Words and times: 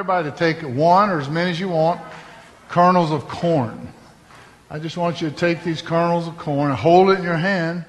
Everybody 0.00 0.30
to 0.30 0.34
take 0.34 0.62
one 0.62 1.10
or 1.10 1.20
as 1.20 1.28
many 1.28 1.50
as 1.50 1.60
you 1.60 1.68
want 1.68 2.00
kernels 2.70 3.10
of 3.10 3.28
corn. 3.28 3.92
I 4.70 4.78
just 4.78 4.96
want 4.96 5.20
you 5.20 5.28
to 5.28 5.36
take 5.36 5.62
these 5.62 5.82
kernels 5.82 6.26
of 6.26 6.38
corn 6.38 6.70
and 6.70 6.78
hold 6.78 7.10
it 7.10 7.18
in 7.18 7.22
your 7.22 7.36
hand. 7.36 7.84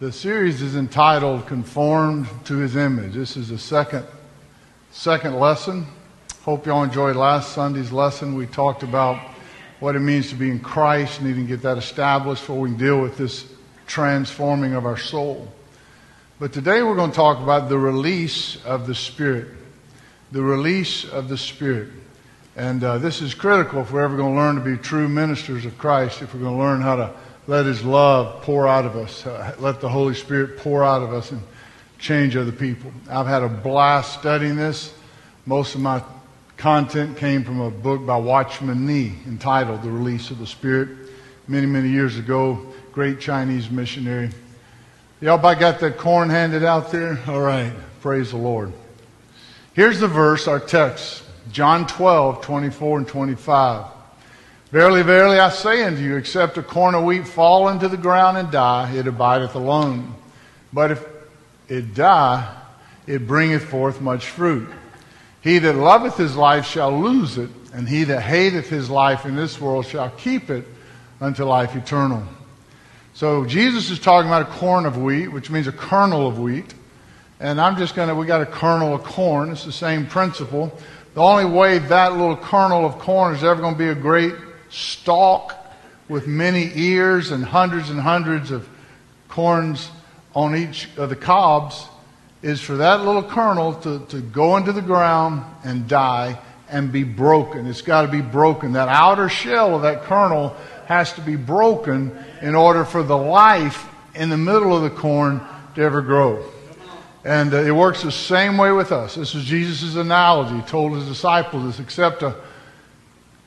The 0.00 0.10
series 0.10 0.62
is 0.62 0.76
entitled 0.76 1.46
Conformed 1.46 2.26
to 2.46 2.56
His 2.56 2.74
Image. 2.74 3.12
This 3.12 3.36
is 3.36 3.50
the 3.50 3.58
second, 3.58 4.06
second 4.90 5.38
lesson. 5.38 5.86
Hope 6.40 6.64
y'all 6.64 6.84
enjoyed 6.84 7.16
last 7.16 7.52
Sunday's 7.52 7.92
lesson. 7.92 8.34
We 8.34 8.46
talked 8.46 8.82
about 8.82 9.18
what 9.80 9.94
it 9.94 10.00
means 10.00 10.30
to 10.30 10.36
be 10.36 10.48
in 10.48 10.58
Christ, 10.58 11.20
needing 11.20 11.44
to 11.44 11.48
get 11.48 11.60
that 11.64 11.76
established 11.76 12.40
before 12.40 12.60
we 12.60 12.70
can 12.70 12.78
deal 12.78 12.98
with 12.98 13.18
this 13.18 13.44
transforming 13.86 14.72
of 14.72 14.86
our 14.86 14.96
soul. 14.96 15.52
But 16.40 16.54
today 16.54 16.82
we're 16.82 16.96
going 16.96 17.10
to 17.10 17.16
talk 17.16 17.42
about 17.42 17.68
the 17.68 17.76
release 17.76 18.56
of 18.64 18.86
the 18.86 18.94
Spirit. 18.94 19.57
The 20.32 20.42
release 20.42 21.04
of 21.04 21.28
the 21.28 21.38
Spirit. 21.38 21.88
And 22.56 22.82
uh, 22.82 22.98
this 22.98 23.22
is 23.22 23.34
critical 23.34 23.80
if 23.80 23.92
we're 23.92 24.02
ever 24.02 24.16
going 24.16 24.34
to 24.34 24.40
learn 24.40 24.56
to 24.56 24.60
be 24.60 24.76
true 24.76 25.08
ministers 25.08 25.64
of 25.64 25.78
Christ, 25.78 26.22
if 26.22 26.34
we're 26.34 26.40
going 26.40 26.56
to 26.56 26.62
learn 26.62 26.80
how 26.80 26.96
to 26.96 27.14
let 27.46 27.66
His 27.66 27.84
love 27.84 28.42
pour 28.42 28.68
out 28.68 28.84
of 28.84 28.96
us, 28.96 29.24
uh, 29.26 29.54
let 29.58 29.80
the 29.80 29.88
Holy 29.88 30.14
Spirit 30.14 30.58
pour 30.58 30.84
out 30.84 31.02
of 31.02 31.12
us 31.12 31.30
and 31.30 31.40
change 31.98 32.36
other 32.36 32.52
people. 32.52 32.92
I've 33.08 33.26
had 33.26 33.42
a 33.42 33.48
blast 33.48 34.18
studying 34.18 34.56
this. 34.56 34.92
Most 35.46 35.74
of 35.74 35.80
my 35.80 36.02
content 36.56 37.16
came 37.16 37.44
from 37.44 37.60
a 37.60 37.70
book 37.70 38.04
by 38.04 38.16
Watchman 38.16 38.86
Nee 38.86 39.14
entitled 39.26 39.82
The 39.82 39.90
Release 39.90 40.30
of 40.30 40.38
the 40.38 40.46
Spirit 40.46 40.88
many, 41.46 41.66
many 41.66 41.88
years 41.88 42.18
ago. 42.18 42.66
Great 42.92 43.20
Chinese 43.20 43.70
missionary. 43.70 44.30
Y'all 45.20 45.38
got 45.38 45.80
that 45.80 45.96
corn 45.96 46.28
handed 46.28 46.64
out 46.64 46.92
there? 46.92 47.18
All 47.26 47.40
right. 47.40 47.72
Praise 48.00 48.30
the 48.30 48.36
Lord. 48.36 48.72
Here's 49.78 50.00
the 50.00 50.08
verse, 50.08 50.48
our 50.48 50.58
text 50.58 51.22
John 51.52 51.86
12, 51.86 52.40
24 52.40 52.98
and 52.98 53.06
25. 53.06 53.86
Verily, 54.72 55.02
verily, 55.04 55.38
I 55.38 55.50
say 55.50 55.84
unto 55.84 56.02
you, 56.02 56.16
except 56.16 56.58
a 56.58 56.64
corn 56.64 56.96
of 56.96 57.04
wheat 57.04 57.28
fall 57.28 57.68
into 57.68 57.88
the 57.88 57.96
ground 57.96 58.38
and 58.38 58.50
die, 58.50 58.92
it 58.96 59.06
abideth 59.06 59.54
alone. 59.54 60.16
But 60.72 60.90
if 60.90 61.06
it 61.68 61.94
die, 61.94 62.52
it 63.06 63.28
bringeth 63.28 63.66
forth 63.66 64.00
much 64.00 64.26
fruit. 64.26 64.68
He 65.42 65.60
that 65.60 65.76
loveth 65.76 66.16
his 66.16 66.34
life 66.34 66.66
shall 66.66 67.00
lose 67.00 67.38
it, 67.38 67.50
and 67.72 67.88
he 67.88 68.02
that 68.02 68.22
hateth 68.22 68.68
his 68.68 68.90
life 68.90 69.26
in 69.26 69.36
this 69.36 69.60
world 69.60 69.86
shall 69.86 70.10
keep 70.10 70.50
it 70.50 70.64
unto 71.20 71.44
life 71.44 71.76
eternal. 71.76 72.24
So 73.14 73.44
Jesus 73.44 73.90
is 73.90 74.00
talking 74.00 74.28
about 74.28 74.42
a 74.42 74.52
corn 74.58 74.86
of 74.86 74.98
wheat, 74.98 75.28
which 75.28 75.50
means 75.50 75.68
a 75.68 75.72
kernel 75.72 76.26
of 76.26 76.40
wheat. 76.40 76.74
And 77.40 77.60
I'm 77.60 77.76
just 77.76 77.94
going 77.94 78.08
to, 78.08 78.14
we 78.14 78.26
got 78.26 78.40
a 78.40 78.46
kernel 78.46 78.94
of 78.94 79.04
corn. 79.04 79.50
It's 79.50 79.64
the 79.64 79.72
same 79.72 80.06
principle. 80.06 80.76
The 81.14 81.22
only 81.22 81.44
way 81.44 81.78
that 81.78 82.12
little 82.12 82.36
kernel 82.36 82.84
of 82.84 82.98
corn 82.98 83.34
is 83.34 83.44
ever 83.44 83.60
going 83.60 83.74
to 83.74 83.78
be 83.78 83.88
a 83.88 83.94
great 83.94 84.34
stalk 84.70 85.54
with 86.08 86.26
many 86.26 86.70
ears 86.74 87.30
and 87.30 87.44
hundreds 87.44 87.90
and 87.90 88.00
hundreds 88.00 88.50
of 88.50 88.68
corns 89.28 89.90
on 90.34 90.56
each 90.56 90.88
of 90.96 91.10
the 91.10 91.16
cobs 91.16 91.86
is 92.42 92.60
for 92.60 92.76
that 92.76 93.04
little 93.04 93.22
kernel 93.22 93.74
to, 93.74 94.04
to 94.06 94.20
go 94.20 94.56
into 94.56 94.72
the 94.72 94.82
ground 94.82 95.44
and 95.64 95.88
die 95.88 96.38
and 96.68 96.92
be 96.92 97.02
broken. 97.02 97.66
It's 97.66 97.82
got 97.82 98.02
to 98.02 98.08
be 98.08 98.20
broken. 98.20 98.72
That 98.72 98.88
outer 98.88 99.28
shell 99.28 99.74
of 99.74 99.82
that 99.82 100.02
kernel 100.02 100.56
has 100.86 101.12
to 101.14 101.20
be 101.20 101.36
broken 101.36 102.16
in 102.42 102.54
order 102.54 102.84
for 102.84 103.02
the 103.02 103.16
life 103.16 103.88
in 104.14 104.28
the 104.28 104.36
middle 104.36 104.76
of 104.76 104.82
the 104.82 104.90
corn 104.90 105.40
to 105.74 105.82
ever 105.82 106.02
grow. 106.02 106.44
And 107.24 107.52
uh, 107.52 107.58
it 107.58 107.72
works 107.74 108.02
the 108.02 108.12
same 108.12 108.56
way 108.58 108.72
with 108.72 108.92
us. 108.92 109.16
This 109.16 109.34
is 109.34 109.44
Jesus' 109.44 109.96
analogy. 109.96 110.56
He 110.56 110.62
told 110.62 110.94
his 110.94 111.06
disciples 111.06 111.64
this 111.64 111.80
except 111.80 112.22
a 112.22 112.36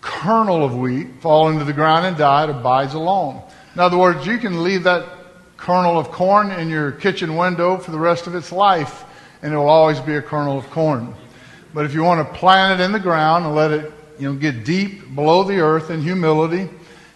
kernel 0.01 0.63
of 0.63 0.75
wheat 0.75 1.21
fall 1.21 1.49
into 1.49 1.63
the 1.63 1.73
ground 1.73 2.05
and 2.05 2.17
die, 2.17 2.43
it 2.43 2.49
abides 2.49 2.93
alone. 2.93 3.41
In 3.73 3.79
other 3.79 3.97
words, 3.97 4.25
you 4.25 4.37
can 4.37 4.63
leave 4.63 4.83
that 4.83 5.07
kernel 5.57 5.97
of 5.97 6.11
corn 6.11 6.51
in 6.51 6.69
your 6.69 6.91
kitchen 6.91 7.35
window 7.35 7.77
for 7.77 7.91
the 7.91 7.99
rest 7.99 8.27
of 8.27 8.35
its 8.35 8.51
life, 8.51 9.05
and 9.41 9.53
it 9.53 9.57
will 9.57 9.69
always 9.69 9.99
be 9.99 10.15
a 10.15 10.21
kernel 10.21 10.57
of 10.57 10.69
corn. 10.71 11.13
But 11.73 11.85
if 11.85 11.93
you 11.93 12.03
want 12.03 12.27
to 12.27 12.33
plant 12.37 12.79
it 12.79 12.83
in 12.83 12.91
the 12.91 12.99
ground 12.99 13.45
and 13.45 13.55
let 13.55 13.71
it 13.71 13.93
you 14.19 14.31
know, 14.31 14.37
get 14.37 14.65
deep 14.65 15.15
below 15.15 15.43
the 15.43 15.59
earth 15.59 15.89
in 15.89 16.01
humility, 16.01 16.69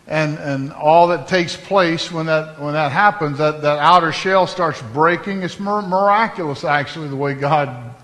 and, 0.08 0.38
and 0.38 0.72
all 0.72 1.08
that 1.08 1.28
takes 1.28 1.58
place 1.58 2.12
when 2.12 2.28
that, 2.28 2.60
when 2.62 2.74
that 2.74 2.92
happens, 2.92 3.40
that, 3.40 3.64
that 3.64 3.80
outer 3.80 4.12
shell 4.12 4.46
starts 4.46 4.82
breaking. 4.94 5.42
It's 5.42 5.60
miraculous, 5.60 6.64
actually, 6.64 7.08
the 7.08 7.16
way 7.16 7.34
God 7.34 7.96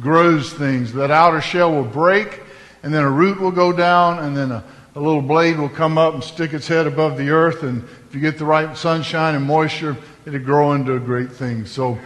grows 0.00 0.52
things. 0.52 0.92
That 0.94 1.12
outer 1.12 1.40
shell 1.40 1.72
will 1.72 1.84
break, 1.84 2.42
and 2.82 2.92
then 2.92 3.04
a 3.04 3.10
root 3.10 3.40
will 3.40 3.52
go 3.52 3.72
down, 3.72 4.18
and 4.18 4.36
then 4.36 4.50
a, 4.50 4.64
a 4.96 5.00
little 5.00 5.22
blade 5.22 5.56
will 5.56 5.68
come 5.68 5.96
up 5.96 6.14
and 6.14 6.24
stick 6.24 6.52
its 6.54 6.66
head 6.66 6.88
above 6.88 7.16
the 7.16 7.30
earth. 7.30 7.62
And 7.62 7.84
if 8.08 8.14
you 8.14 8.20
get 8.20 8.36
the 8.36 8.44
right 8.44 8.76
sunshine 8.76 9.36
and 9.36 9.44
moisture, 9.44 9.96
it'll 10.26 10.40
grow 10.40 10.72
into 10.72 10.94
a 10.94 11.00
great 11.00 11.30
thing. 11.30 11.66
So, 11.66 11.98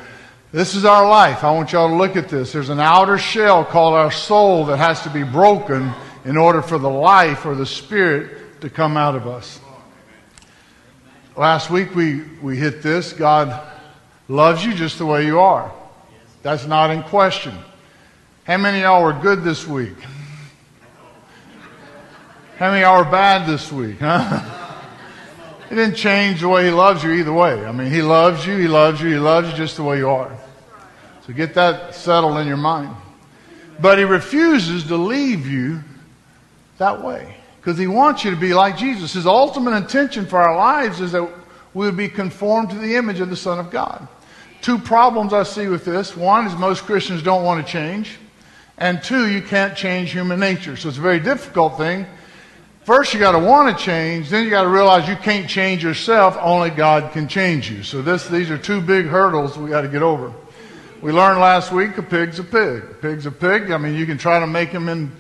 this 0.51 0.75
is 0.75 0.87
our 0.87 1.07
life. 1.07 1.45
I 1.45 1.51
want 1.51 1.73
y'all 1.73 1.91
to 1.91 1.95
look 1.95 2.17
at 2.17 2.31
this. 2.31 2.53
There's 2.53 2.71
an 2.71 2.81
outer 2.81 3.19
shell 3.19 3.67
called 3.67 3.93
our 3.93 4.11
soul 4.11 4.65
that 4.67 4.79
has 4.79 5.03
to 5.03 5.11
be 5.11 5.23
broken 5.23 5.93
in 6.25 6.39
order 6.39 6.63
for 6.63 6.79
the 6.79 6.89
life 6.89 7.45
or 7.45 7.55
the 7.55 7.67
spirit 7.67 8.48
to 8.61 8.71
come 8.71 8.97
out 8.97 9.15
of 9.15 9.27
us. 9.27 9.61
Last 11.37 11.71
week 11.71 11.95
we, 11.95 12.23
we 12.43 12.57
hit 12.57 12.83
this 12.83 13.13
God 13.13 13.69
loves 14.27 14.65
you 14.65 14.75
just 14.75 14.99
the 14.99 15.07
way 15.07 15.25
you 15.25 15.39
are. 15.39 15.73
That's 16.43 16.67
not 16.67 16.91
in 16.91 17.03
question. 17.05 17.55
How 18.45 18.57
many 18.57 18.81
y'all 18.81 19.05
were 19.05 19.13
good 19.13 19.45
this 19.45 19.67
week? 19.67 19.97
How 22.57 22.71
many 22.71 22.81
y'all 22.81 23.05
were 23.05 23.11
bad 23.11 23.49
this 23.49 23.71
week, 23.71 24.01
huh? 24.01 24.57
It 25.71 25.75
didn't 25.75 25.95
change 25.95 26.41
the 26.41 26.49
way 26.49 26.65
He 26.65 26.71
loves 26.71 27.05
you 27.05 27.13
either 27.13 27.33
way. 27.33 27.65
I 27.65 27.73
mean, 27.73 27.91
He 27.91 28.03
loves 28.03 28.45
you, 28.47 28.57
He 28.57 28.67
loves 28.67 29.01
you, 29.01 29.09
He 29.09 29.19
loves 29.19 29.51
you 29.51 29.57
just 29.57 29.77
the 29.77 29.85
way 29.85 29.99
you 29.99 30.09
are. 30.09 30.37
So 31.27 31.33
get 31.33 31.55
that 31.55 31.95
settled 31.95 32.39
in 32.39 32.49
your 32.49 32.57
mind. 32.57 32.97
But 33.81 33.99
He 33.99 34.05
refuses 34.05 34.85
to 34.85 34.97
leave 34.97 35.47
you 35.47 35.85
that 36.79 37.05
way 37.05 37.38
because 37.69 37.79
he 37.79 37.87
wants 37.87 38.25
you 38.25 38.31
to 38.31 38.37
be 38.39 38.55
like 38.55 38.79
Jesus. 38.79 39.13
His 39.13 39.27
ultimate 39.27 39.73
intention 39.73 40.25
for 40.25 40.39
our 40.39 40.57
lives 40.57 41.03
is 41.03 41.13
that 41.13 41.31
we 41.75 41.85
would 41.85 41.99
be 41.99 42.09
conformed 42.09 42.71
to 42.71 42.77
the 42.79 42.97
image 42.97 43.21
of 43.21 43.29
the 43.29 43.37
Son 43.37 43.59
of 43.59 43.71
God. 43.71 44.09
Two 44.63 44.79
problems 44.79 45.35
I 45.35 45.43
see 45.43 45.67
with 45.67 45.85
this. 45.85 46.17
One 46.17 46.47
is 46.47 46.57
most 46.57 46.85
Christians 46.85 47.23
don't 47.23 47.45
want 47.45 47.67
to 47.67 47.71
change. 47.71 48.17
And 48.79 49.03
two, 49.03 49.31
you 49.31 49.43
can't 49.43 49.77
change 49.77 50.13
human 50.13 50.41
nature. 50.41 50.79
So 50.79 50.89
it's 50.89 50.97
a 50.97 51.03
very 51.03 51.21
difficult 51.21 51.77
thing. 51.77 52.07
First, 52.85 53.13
you 53.13 53.21
got 53.21 53.33
to 53.33 53.39
want 53.39 53.77
to 53.77 53.85
change. 53.85 54.31
Then 54.31 54.45
you 54.45 54.51
got 54.51 54.63
to 54.63 54.71
realize 54.71 55.07
you 55.07 55.17
can't 55.17 55.47
change 55.47 55.85
yourself. 55.85 56.39
Only 56.41 56.71
God 56.71 57.13
can 57.13 57.29
change 57.29 57.71
you. 57.71 57.83
So 57.83 58.01
this, 58.01 58.29
these 58.29 58.51
are 58.51 58.57
two 58.57 58.81
big 58.81 59.05
hurdles 59.05 59.59
we 59.59 59.69
got 59.69 59.83
to 59.83 59.89
get 59.89 60.01
over. 60.01 60.33
We 61.03 61.13
learned 61.13 61.39
last 61.39 61.71
week 61.71 61.99
a 61.99 62.03
pig's 62.03 62.39
a 62.39 62.45
pig. 62.45 62.83
A 62.83 62.95
pig's 62.95 63.27
a 63.27 63.31
pig. 63.31 63.73
I 63.73 63.77
mean, 63.77 63.95
you 63.95 64.07
can 64.07 64.17
try 64.17 64.41
to 64.41 64.47
make 64.47 64.71
him 64.71 64.89
in 64.89 65.13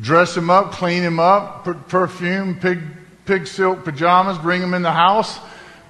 dress 0.00 0.36
him 0.36 0.50
up, 0.50 0.72
clean 0.72 1.02
him 1.02 1.20
up, 1.20 1.64
put 1.64 1.88
perfume, 1.88 2.58
pig, 2.58 2.80
pig 3.24 3.46
silk 3.46 3.84
pajamas, 3.84 4.38
bring 4.38 4.62
him 4.62 4.74
in 4.74 4.82
the 4.82 4.92
house. 4.92 5.38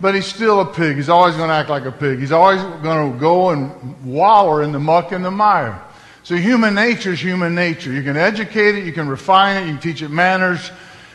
But 0.01 0.15
he's 0.15 0.27
still 0.27 0.61
a 0.61 0.67
pig. 0.67 0.97
He's 0.97 1.09
always 1.09 1.37
going 1.37 1.49
to 1.49 1.55
act 1.55 1.69
like 1.69 1.85
a 1.85 1.93
pig. 1.93 2.19
He's 2.19 2.33
always 2.33 2.61
going 2.83 3.13
to 3.13 3.19
go 3.19 3.51
and 3.51 4.05
wallow 4.05 4.59
in 4.59 4.73
the 4.73 4.81
muck 4.81 5.13
and 5.13 5.25
the 5.25 5.31
mire. 5.31 5.81
So 6.25 6.37
human 6.37 6.75
nature 6.75 7.13
is 7.13 7.21
human 7.21 7.55
nature. 7.55 7.93
You 7.93 8.03
can 8.03 8.17
educate 8.17 8.77
it, 8.77 8.85
you 8.85 8.93
can 8.93 9.09
refine 9.09 9.63
it, 9.63 9.67
you 9.67 9.73
can 9.73 9.81
teach 9.81 10.03
it 10.03 10.09
manners, 10.09 10.71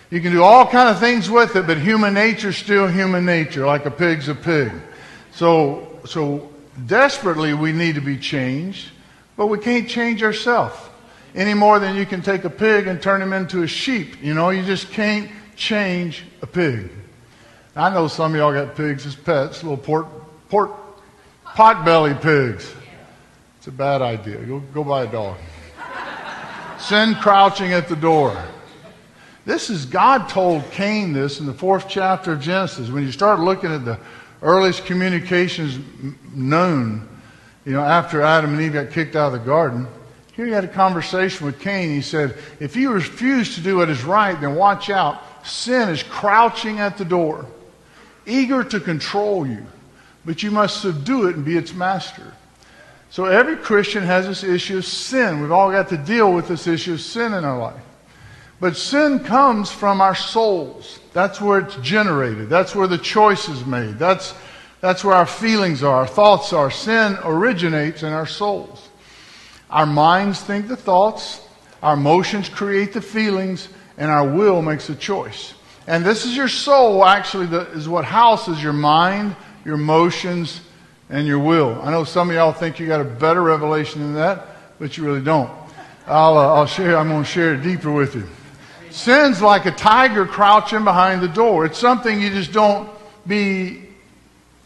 you 0.09 0.21
can 0.21 0.31
do 0.31 0.44
all 0.44 0.65
kind 0.67 0.89
of 0.89 1.00
things 1.00 1.29
with 1.29 1.56
it, 1.56 1.65
but 1.65 1.77
human 1.77 2.13
nature 2.13 2.50
is 2.50 2.57
still 2.57 2.88
human 2.88 3.25
nature, 3.25 3.65
like 3.65 3.85
a 3.85 3.91
pig's 3.91 4.27
a 4.27 4.35
pig. 4.35 4.71
So, 5.31 6.00
so 6.06 6.50
desperately 6.85 7.53
we 7.53 7.71
need 7.71 7.95
to 7.95 8.01
be 8.01 8.17
changed, 8.17 8.89
but 9.38 9.47
we 9.47 9.59
can't 9.59 9.88
change 9.88 10.23
ourselves 10.23 10.77
any 11.38 11.54
more 11.54 11.78
than 11.78 11.95
you 11.95 12.06
can 12.06 12.22
take 12.22 12.44
a 12.45 12.50
pig 12.50 12.88
and 12.88 13.00
turn 13.00 13.22
him 13.22 13.31
into 13.31 13.62
a 13.62 13.68
sheep. 13.68 14.22
You 14.24 14.34
know, 14.34 14.50
you 14.50 14.63
just 14.63 14.92
can't 14.92 15.30
change 15.56 16.25
a 16.42 16.48
pig. 16.48 16.89
I 17.75 17.92
know 17.92 18.07
some 18.07 18.34
of 18.34 18.38
y'all 18.39 18.51
got 18.51 18.75
pigs 18.75 19.06
as 19.06 19.16
pets, 19.16 19.63
little 19.63 19.78
port, 19.78 20.07
port, 20.50 20.72
pot-bellied 21.45 22.22
pigs. 22.22 22.74
It's 23.60 23.68
a 23.68 23.72
bad 23.72 24.01
idea. 24.01 24.38
Go, 24.38 24.60
go 24.74 24.84
buy 24.84 25.04
a 25.04 25.12
dog. 25.12 25.38
Sin 26.80 27.13
crouching 27.16 27.72
at 27.72 27.88
the 27.88 27.95
door. 27.95 28.36
This 29.45 29.69
is 29.69 29.86
God 29.86 30.30
told 30.30 30.69
Cain 30.72 31.13
this 31.13 31.39
in 31.39 31.45
the 31.45 31.54
fourth 31.54 31.88
chapter 31.88 32.34
of 32.34 32.42
Genesis. 32.42 32.89
When 32.89 33.04
you 33.04 33.12
start 33.12 33.39
looking 33.39 33.72
at 33.72 33.86
the 33.86 34.00
earliest 34.42 34.86
communications 34.86 35.80
known, 36.34 37.07
you 37.63 37.74
know, 37.74 37.81
after 37.81 38.24
Adam 38.24 38.54
and 38.54 38.62
Eve 38.62 38.74
got 38.74 38.89
kicked 38.89 39.16
out 39.16 39.34
of 39.34 39.39
the 39.39 39.45
garden, 39.45 39.88
here 40.38 40.45
he 40.45 40.51
had 40.51 40.63
a 40.63 40.68
conversation 40.69 41.48
with 41.48 41.60
Cain. 41.60 41.89
He 41.89 42.04
said, 42.04 42.38
If 42.60 42.75
you 42.75 42.92
refuse 42.92 43.56
to 43.56 43.62
do 43.62 43.78
what 43.78 43.89
is 43.89 44.04
right, 44.04 44.39
then 44.39 44.54
watch 44.54 44.92
out. 44.92 45.19
Sin 45.44 45.89
is 45.89 46.04
crouching 46.04 46.80
at 46.80 46.95
the 47.00 47.06
door, 47.06 47.48
eager 48.28 48.63
to 48.63 48.80
control 48.80 49.48
you, 49.48 49.66
but 50.25 50.44
you 50.44 50.51
must 50.51 50.80
subdue 50.80 51.28
it 51.28 51.36
and 51.36 51.44
be 51.44 51.57
its 51.57 51.74
master. 51.74 52.34
So 53.10 53.25
every 53.25 53.57
Christian 53.57 54.04
has 54.04 54.28
this 54.28 54.44
issue 54.44 54.78
of 54.78 54.86
sin. 54.86 55.42
We've 55.42 55.51
all 55.51 55.72
got 55.72 55.89
to 55.89 55.98
deal 55.98 56.31
with 56.31 56.48
this 56.48 56.68
issue 56.68 56.94
of 56.94 57.01
sin 57.01 57.34
in 57.34 57.44
our 57.44 57.57
life. 57.57 57.81
But 58.60 58.78
sin 58.78 59.24
comes 59.24 59.72
from 59.72 60.01
our 60.01 60.16
souls. 60.16 61.00
That's 61.13 61.42
where 61.42 61.62
it's 61.62 61.78
generated. 61.78 62.48
That's 62.48 62.75
where 62.75 62.88
the 62.88 63.00
choice 63.00 63.50
is 63.50 63.66
made. 63.66 63.98
That's, 63.98 64.36
that's 64.81 65.04
where 65.04 65.16
our 65.16 65.25
feelings 65.25 65.81
are, 65.81 65.95
our 65.95 66.07
thoughts 66.07 66.54
are. 66.54 66.69
Sin 66.69 67.18
originates 67.24 68.04
in 68.04 68.13
our 68.13 68.28
souls. 68.28 68.87
Our 69.69 69.85
minds 69.85 70.41
think 70.41 70.67
the 70.67 70.77
thoughts, 70.77 71.41
our 71.83 71.95
emotions 71.95 72.49
create 72.49 72.93
the 72.93 73.01
feelings, 73.01 73.67
and 73.97 74.09
our 74.09 74.27
will 74.27 74.61
makes 74.61 74.87
the 74.87 74.95
choice. 74.95 75.53
And 75.87 76.05
this 76.05 76.25
is 76.25 76.35
your 76.35 76.47
soul, 76.47 77.05
actually, 77.05 77.47
the, 77.47 77.61
is 77.71 77.87
what 77.87 78.05
houses 78.05 78.61
your 78.61 78.73
mind, 78.73 79.35
your 79.65 79.75
emotions, 79.75 80.61
and 81.09 81.27
your 81.27 81.39
will. 81.39 81.79
I 81.81 81.91
know 81.91 82.03
some 82.03 82.29
of 82.29 82.35
y'all 82.35 82.51
think 82.51 82.79
you 82.79 82.87
got 82.87 83.01
a 83.01 83.05
better 83.05 83.41
revelation 83.41 84.01
than 84.01 84.13
that, 84.15 84.47
but 84.79 84.97
you 84.97 85.05
really 85.05 85.21
don't. 85.21 85.49
I'll, 86.05 86.37
uh, 86.37 86.55
I'll 86.55 86.65
share, 86.65 86.97
I'm 86.97 87.09
going 87.09 87.23
to 87.23 87.29
share 87.29 87.53
it 87.53 87.63
deeper 87.63 87.91
with 87.91 88.15
you. 88.15 88.27
Sin's 88.89 89.41
like 89.41 89.65
a 89.65 89.71
tiger 89.71 90.25
crouching 90.25 90.83
behind 90.83 91.21
the 91.21 91.27
door. 91.27 91.65
It's 91.65 91.77
something 91.77 92.19
you 92.19 92.29
just 92.29 92.51
don't 92.51 92.89
be 93.25 93.83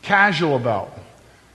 casual 0.02 0.56
about. 0.56 0.98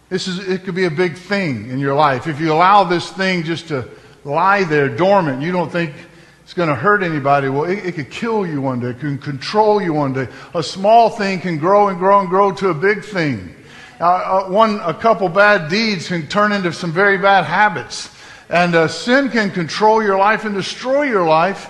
This 0.08 0.28
is, 0.28 0.38
it 0.48 0.64
could 0.64 0.76
be 0.76 0.84
a 0.84 0.90
big 0.90 1.16
thing 1.16 1.68
in 1.68 1.80
your 1.80 1.94
life. 1.94 2.28
If 2.28 2.40
you 2.40 2.52
allow 2.52 2.84
this 2.84 3.10
thing 3.10 3.42
just 3.42 3.68
to 3.68 3.88
lie 4.24 4.62
there 4.62 4.88
dormant, 4.88 5.42
you 5.42 5.50
don't 5.50 5.70
think 5.70 5.94
it's 6.44 6.54
going 6.54 6.68
to 6.68 6.76
hurt 6.76 7.02
anybody. 7.02 7.48
Well, 7.48 7.64
it, 7.64 7.84
it, 7.84 7.94
could 7.96 8.10
kill 8.10 8.46
you 8.46 8.60
one 8.60 8.78
day. 8.78 8.90
It 8.90 9.00
can 9.00 9.18
control 9.18 9.82
you 9.82 9.92
one 9.92 10.12
day. 10.12 10.28
A 10.54 10.62
small 10.62 11.10
thing 11.10 11.40
can 11.40 11.58
grow 11.58 11.88
and 11.88 11.98
grow 11.98 12.20
and 12.20 12.28
grow 12.28 12.52
to 12.52 12.68
a 12.68 12.74
big 12.74 13.04
thing. 13.04 13.52
Uh, 13.98 14.44
one, 14.44 14.78
a 14.80 14.94
couple 14.94 15.28
bad 15.28 15.68
deeds 15.68 16.06
can 16.06 16.28
turn 16.28 16.52
into 16.52 16.72
some 16.72 16.92
very 16.92 17.18
bad 17.18 17.44
habits. 17.44 18.08
And 18.48 18.76
uh, 18.76 18.86
sin 18.86 19.28
can 19.28 19.50
control 19.50 20.04
your 20.04 20.18
life 20.18 20.44
and 20.44 20.54
destroy 20.54 21.02
your 21.02 21.26
life. 21.26 21.68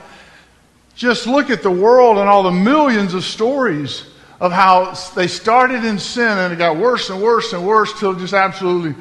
Just 0.95 1.27
look 1.27 1.49
at 1.49 1.63
the 1.63 1.71
world 1.71 2.19
and 2.19 2.29
all 2.29 2.43
the 2.43 2.51
millions 2.51 3.15
of 3.15 3.25
stories 3.25 4.05
of 4.41 4.53
how 4.53 4.93
they 5.15 5.27
started 5.27 5.85
in 5.85 5.99
sin 5.99 6.39
and 6.39 6.53
it 6.53 6.57
got 6.57 6.77
worse 6.77 7.11
and 7.11 7.23
worse 7.23 7.53
and 7.53 7.67
worse 7.67 7.99
till 7.99 8.13
it 8.13 8.19
just 8.19 8.35
absolutely 8.35 8.95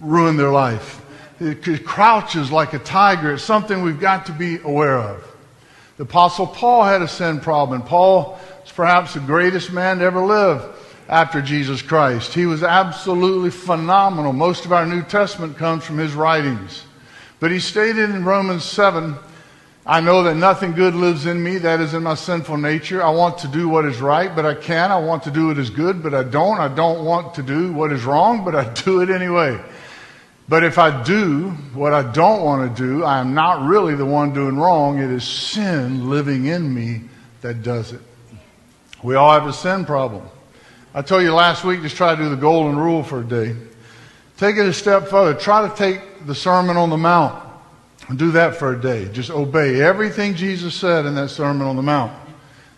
ruined 0.00 0.38
their 0.38 0.50
life. 0.50 1.02
It 1.40 1.84
crouches 1.84 2.50
like 2.50 2.72
a 2.72 2.78
tiger. 2.78 3.34
It's 3.34 3.42
something 3.42 3.82
we've 3.82 4.00
got 4.00 4.26
to 4.26 4.32
be 4.32 4.58
aware 4.58 4.98
of. 4.98 5.22
The 5.96 6.04
Apostle 6.04 6.46
Paul 6.46 6.84
had 6.84 7.02
a 7.02 7.08
sin 7.08 7.40
problem. 7.40 7.82
Paul 7.82 8.38
is 8.64 8.72
perhaps 8.72 9.14
the 9.14 9.20
greatest 9.20 9.72
man 9.72 9.98
to 9.98 10.04
ever 10.04 10.24
live 10.24 10.64
after 11.08 11.40
Jesus 11.40 11.82
Christ. 11.82 12.34
He 12.34 12.46
was 12.46 12.62
absolutely 12.62 13.50
phenomenal. 13.50 14.32
Most 14.32 14.64
of 14.64 14.72
our 14.72 14.86
New 14.86 15.02
Testament 15.02 15.56
comes 15.56 15.84
from 15.84 15.98
his 15.98 16.14
writings. 16.14 16.84
But 17.38 17.50
he 17.50 17.60
stated 17.60 18.10
in 18.10 18.24
Romans 18.24 18.64
7 18.64 19.16
I 19.88 20.00
know 20.00 20.24
that 20.24 20.34
nothing 20.34 20.72
good 20.72 20.96
lives 20.96 21.26
in 21.26 21.40
me, 21.40 21.58
that 21.58 21.80
is 21.80 21.94
in 21.94 22.02
my 22.02 22.16
sinful 22.16 22.56
nature. 22.56 23.04
I 23.04 23.10
want 23.10 23.38
to 23.38 23.48
do 23.48 23.68
what 23.68 23.84
is 23.84 24.00
right, 24.00 24.34
but 24.34 24.44
I 24.44 24.54
can't. 24.54 24.90
I 24.90 24.98
want 24.98 25.22
to 25.24 25.30
do 25.30 25.46
what 25.46 25.58
is 25.58 25.70
good, 25.70 26.02
but 26.02 26.12
I 26.12 26.24
don't. 26.24 26.58
I 26.58 26.66
don't 26.66 27.04
want 27.04 27.34
to 27.34 27.42
do 27.44 27.72
what 27.72 27.92
is 27.92 28.02
wrong, 28.04 28.44
but 28.44 28.56
I 28.56 28.72
do 28.84 29.00
it 29.00 29.10
anyway. 29.10 29.60
But 30.48 30.64
if 30.64 30.78
I 30.78 31.04
do 31.04 31.50
what 31.72 31.92
I 31.92 32.02
don't 32.10 32.42
want 32.42 32.76
to 32.76 32.82
do, 32.82 33.04
I 33.04 33.20
am 33.20 33.32
not 33.34 33.64
really 33.64 33.94
the 33.94 34.04
one 34.04 34.34
doing 34.34 34.56
wrong. 34.56 34.98
It 34.98 35.10
is 35.10 35.22
sin 35.22 36.10
living 36.10 36.46
in 36.46 36.74
me 36.74 37.02
that 37.42 37.62
does 37.62 37.92
it. 37.92 38.00
We 39.04 39.14
all 39.14 39.32
have 39.32 39.46
a 39.46 39.52
sin 39.52 39.84
problem. 39.84 40.28
I 40.94 41.02
told 41.02 41.22
you 41.22 41.32
last 41.32 41.62
week, 41.62 41.82
just 41.82 41.96
try 41.96 42.16
to 42.16 42.20
do 42.20 42.28
the 42.28 42.36
golden 42.36 42.76
rule 42.76 43.04
for 43.04 43.20
a 43.20 43.24
day. 43.24 43.54
Take 44.36 44.56
it 44.56 44.66
a 44.66 44.72
step 44.72 45.06
further. 45.06 45.38
Try 45.38 45.68
to 45.68 45.76
take 45.76 46.26
the 46.26 46.34
Sermon 46.34 46.76
on 46.76 46.90
the 46.90 46.96
Mount 46.96 47.45
do 48.14 48.30
that 48.32 48.56
for 48.56 48.72
a 48.72 48.80
day. 48.80 49.08
Just 49.08 49.30
obey 49.30 49.80
everything 49.80 50.34
Jesus 50.34 50.74
said 50.74 51.06
in 51.06 51.16
that 51.16 51.30
Sermon 51.30 51.66
on 51.66 51.76
the 51.76 51.82
Mount. 51.82 52.12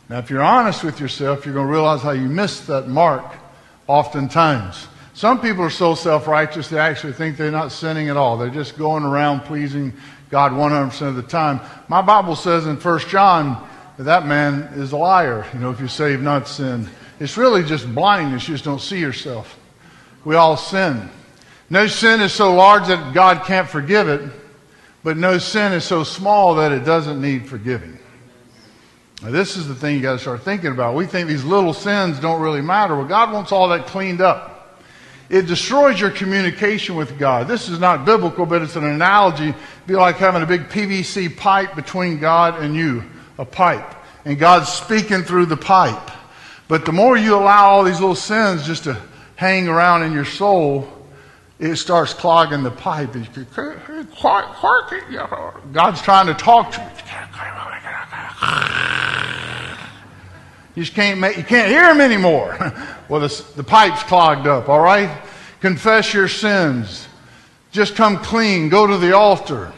Now, 0.09 0.19
if 0.19 0.31
you're 0.31 0.43
honest 0.43 0.83
with 0.85 1.01
yourself, 1.01 1.45
you're 1.45 1.55
going 1.55 1.67
to 1.67 1.73
realize 1.73 2.01
how 2.01 2.13
you 2.13 2.29
missed 2.29 2.67
that 2.69 2.89
mark 2.89 3.25
oftentimes. 3.87 4.89
Some 5.13 5.41
people 5.41 5.63
are 5.65 5.71
so 5.71 5.95
self 5.95 6.27
righteous 6.27 6.69
they 6.69 6.79
actually 6.79 7.13
think 7.13 7.37
they're 7.37 7.51
not 7.51 7.73
sinning 7.73 8.09
at 8.09 8.17
all. 8.17 8.39
They're 8.39 8.49
just 8.49 8.79
going 8.79 9.03
around 9.03 9.41
pleasing 9.41 9.93
God 10.31 10.53
100% 10.53 11.09
of 11.09 11.17
the 11.17 11.23
time. 11.23 11.61
My 11.89 12.01
Bible 12.01 12.37
says 12.37 12.67
in 12.67 12.77
1 12.77 12.99
John 13.01 13.69
that 13.97 14.05
that 14.05 14.27
man 14.27 14.63
is 14.77 14.93
a 14.93 14.97
liar, 14.97 15.45
you 15.53 15.59
know, 15.59 15.71
if 15.71 15.81
you 15.81 15.89
say 15.89 16.13
you've 16.13 16.23
not 16.23 16.49
sinned. 16.49 16.89
It's 17.21 17.37
really 17.37 17.65
just 17.65 17.93
blindness. 17.95 18.49
You 18.49 18.55
just 18.55 18.65
don't 18.65 18.81
see 18.81 19.01
yourself. 19.01 19.59
We 20.25 20.37
all 20.37 20.57
sin. 20.57 21.09
No 21.69 21.87
sin 21.87 22.21
is 22.21 22.33
so 22.33 22.55
large 22.55 22.87
that 22.87 23.13
God 23.13 23.45
can't 23.45 23.69
forgive 23.69 24.09
it, 24.09 24.31
but 25.03 25.17
no 25.17 25.39
sin 25.39 25.73
is 25.73 25.85
so 25.85 26.05
small 26.05 26.57
that 26.57 26.73
it 26.73 26.85
doesn't 26.85 27.21
need 27.21 27.49
forgiving. 27.49 27.99
Now, 29.23 29.31
this 29.31 29.57
is 29.57 29.67
the 29.67 29.75
thing 29.75 29.97
you 29.97 30.03
got 30.03 30.13
to 30.13 30.19
start 30.19 30.43
thinking 30.43 30.71
about. 30.71 30.95
We 30.95 31.07
think 31.07 31.29
these 31.29 31.45
little 31.45 31.75
sins 31.75 32.21
don't 32.21 32.41
really 32.41 32.61
matter. 32.61 32.97
Well, 32.97 33.07
God 33.07 33.33
wants 33.33 33.51
all 33.51 33.69
that 33.69 33.87
cleaned 33.87 34.21
up. 34.21 34.55
It 35.29 35.47
destroys 35.47 36.01
your 36.01 36.11
communication 36.11 36.95
with 36.95 37.19
God. 37.19 37.49
This 37.49 37.69
is 37.69 37.79
not 37.79 38.05
biblical, 38.05 38.47
but 38.47 38.63
it's 38.63 38.77
an 38.77 38.85
analogy. 38.85 39.49
It'd 39.49 39.57
be 39.87 39.95
like 39.95 40.17
having 40.17 40.43
a 40.43 40.47
big 40.47 40.69
PVC 40.69 41.37
pipe 41.37 41.75
between 41.75 42.19
God 42.19 42.63
and 42.63 42.75
you, 42.75 43.05
a 43.39 43.45
pipe. 43.45 43.95
And 44.25 44.39
God's 44.39 44.69
speaking 44.69 45.23
through 45.23 45.47
the 45.47 45.57
pipe. 45.57 46.11
But 46.67 46.85
the 46.85 46.93
more 46.93 47.17
you 47.17 47.35
allow 47.35 47.71
all 47.71 47.85
these 47.85 48.01
little 48.01 48.15
sins 48.15 48.67
just 48.67 48.85
to 48.85 49.01
hang 49.37 49.69
around 49.69 50.03
in 50.03 50.13
your 50.13 50.25
soul, 50.25 50.98
it 51.59 51.77
starts 51.77 52.15
clogging 52.15 52.63
the 52.63 52.71
pipe. 52.71 53.15
God's 55.73 56.01
trying 56.03 56.27
to 56.27 56.35
talk 56.35 56.73
to 56.73 56.81
you. 56.81 56.89
You 60.79 60.85
just 60.85 60.95
can't 60.95 61.19
make, 61.19 61.37
you 61.37 61.43
can't 61.43 61.69
hear 61.69 61.91
him 61.91 62.01
anymore. 62.01 62.57
well, 63.09 63.21
the, 63.21 63.45
the 63.57 63.65
pipe's 63.65 64.05
clogged 64.05 64.47
up, 64.47 64.69
all 64.69 64.79
right? 64.79 65.11
Confess 65.61 66.15
your 66.15 66.29
sins. 66.29 67.09
Just 67.73 67.97
come 67.97 68.19
clean. 68.19 68.69
Go 68.69 68.87
to 68.87 68.97
the 68.97 69.17
altar. 69.17 69.73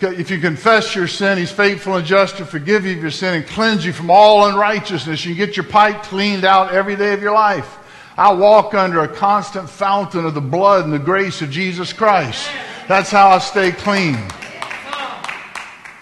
If 0.00 0.30
you 0.30 0.38
confess 0.38 0.94
your 0.94 1.08
sin, 1.08 1.38
He's 1.38 1.50
faithful 1.50 1.96
and 1.96 2.06
just 2.06 2.36
to 2.36 2.44
forgive 2.44 2.86
you 2.86 2.94
of 2.94 3.02
your 3.02 3.10
sin 3.10 3.34
and 3.34 3.46
cleanse 3.46 3.84
you 3.84 3.92
from 3.92 4.10
all 4.10 4.46
unrighteousness. 4.46 5.24
You 5.24 5.34
get 5.34 5.56
your 5.56 5.64
pipe 5.64 6.04
cleaned 6.04 6.44
out 6.44 6.72
every 6.72 6.94
day 6.94 7.14
of 7.14 7.20
your 7.22 7.32
life. 7.32 7.78
I 8.16 8.32
walk 8.32 8.74
under 8.74 9.00
a 9.00 9.08
constant 9.08 9.68
fountain 9.68 10.24
of 10.24 10.34
the 10.34 10.40
blood 10.40 10.84
and 10.84 10.92
the 10.92 11.00
grace 11.00 11.42
of 11.42 11.50
Jesus 11.50 11.92
Christ. 11.92 12.48
That's 12.86 13.10
how 13.10 13.30
I 13.30 13.38
stay 13.38 13.72
clean. 13.72 14.16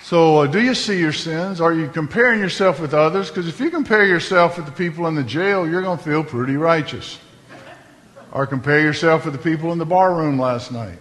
So, 0.02 0.40
uh, 0.40 0.47
do 0.47 0.61
you 0.61 0.75
see 0.75 0.99
your 0.99 1.14
sins? 1.14 1.59
Are 1.59 1.73
you 1.73 1.88
comparing 1.88 2.38
yourself 2.38 2.81
with 2.81 2.92
others? 2.92 3.28
Because 3.28 3.49
if 3.49 3.59
you 3.61 3.71
compare 3.71 4.04
yourself 4.04 4.59
with 4.59 4.66
the 4.66 4.73
people 4.73 5.07
in 5.07 5.14
the 5.14 5.23
jail, 5.23 5.66
you're 5.66 5.81
going 5.81 5.97
to 5.97 6.04
feel 6.04 6.23
pretty 6.23 6.57
righteous. 6.57 7.19
Or 8.31 8.47
compare 8.47 8.81
yourself 8.81 9.25
with 9.25 9.33
the 9.33 9.40
people 9.40 9.73
in 9.73 9.78
the 9.78 9.87
bar 9.87 10.14
room 10.14 10.38
last 10.38 10.71
night. 10.71 10.99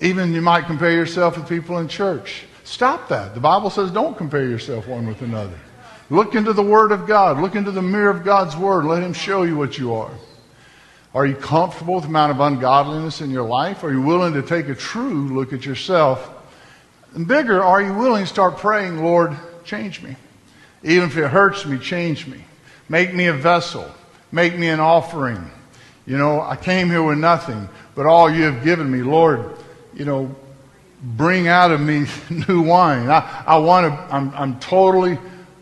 Even 0.00 0.32
you 0.32 0.40
might 0.40 0.64
compare 0.64 0.92
yourself 0.92 1.36
with 1.36 1.46
people 1.50 1.78
in 1.80 1.88
church. 1.88 2.44
Stop 2.64 3.08
that. 3.08 3.34
The 3.34 3.40
Bible 3.40 3.68
says 3.68 3.90
don't 3.90 4.16
compare 4.16 4.44
yourself 4.44 4.86
one 4.86 5.06
with 5.06 5.20
another. 5.20 5.58
Look 6.10 6.34
into 6.34 6.52
the 6.52 6.62
Word 6.62 6.92
of 6.92 7.06
God. 7.06 7.40
Look 7.40 7.54
into 7.54 7.70
the 7.70 7.82
mirror 7.82 8.10
of 8.10 8.24
God's 8.24 8.56
Word. 8.56 8.84
Let 8.84 9.02
Him 9.02 9.12
show 9.12 9.42
you 9.42 9.56
what 9.56 9.78
you 9.78 9.94
are. 9.94 10.10
Are 11.14 11.26
you 11.26 11.34
comfortable 11.34 11.94
with 11.94 12.04
the 12.04 12.10
amount 12.10 12.32
of 12.32 12.40
ungodliness 12.40 13.20
in 13.20 13.30
your 13.30 13.46
life? 13.46 13.82
Are 13.82 13.92
you 13.92 14.00
willing 14.00 14.34
to 14.34 14.42
take 14.42 14.68
a 14.68 14.74
true 14.74 15.28
look 15.34 15.52
at 15.52 15.64
yourself? 15.64 16.30
And 17.14 17.26
bigger, 17.26 17.62
are 17.62 17.82
you 17.82 17.94
willing 17.94 18.24
to 18.24 18.28
start 18.28 18.58
praying, 18.58 19.02
Lord, 19.02 19.36
change 19.64 20.02
me? 20.02 20.16
Even 20.82 21.08
if 21.08 21.16
it 21.16 21.28
hurts 21.28 21.66
me, 21.66 21.78
change 21.78 22.26
me. 22.26 22.44
Make 22.88 23.14
me 23.14 23.26
a 23.26 23.32
vessel. 23.32 23.90
Make 24.32 24.56
me 24.56 24.68
an 24.68 24.80
offering. 24.80 25.50
You 26.06 26.16
know, 26.16 26.40
I 26.40 26.56
came 26.56 26.88
here 26.88 27.02
with 27.02 27.18
nothing, 27.18 27.68
but 27.94 28.06
all 28.06 28.30
you 28.30 28.44
have 28.44 28.64
given 28.64 28.90
me, 28.90 29.02
Lord, 29.02 29.56
you 29.94 30.04
know, 30.04 30.34
bring 31.02 31.48
out 31.48 31.70
of 31.70 31.80
me 31.80 32.06
new 32.48 32.62
wine. 32.62 33.10
I, 33.10 33.44
I 33.46 33.58
want 33.58 33.86
to, 33.86 34.14
I'm, 34.14 34.32
I'm 34.34 34.60
totally 34.60 35.18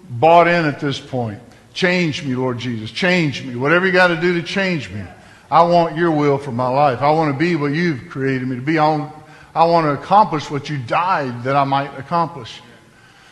bought 0.08 0.48
in 0.48 0.64
at 0.64 0.80
this 0.80 1.00
point. 1.00 1.40
Change 1.74 2.24
me, 2.24 2.34
Lord 2.34 2.58
Jesus. 2.58 2.90
Change 2.90 3.44
me. 3.44 3.56
Whatever 3.56 3.86
you 3.86 3.92
got 3.92 4.08
to 4.08 4.20
do 4.20 4.40
to 4.40 4.42
change 4.42 4.90
me. 4.90 5.02
I 5.50 5.62
want 5.62 5.96
your 5.96 6.10
will 6.10 6.38
for 6.38 6.52
my 6.52 6.68
life. 6.68 7.02
I 7.02 7.10
want 7.10 7.32
to 7.32 7.38
be 7.38 7.54
what 7.54 7.72
you've 7.72 8.08
created 8.08 8.48
me 8.48 8.56
to 8.56 8.62
be. 8.62 8.78
I 8.78 8.88
want, 8.88 9.14
I 9.54 9.64
want 9.66 9.84
to 9.84 10.02
accomplish 10.02 10.50
what 10.50 10.68
you 10.68 10.78
died 10.78 11.44
that 11.44 11.54
I 11.54 11.64
might 11.64 11.96
accomplish. 11.98 12.60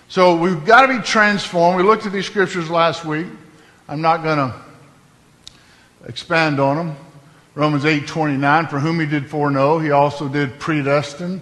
So 0.08 0.36
we've 0.36 0.64
got 0.64 0.82
to 0.82 0.96
be 0.96 1.02
transformed. 1.02 1.76
We 1.76 1.82
looked 1.82 2.06
at 2.06 2.12
these 2.12 2.26
scriptures 2.26 2.70
last 2.70 3.04
week. 3.04 3.26
I'm 3.88 4.00
not 4.00 4.22
going 4.22 4.38
to 4.38 4.54
expand 6.06 6.60
on 6.60 6.76
them. 6.76 6.96
Romans 7.54 7.84
8:29 7.84 8.68
for 8.68 8.80
whom 8.80 8.98
he 8.98 9.06
did 9.06 9.30
foreknow 9.30 9.78
he 9.78 9.92
also 9.92 10.28
did 10.28 10.58
predestine 10.58 11.40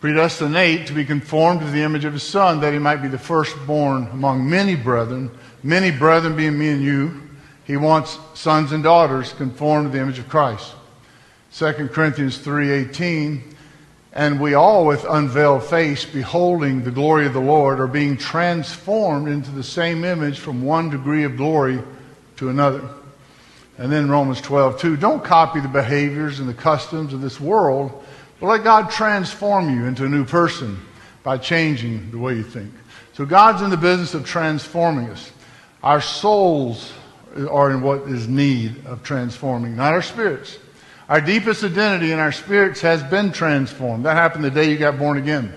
predestinate 0.00 0.86
to 0.86 0.92
be 0.92 1.04
conformed 1.04 1.60
to 1.60 1.66
the 1.66 1.82
image 1.82 2.04
of 2.04 2.12
his 2.12 2.22
son 2.22 2.60
that 2.60 2.72
he 2.72 2.78
might 2.78 3.02
be 3.02 3.08
the 3.08 3.18
firstborn 3.18 4.06
among 4.12 4.48
many 4.48 4.74
brethren 4.74 5.30
many 5.62 5.90
brethren 5.90 6.36
being 6.36 6.58
me 6.58 6.68
and 6.68 6.82
you 6.82 7.22
he 7.64 7.76
wants 7.76 8.18
sons 8.34 8.72
and 8.72 8.84
daughters 8.84 9.32
conformed 9.32 9.90
to 9.90 9.96
the 9.96 10.02
image 10.02 10.18
of 10.18 10.28
Christ 10.28 10.74
2 11.56 11.88
Corinthians 11.90 12.36
3:18, 12.36 13.40
and 14.12 14.38
we 14.38 14.52
all 14.52 14.84
with 14.84 15.06
unveiled 15.08 15.64
face 15.64 16.04
beholding 16.04 16.84
the 16.84 16.90
glory 16.90 17.24
of 17.24 17.32
the 17.32 17.40
Lord 17.40 17.80
are 17.80 17.86
being 17.86 18.18
transformed 18.18 19.26
into 19.26 19.50
the 19.50 19.62
same 19.62 20.04
image 20.04 20.38
from 20.38 20.62
one 20.62 20.90
degree 20.90 21.24
of 21.24 21.38
glory 21.38 21.82
to 22.36 22.50
another. 22.50 22.82
And 23.78 23.90
then 23.90 24.10
Romans 24.10 24.42
12:2, 24.42 24.96
don't 24.96 25.24
copy 25.24 25.60
the 25.60 25.68
behaviors 25.68 26.40
and 26.40 26.48
the 26.48 26.52
customs 26.52 27.14
of 27.14 27.22
this 27.22 27.40
world, 27.40 28.04
but 28.40 28.46
let 28.46 28.64
God 28.64 28.90
transform 28.90 29.70
you 29.74 29.86
into 29.86 30.04
a 30.04 30.08
new 30.08 30.24
person 30.24 30.80
by 31.22 31.38
changing 31.38 32.10
the 32.10 32.18
way 32.18 32.34
you 32.34 32.42
think. 32.42 32.72
So 33.14 33.24
God's 33.24 33.62
in 33.62 33.70
the 33.70 33.76
business 33.76 34.14
of 34.14 34.24
transforming 34.26 35.08
us. 35.10 35.32
Our 35.82 36.00
souls 36.00 36.92
are 37.50 37.70
in 37.70 37.80
what 37.80 38.02
is 38.02 38.28
need 38.28 38.86
of 38.86 39.02
transforming, 39.02 39.76
not 39.76 39.92
our 39.92 40.02
spirits. 40.02 40.58
Our 41.08 41.20
deepest 41.20 41.62
identity 41.62 42.12
in 42.12 42.18
our 42.18 42.32
spirits 42.32 42.80
has 42.80 43.02
been 43.02 43.32
transformed. 43.32 44.04
That 44.04 44.16
happened 44.16 44.44
the 44.44 44.50
day 44.50 44.70
you 44.70 44.76
got 44.76 44.98
born 44.98 45.18
again. 45.18 45.54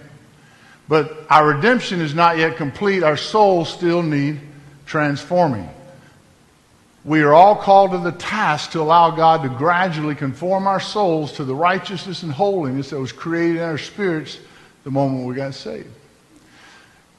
But 0.87 1.25
our 1.29 1.47
redemption 1.55 2.01
is 2.01 2.13
not 2.13 2.37
yet 2.37 2.57
complete. 2.57 3.03
Our 3.03 3.17
souls 3.17 3.71
still 3.71 4.01
need 4.01 4.39
transforming. 4.85 5.69
We 7.05 7.21
are 7.21 7.33
all 7.33 7.55
called 7.55 7.91
to 7.91 7.97
the 7.97 8.11
task 8.11 8.71
to 8.71 8.81
allow 8.81 9.11
God 9.11 9.43
to 9.43 9.49
gradually 9.49 10.15
conform 10.15 10.67
our 10.67 10.79
souls 10.79 11.31
to 11.33 11.45
the 11.45 11.55
righteousness 11.55 12.23
and 12.23 12.31
holiness 12.31 12.89
that 12.89 12.99
was 12.99 13.11
created 13.11 13.57
in 13.57 13.63
our 13.63 13.77
spirits 13.77 14.39
the 14.83 14.91
moment 14.91 15.25
we 15.25 15.35
got 15.35 15.53
saved. 15.53 15.87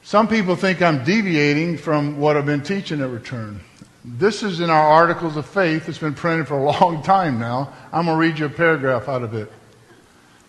Some 0.02 0.28
people 0.28 0.56
think 0.56 0.82
I'm 0.82 1.04
deviating 1.04 1.78
from 1.78 2.18
what 2.18 2.37
I've 2.37 2.46
been 2.46 2.62
teaching 2.62 3.00
at 3.00 3.08
Return. 3.08 3.60
This 4.04 4.42
is 4.42 4.60
in 4.60 4.70
our 4.70 4.87
Articles 4.88 5.37
of 5.37 5.46
Faith. 5.46 5.88
It's 5.88 5.99
been 5.99 6.14
printed 6.14 6.49
for 6.49 6.58
a 6.58 6.64
long 6.80 7.02
time 7.02 7.38
now. 7.38 7.72
I'm 7.92 8.06
going 8.06 8.16
to 8.16 8.20
read 8.20 8.38
you 8.38 8.46
a 8.46 8.50
paragraph 8.50 9.08
out 9.08 9.22
of 9.22 9.34
it. 9.34 9.50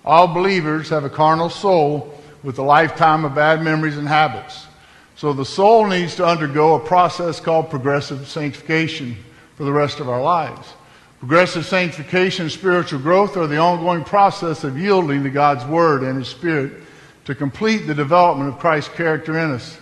All 0.03 0.27
believers 0.27 0.89
have 0.89 1.03
a 1.03 1.09
carnal 1.09 1.49
soul 1.49 2.17
with 2.43 2.57
a 2.57 2.63
lifetime 2.63 3.23
of 3.23 3.35
bad 3.35 3.61
memories 3.61 3.97
and 3.97 4.07
habits. 4.07 4.65
So 5.21 5.33
the 5.33 5.45
soul 5.45 5.85
needs 5.85 6.15
to 6.15 6.25
undergo 6.25 6.73
a 6.73 6.79
process 6.79 7.39
called 7.39 7.69
progressive 7.69 8.27
sanctification 8.27 9.15
for 9.55 9.65
the 9.65 9.71
rest 9.71 9.99
of 9.99 10.09
our 10.09 10.19
lives. 10.19 10.73
Progressive 11.19 11.63
sanctification 11.63 12.45
and 12.45 12.51
spiritual 12.51 12.97
growth 12.97 13.37
are 13.37 13.45
the 13.45 13.59
ongoing 13.59 14.03
process 14.03 14.63
of 14.63 14.79
yielding 14.79 15.21
to 15.21 15.29
God's 15.29 15.63
Word 15.65 16.01
and 16.01 16.17
His 16.17 16.27
Spirit 16.27 16.73
to 17.25 17.35
complete 17.35 17.85
the 17.85 17.93
development 17.93 18.51
of 18.51 18.59
Christ's 18.59 18.95
character 18.95 19.37
in 19.37 19.51
us. 19.51 19.77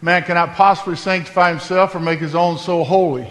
Man 0.00 0.22
cannot 0.22 0.54
possibly 0.54 0.96
sanctify 0.96 1.50
himself 1.50 1.94
or 1.94 2.00
make 2.00 2.20
his 2.20 2.34
own 2.34 2.56
soul 2.56 2.82
holy. 2.82 3.30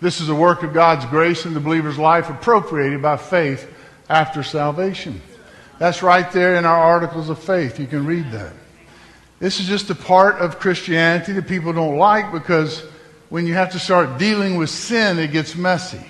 This 0.00 0.20
is 0.20 0.28
a 0.28 0.34
work 0.34 0.64
of 0.64 0.74
God's 0.74 1.06
grace 1.06 1.46
in 1.46 1.54
the 1.54 1.60
believer's 1.60 1.98
life 1.98 2.28
appropriated 2.28 3.00
by 3.00 3.16
faith 3.16 3.72
after 4.08 4.42
salvation. 4.42 5.22
That's 5.78 6.02
right 6.02 6.28
there 6.32 6.56
in 6.56 6.64
our 6.64 6.82
articles 6.82 7.30
of 7.30 7.38
faith. 7.38 7.78
You 7.78 7.86
can 7.86 8.06
read 8.06 8.32
that. 8.32 8.54
This 9.40 9.58
is 9.58 9.66
just 9.66 9.88
a 9.88 9.94
part 9.94 10.36
of 10.36 10.58
Christianity 10.58 11.32
that 11.32 11.48
people 11.48 11.72
don't 11.72 11.96
like 11.96 12.30
because 12.30 12.80
when 13.30 13.46
you 13.46 13.54
have 13.54 13.72
to 13.72 13.78
start 13.78 14.18
dealing 14.18 14.56
with 14.56 14.68
sin, 14.68 15.18
it 15.18 15.32
gets 15.32 15.56
messy. 15.56 16.04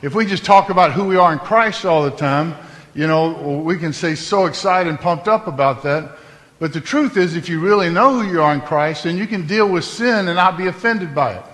If 0.00 0.14
we 0.14 0.24
just 0.24 0.46
talk 0.46 0.70
about 0.70 0.92
who 0.92 1.04
we 1.04 1.16
are 1.16 1.30
in 1.30 1.38
Christ 1.40 1.84
all 1.84 2.04
the 2.04 2.10
time, 2.10 2.54
you 2.94 3.06
know, 3.06 3.60
we 3.62 3.76
can 3.76 3.92
say 3.92 4.14
so 4.14 4.46
excited 4.46 4.88
and 4.88 4.98
pumped 4.98 5.28
up 5.28 5.46
about 5.46 5.82
that. 5.82 6.16
But 6.58 6.72
the 6.72 6.80
truth 6.80 7.18
is, 7.18 7.36
if 7.36 7.50
you 7.50 7.60
really 7.60 7.90
know 7.90 8.18
who 8.18 8.32
you 8.32 8.40
are 8.40 8.54
in 8.54 8.62
Christ, 8.62 9.04
then 9.04 9.18
you 9.18 9.26
can 9.26 9.46
deal 9.46 9.68
with 9.68 9.84
sin 9.84 10.28
and 10.28 10.36
not 10.36 10.56
be 10.56 10.66
offended 10.66 11.14
by 11.14 11.34
it. 11.34 11.44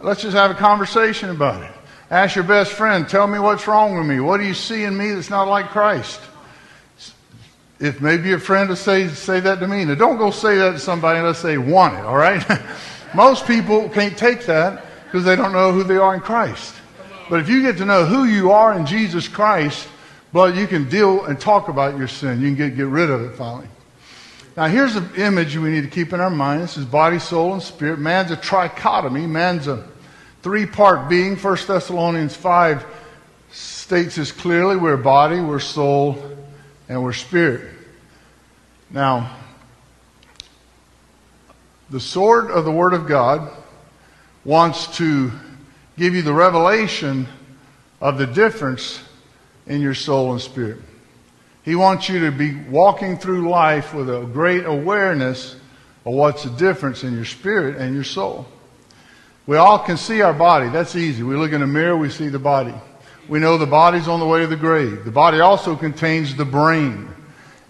Let's 0.00 0.22
just 0.22 0.34
have 0.34 0.50
a 0.50 0.54
conversation 0.54 1.28
about 1.28 1.62
it. 1.62 1.72
Ask 2.10 2.36
your 2.36 2.44
best 2.44 2.72
friend, 2.72 3.06
tell 3.06 3.26
me 3.26 3.38
what's 3.38 3.66
wrong 3.66 3.98
with 3.98 4.06
me. 4.06 4.18
What 4.18 4.38
do 4.38 4.46
you 4.46 4.54
see 4.54 4.84
in 4.84 4.96
me 4.96 5.12
that's 5.12 5.28
not 5.28 5.46
like 5.46 5.68
Christ? 5.68 6.20
If 7.82 8.00
maybe 8.00 8.28
your 8.28 8.38
friend 8.38 8.68
will 8.68 8.76
say, 8.76 9.08
say 9.08 9.40
that 9.40 9.58
to 9.58 9.66
me. 9.66 9.84
Now, 9.84 9.96
don't 9.96 10.16
go 10.16 10.30
say 10.30 10.56
that 10.58 10.70
to 10.70 10.78
somebody 10.78 11.18
unless 11.18 11.42
they 11.42 11.58
want 11.58 11.94
it, 11.94 12.04
all 12.04 12.16
right? 12.16 12.40
Most 13.14 13.44
people 13.44 13.88
can't 13.88 14.16
take 14.16 14.46
that 14.46 14.84
because 15.04 15.24
they 15.24 15.34
don't 15.34 15.52
know 15.52 15.72
who 15.72 15.82
they 15.82 15.96
are 15.96 16.14
in 16.14 16.20
Christ. 16.20 16.76
But 17.28 17.40
if 17.40 17.48
you 17.48 17.60
get 17.60 17.78
to 17.78 17.84
know 17.84 18.04
who 18.04 18.22
you 18.22 18.52
are 18.52 18.78
in 18.78 18.86
Jesus 18.86 19.26
Christ, 19.26 19.88
well, 20.32 20.54
you 20.54 20.68
can 20.68 20.88
deal 20.88 21.24
and 21.24 21.40
talk 21.40 21.66
about 21.66 21.98
your 21.98 22.06
sin. 22.06 22.40
You 22.40 22.48
can 22.50 22.56
get, 22.56 22.76
get 22.76 22.86
rid 22.86 23.10
of 23.10 23.20
it 23.22 23.34
finally. 23.34 23.66
Now, 24.56 24.68
here's 24.68 24.94
an 24.94 25.10
image 25.16 25.56
we 25.56 25.70
need 25.70 25.82
to 25.82 25.90
keep 25.90 26.12
in 26.12 26.20
our 26.20 26.30
mind. 26.30 26.62
This 26.62 26.76
is 26.76 26.84
body, 26.84 27.18
soul, 27.18 27.52
and 27.52 27.62
spirit. 27.62 27.98
Man's 27.98 28.30
a 28.30 28.36
trichotomy. 28.36 29.28
Man's 29.28 29.66
a 29.66 29.88
three 30.42 30.66
part 30.66 31.08
being. 31.08 31.34
1 31.34 31.56
Thessalonians 31.66 32.36
5 32.36 32.86
states 33.50 34.14
this 34.14 34.30
clearly. 34.30 34.76
We're 34.76 34.96
body, 34.96 35.40
we're 35.40 35.58
soul, 35.58 36.22
and 36.92 37.02
we're 37.02 37.14
spirit. 37.14 37.70
Now, 38.90 39.34
the 41.88 42.00
sword 42.00 42.50
of 42.50 42.66
the 42.66 42.70
Word 42.70 42.92
of 42.92 43.06
God 43.06 43.50
wants 44.44 44.98
to 44.98 45.32
give 45.96 46.14
you 46.14 46.20
the 46.20 46.34
revelation 46.34 47.26
of 48.02 48.18
the 48.18 48.26
difference 48.26 49.00
in 49.66 49.80
your 49.80 49.94
soul 49.94 50.32
and 50.32 50.40
spirit. 50.40 50.80
He 51.62 51.76
wants 51.76 52.10
you 52.10 52.26
to 52.26 52.30
be 52.30 52.56
walking 52.56 53.16
through 53.16 53.48
life 53.48 53.94
with 53.94 54.10
a 54.10 54.26
great 54.26 54.66
awareness 54.66 55.54
of 56.04 56.12
what's 56.12 56.44
the 56.44 56.50
difference 56.50 57.04
in 57.04 57.14
your 57.14 57.24
spirit 57.24 57.76
and 57.76 57.94
your 57.94 58.04
soul. 58.04 58.46
We 59.46 59.56
all 59.56 59.78
can 59.78 59.96
see 59.96 60.20
our 60.20 60.34
body. 60.34 60.68
That's 60.68 60.94
easy. 60.94 61.22
We 61.22 61.36
look 61.36 61.52
in 61.52 61.62
a 61.62 61.66
mirror, 61.66 61.96
we 61.96 62.10
see 62.10 62.28
the 62.28 62.38
body. 62.38 62.74
We 63.28 63.38
know 63.38 63.56
the 63.56 63.66
body's 63.66 64.08
on 64.08 64.20
the 64.20 64.26
way 64.26 64.40
to 64.40 64.46
the 64.46 64.56
grave. 64.56 65.04
The 65.04 65.10
body 65.10 65.40
also 65.40 65.76
contains 65.76 66.34
the 66.34 66.44
brain. 66.44 67.08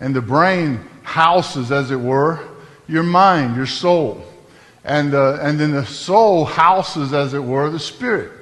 And 0.00 0.16
the 0.16 0.22
brain 0.22 0.80
houses, 1.02 1.70
as 1.70 1.90
it 1.90 2.00
were, 2.00 2.40
your 2.88 3.02
mind, 3.02 3.56
your 3.56 3.66
soul. 3.66 4.24
And, 4.84 5.14
uh, 5.14 5.38
and 5.40 5.60
then 5.60 5.72
the 5.72 5.86
soul 5.86 6.44
houses, 6.44 7.12
as 7.12 7.34
it 7.34 7.42
were, 7.42 7.70
the 7.70 7.78
spirit. 7.78 8.32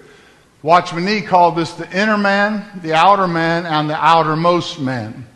Watchman 0.62 1.05
Nee 1.05 1.23
called 1.23 1.57
this 1.57 1.73
the 1.73 1.90
inner 1.90 2.19
man, 2.19 2.81
the 2.83 2.93
outer 2.93 3.26
man, 3.26 3.67
and 3.67 3.88
the 3.88 3.97
outermost 3.97 4.79
man. 4.79 5.26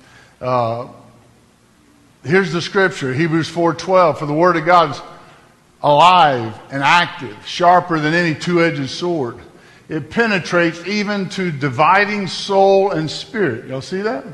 Uh, 0.41 0.89
here's 2.25 2.53
the 2.53 2.61
scripture, 2.61 3.13
Hebrews 3.13 3.49
4:12. 3.49 4.19
For 4.19 4.27
the 4.27 4.35
word 4.35 4.57
of 4.57 4.67
God 4.67 4.91
is 4.91 5.01
alive 5.83 6.59
and 6.71 6.83
active, 6.83 7.37
sharper 7.47 7.99
than 7.99 8.13
any 8.13 8.35
two-edged 8.35 8.89
sword. 8.91 9.39
It 9.89 10.11
penetrates 10.11 10.87
even 10.87 11.29
to 11.31 11.51
dividing 11.51 12.27
soul 12.27 12.93
and 12.93 13.11
spirit. 13.11 13.67
Y'all 13.67 13.83
see 13.83 14.03
that? 14.03 14.25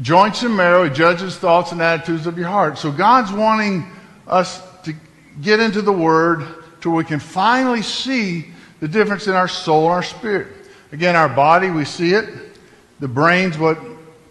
Joints 0.00 0.42
and 0.42 0.56
marrow, 0.56 0.84
it 0.84 0.94
judges 0.94 1.36
thoughts 1.36 1.72
and 1.72 1.82
attitudes 1.82 2.26
of 2.26 2.38
your 2.38 2.48
heart. 2.48 2.78
So 2.78 2.90
God's 2.90 3.30
wanting 3.32 3.90
us 4.26 4.62
to 4.82 4.94
get 5.40 5.60
into 5.60 5.82
the 5.82 5.92
Word 5.92 6.46
to 6.80 6.90
where 6.90 6.98
we 6.98 7.04
can 7.04 7.20
finally 7.20 7.82
see 7.82 8.46
the 8.80 8.88
difference 8.88 9.28
in 9.28 9.34
our 9.34 9.48
soul 9.48 9.84
and 9.84 9.92
our 9.92 10.02
spirit. 10.02 10.48
Again, 10.90 11.14
our 11.14 11.28
body, 11.28 11.70
we 11.70 11.84
see 11.84 12.14
it. 12.14 12.28
The 13.00 13.08
brain's 13.08 13.58
what 13.58 13.78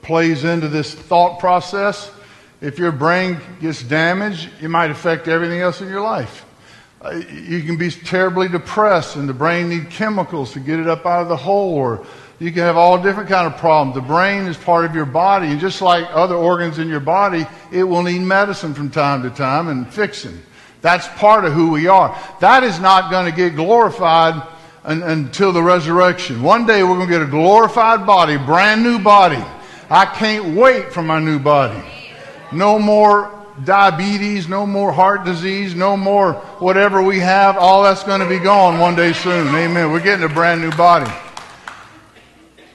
plays 0.02 0.44
into 0.44 0.68
this 0.68 0.94
thought 0.94 1.40
process. 1.40 2.12
If 2.60 2.78
your 2.78 2.92
brain 2.92 3.40
gets 3.62 3.82
damaged, 3.82 4.50
it 4.62 4.68
might 4.68 4.92
affect 4.92 5.28
everything 5.28 5.62
else 5.62 5.82
in 5.82 5.88
your 5.88 6.02
life. 6.02 6.46
You 7.04 7.64
can 7.64 7.78
be 7.78 7.90
terribly 7.90 8.48
depressed, 8.48 9.16
and 9.16 9.28
the 9.28 9.34
brain 9.34 9.70
needs 9.70 9.96
chemicals 9.96 10.54
to 10.54 10.60
get 10.60 10.80
it 10.80 10.88
up 10.88 11.06
out 11.06 11.24
of 11.24 11.30
the 11.30 11.38
hole, 11.38 11.74
or 11.74 12.06
you 12.38 12.52
can 12.52 12.62
have 12.62 12.78
all 12.78 13.02
different 13.02 13.28
kind 13.28 13.52
of 13.52 13.60
problems. 13.60 13.96
The 13.96 14.02
brain 14.02 14.46
is 14.46 14.56
part 14.56 14.86
of 14.86 14.94
your 14.94 15.06
body, 15.06 15.48
and 15.48 15.60
just 15.60 15.82
like 15.82 16.06
other 16.12 16.36
organs 16.36 16.78
in 16.78 16.88
your 16.88 17.00
body, 17.00 17.48
it 17.72 17.84
will 17.84 18.04
need 18.04 18.20
medicine 18.20 18.76
from 18.76 18.92
time 18.92 19.24
to 19.24 19.32
time 19.32 19.68
and 19.68 19.92
fixing. 19.92 20.40
That's 20.82 21.08
part 21.20 21.44
of 21.46 21.54
who 21.54 21.72
we 21.72 21.88
are. 21.88 22.16
That 22.40 22.64
is 22.64 22.80
not 22.80 23.10
going 23.10 23.30
to 23.30 23.36
get 23.36 23.56
glorified 23.56 24.42
until 24.84 25.52
the 25.52 25.62
resurrection. 25.64 26.44
One 26.44 26.66
day 26.68 26.84
we're 26.84 26.96
going 26.96 27.08
to 27.08 27.14
get 27.14 27.22
a 27.22 27.28
glorified 27.28 28.06
body, 28.06 28.38
brand 28.38 28.84
new 28.84 29.00
body. 29.00 29.44
I 29.90 30.06
can't 30.06 30.56
wait 30.56 30.94
for 30.94 31.02
my 31.02 31.20
new 31.20 31.40
body. 31.40 31.84
No 32.52 32.78
more 32.80 33.41
diabetes, 33.66 34.48
no 34.48 34.66
more 34.66 34.92
heart 34.92 35.24
disease, 35.26 35.76
no 35.76 35.96
more 35.98 36.34
whatever 36.60 37.02
we 37.02 37.20
have. 37.20 37.58
All 37.58 37.84
that's 37.84 38.04
going 38.04 38.22
to 38.22 38.30
be 38.30 38.40
gone 38.40 38.80
one 38.80 38.96
day 38.96 39.14
soon. 39.14 39.48
Amen. 39.48 39.92
We're 39.92 40.04
getting 40.04 40.26
a 40.26 40.34
brand 40.34 40.62
new 40.62 40.72
body. 40.72 41.12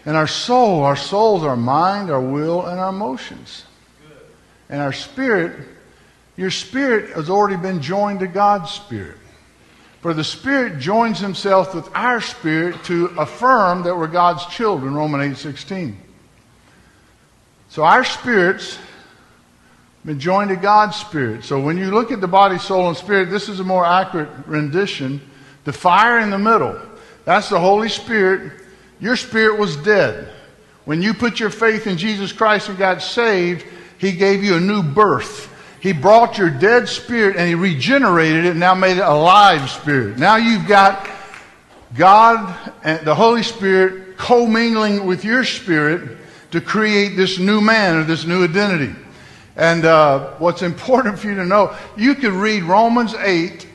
And 0.05 0.17
our 0.17 0.27
soul, 0.27 0.83
our 0.83 0.97
souls, 0.97 1.43
our 1.43 1.57
mind, 1.57 2.11
our 2.11 2.21
will, 2.21 2.67
and 2.67 2.79
our 2.79 2.91
emotions. 2.91 3.65
And 4.69 4.81
our 4.81 4.93
spirit, 4.93 5.67
your 6.37 6.51
spirit 6.51 7.15
has 7.15 7.29
already 7.29 7.57
been 7.57 7.81
joined 7.81 8.21
to 8.21 8.27
God's 8.27 8.71
spirit. 8.71 9.19
For 10.07 10.15
the 10.15 10.23
Spirit 10.23 10.79
joins 10.79 11.19
himself 11.19 11.75
with 11.75 11.89
our 11.93 12.21
spirit 12.21 12.85
to 12.85 13.07
affirm 13.19 13.83
that 13.83 13.97
we're 13.97 14.07
God's 14.07 14.47
children, 14.47 14.95
Romans 14.95 15.37
8 15.37 15.37
16. 15.37 16.01
So 17.71 17.83
our 17.83 18.05
spirits 18.05 18.79
been 20.07 20.21
joined 20.21 20.51
to 20.51 20.57
God's 20.57 20.97
spirit. 20.97 21.45
So 21.45 21.61
when 21.61 21.77
you 21.77 21.91
look 21.91 22.13
at 22.13 22.21
the 22.21 22.29
body, 22.29 22.59
soul, 22.59 22.89
and 22.89 22.97
spirit, 22.97 23.29
this 23.29 23.49
is 23.49 23.59
a 23.59 23.65
more 23.65 23.85
accurate 23.85 24.31
rendition. 24.47 25.21
The 25.65 25.73
fire 25.73 26.21
in 26.21 26.31
the 26.31 26.39
middle, 26.39 26.81
that's 27.25 27.49
the 27.49 27.59
Holy 27.59 27.89
Spirit. 27.89 28.63
Your 29.01 29.17
spirit 29.17 29.59
was 29.59 29.77
dead. 29.77 30.33
When 30.85 31.03
you 31.03 31.13
put 31.13 31.41
your 31.41 31.51
faith 31.51 31.89
in 31.89 31.99
Jesus 31.99 32.31
Christ 32.31 32.69
and 32.69 32.79
got 32.79 33.03
saved, 33.03 33.67
He 33.99 34.13
gave 34.13 34.45
you 34.45 34.55
a 34.55 34.61
new 34.61 34.85
birth. 34.85 35.53
He 35.81 35.93
brought 35.93 36.39
your 36.39 36.51
dead 36.51 36.89
spirit 36.89 37.37
and 37.37 37.49
He 37.49 37.57
regenerated 37.57 38.45
it 38.45 38.51
and 38.53 38.61
now 38.61 38.77
made 38.77 38.99
it 38.99 39.05
a 39.05 39.13
live 39.13 39.69
spirit. 39.69 40.19
Now 40.19 40.37
you've 40.37 40.69
got 40.69 41.11
God 41.97 42.73
and 42.85 43.05
the 43.05 43.15
Holy 43.15 43.43
Spirit 43.43 44.17
commingling 44.17 45.05
with 45.05 45.25
your 45.25 45.43
spirit 45.43 46.17
to 46.53 46.61
create 46.61 47.17
this 47.17 47.41
new 47.41 47.61
man 47.61 47.97
or 47.97 48.05
this 48.05 48.25
new 48.25 48.45
identity. 48.45 48.95
And 49.57 49.87
uh, 49.87 50.35
what's 50.39 50.63
important 50.63 51.19
for 51.19 51.29
you 51.29 51.37
to 51.37 51.47
know, 51.47 51.75
you 51.97 52.15
could 52.15 52.33
read 52.33 52.63
Romans 52.63 53.15
8. 53.15 53.67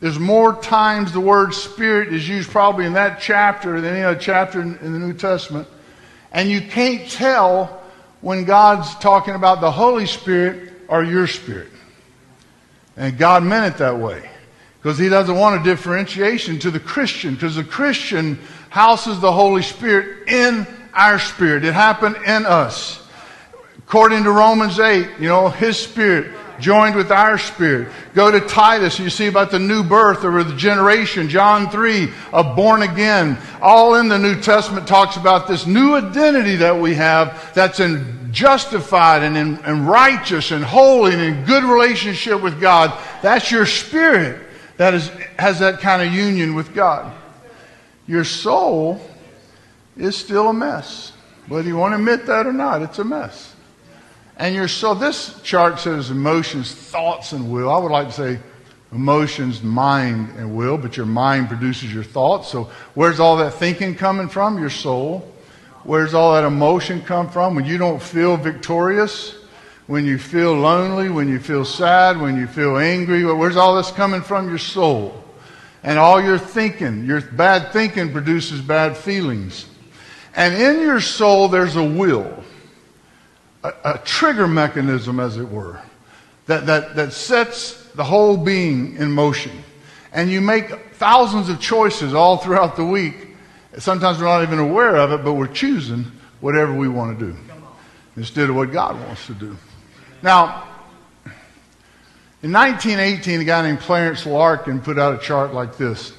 There's 0.00 0.18
more 0.18 0.54
times 0.54 1.12
the 1.12 1.20
word 1.20 1.54
spirit 1.54 2.12
is 2.12 2.28
used 2.28 2.50
probably 2.50 2.84
in 2.84 2.92
that 2.92 3.18
chapter 3.20 3.80
than 3.80 3.94
any 3.94 4.04
other 4.04 4.20
chapter 4.20 4.60
in, 4.60 4.76
in 4.78 4.92
the 4.92 4.98
New 4.98 5.14
Testament. 5.14 5.66
And 6.32 6.50
you 6.50 6.60
can't 6.60 7.10
tell 7.10 7.82
when 8.20 8.44
God's 8.44 8.94
talking 8.96 9.34
about 9.34 9.62
the 9.62 9.70
Holy 9.70 10.04
Spirit 10.04 10.74
or 10.88 11.02
your 11.02 11.26
spirit. 11.26 11.70
And 12.96 13.16
God 13.16 13.42
meant 13.42 13.74
it 13.74 13.78
that 13.78 13.98
way. 13.98 14.28
Because 14.78 14.98
he 14.98 15.08
doesn't 15.08 15.34
want 15.34 15.60
a 15.60 15.64
differentiation 15.64 16.58
to 16.60 16.70
the 16.70 16.80
Christian. 16.80 17.34
Because 17.34 17.56
the 17.56 17.64
Christian 17.64 18.38
houses 18.68 19.18
the 19.20 19.32
Holy 19.32 19.62
Spirit 19.62 20.28
in 20.28 20.66
our 20.92 21.18
spirit. 21.18 21.64
It 21.64 21.72
happened 21.72 22.16
in 22.26 22.44
us. 22.44 23.05
According 23.86 24.24
to 24.24 24.32
Romans 24.32 24.80
8, 24.80 25.20
you 25.20 25.28
know, 25.28 25.48
his 25.48 25.78
spirit 25.78 26.34
joined 26.58 26.96
with 26.96 27.12
our 27.12 27.38
spirit. 27.38 27.92
Go 28.14 28.30
to 28.30 28.40
Titus, 28.40 28.98
you 28.98 29.10
see 29.10 29.26
about 29.26 29.50
the 29.50 29.58
new 29.58 29.84
birth 29.84 30.24
or 30.24 30.42
the 30.42 30.56
generation. 30.56 31.28
John 31.28 31.70
3, 31.70 32.10
of 32.32 32.56
born 32.56 32.82
again. 32.82 33.38
All 33.60 33.94
in 33.94 34.08
the 34.08 34.18
New 34.18 34.40
Testament 34.40 34.88
talks 34.88 35.16
about 35.16 35.46
this 35.46 35.66
new 35.66 35.94
identity 35.94 36.56
that 36.56 36.78
we 36.78 36.94
have 36.94 37.52
that's 37.54 37.80
in 37.80 38.32
justified 38.32 39.22
and, 39.22 39.36
in, 39.36 39.56
and 39.58 39.88
righteous 39.88 40.50
and 40.50 40.64
holy 40.64 41.12
and 41.14 41.22
in 41.22 41.44
good 41.44 41.64
relationship 41.64 42.42
with 42.42 42.60
God. 42.60 42.92
That's 43.22 43.50
your 43.50 43.66
spirit 43.66 44.46
that 44.76 44.94
is, 44.94 45.08
has 45.38 45.60
that 45.60 45.80
kind 45.80 46.02
of 46.02 46.12
union 46.12 46.54
with 46.54 46.74
God. 46.74 47.14
Your 48.06 48.24
soul 48.24 49.00
is 49.96 50.16
still 50.16 50.48
a 50.48 50.52
mess. 50.52 51.12
Whether 51.48 51.68
you 51.68 51.76
want 51.76 51.92
to 51.92 51.96
admit 51.96 52.26
that 52.26 52.46
or 52.46 52.52
not, 52.52 52.82
it's 52.82 52.98
a 52.98 53.04
mess. 53.04 53.55
And 54.36 54.54
your 54.54 54.68
soul, 54.68 54.94
this 54.94 55.40
chart 55.42 55.80
says 55.80 56.10
emotions, 56.10 56.74
thoughts, 56.74 57.32
and 57.32 57.50
will. 57.50 57.70
I 57.70 57.78
would 57.78 57.90
like 57.90 58.08
to 58.08 58.12
say 58.12 58.38
emotions, 58.92 59.62
mind, 59.62 60.36
and 60.36 60.54
will, 60.54 60.76
but 60.76 60.96
your 60.96 61.06
mind 61.06 61.48
produces 61.48 61.92
your 61.92 62.04
thoughts. 62.04 62.48
So 62.48 62.70
where's 62.94 63.18
all 63.18 63.38
that 63.38 63.54
thinking 63.54 63.94
coming 63.94 64.28
from? 64.28 64.58
Your 64.58 64.70
soul. 64.70 65.32
Where's 65.84 66.14
all 66.14 66.34
that 66.34 66.44
emotion 66.44 67.00
come 67.00 67.30
from? 67.30 67.54
When 67.54 67.64
you 67.64 67.78
don't 67.78 68.02
feel 68.02 68.36
victorious, 68.36 69.34
when 69.86 70.04
you 70.04 70.18
feel 70.18 70.52
lonely, 70.52 71.08
when 71.08 71.28
you 71.28 71.38
feel 71.38 71.64
sad, 71.64 72.20
when 72.20 72.36
you 72.36 72.46
feel 72.46 72.76
angry, 72.76 73.24
where's 73.24 73.56
all 73.56 73.76
this 73.76 73.90
coming 73.92 74.20
from? 74.20 74.48
Your 74.48 74.58
soul. 74.58 75.24
And 75.82 75.98
all 75.98 76.20
your 76.20 76.38
thinking, 76.38 77.06
your 77.06 77.20
bad 77.20 77.72
thinking 77.72 78.12
produces 78.12 78.60
bad 78.60 78.96
feelings. 78.96 79.66
And 80.34 80.54
in 80.54 80.82
your 80.82 81.00
soul, 81.00 81.48
there's 81.48 81.76
a 81.76 81.84
will 81.84 82.44
a, 83.66 83.94
a 83.94 83.98
trigger 83.98 84.46
mechanism, 84.46 85.20
as 85.20 85.36
it 85.36 85.48
were, 85.48 85.80
that, 86.46 86.66
that, 86.66 86.96
that 86.96 87.12
sets 87.12 87.86
the 87.92 88.04
whole 88.04 88.36
being 88.36 88.96
in 88.96 89.10
motion. 89.10 89.52
And 90.12 90.30
you 90.30 90.40
make 90.40 90.70
thousands 90.94 91.48
of 91.48 91.60
choices 91.60 92.14
all 92.14 92.36
throughout 92.36 92.76
the 92.76 92.84
week. 92.84 93.28
Sometimes 93.78 94.18
we're 94.18 94.26
not 94.26 94.42
even 94.42 94.58
aware 94.58 94.96
of 94.96 95.12
it, 95.12 95.24
but 95.24 95.34
we're 95.34 95.46
choosing 95.46 96.04
whatever 96.40 96.72
we 96.72 96.88
want 96.88 97.18
to 97.18 97.26
do 97.26 97.36
instead 98.16 98.48
of 98.48 98.56
what 98.56 98.72
God 98.72 98.98
wants 99.06 99.26
to 99.26 99.34
do. 99.34 99.56
Now, 100.22 100.66
in 102.42 102.52
1918, 102.52 103.40
a 103.40 103.44
guy 103.44 103.62
named 103.62 103.80
Clarence 103.80 104.24
Larkin 104.24 104.80
put 104.80 104.98
out 104.98 105.14
a 105.14 105.18
chart 105.18 105.52
like 105.52 105.76
this. 105.76 106.12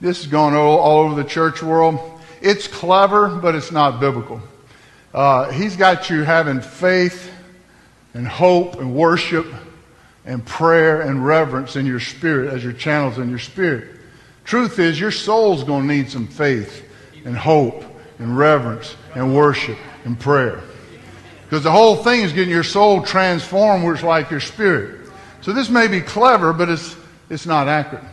This 0.00 0.20
is 0.20 0.26
going 0.26 0.54
all, 0.54 0.78
all 0.78 1.04
over 1.04 1.22
the 1.22 1.28
church 1.28 1.62
world. 1.62 1.98
It's 2.40 2.66
clever, 2.66 3.28
but 3.28 3.54
it's 3.54 3.70
not 3.70 4.00
biblical. 4.00 4.42
Uh, 5.14 5.50
he's 5.50 5.76
got 5.76 6.08
you 6.08 6.22
having 6.22 6.60
faith 6.60 7.30
and 8.14 8.26
hope 8.26 8.76
and 8.76 8.94
worship 8.94 9.46
and 10.24 10.44
prayer 10.44 11.02
and 11.02 11.26
reverence 11.26 11.76
in 11.76 11.84
your 11.84 12.00
spirit 12.00 12.52
as 12.52 12.62
your 12.64 12.72
channels 12.72 13.18
in 13.18 13.28
your 13.28 13.38
spirit. 13.38 13.98
Truth 14.44 14.78
is, 14.78 14.98
your 14.98 15.10
soul's 15.10 15.64
going 15.64 15.86
to 15.86 15.94
need 15.94 16.10
some 16.10 16.26
faith 16.26 16.88
and 17.24 17.36
hope 17.36 17.84
and 18.18 18.36
reverence 18.36 18.96
and 19.14 19.34
worship 19.36 19.78
and 20.04 20.18
prayer. 20.18 20.60
Because 21.44 21.62
the 21.62 21.70
whole 21.70 21.96
thing 21.96 22.22
is 22.22 22.32
getting 22.32 22.52
your 22.52 22.62
soul 22.62 23.02
transformed, 23.02 23.84
which 23.84 23.98
is 23.98 24.04
like 24.04 24.30
your 24.30 24.40
spirit. 24.40 25.10
So 25.42 25.52
this 25.52 25.68
may 25.68 25.88
be 25.88 26.00
clever, 26.00 26.52
but 26.52 26.68
it's, 26.68 26.96
it's 27.28 27.46
not 27.46 27.68
accurate. 27.68 28.04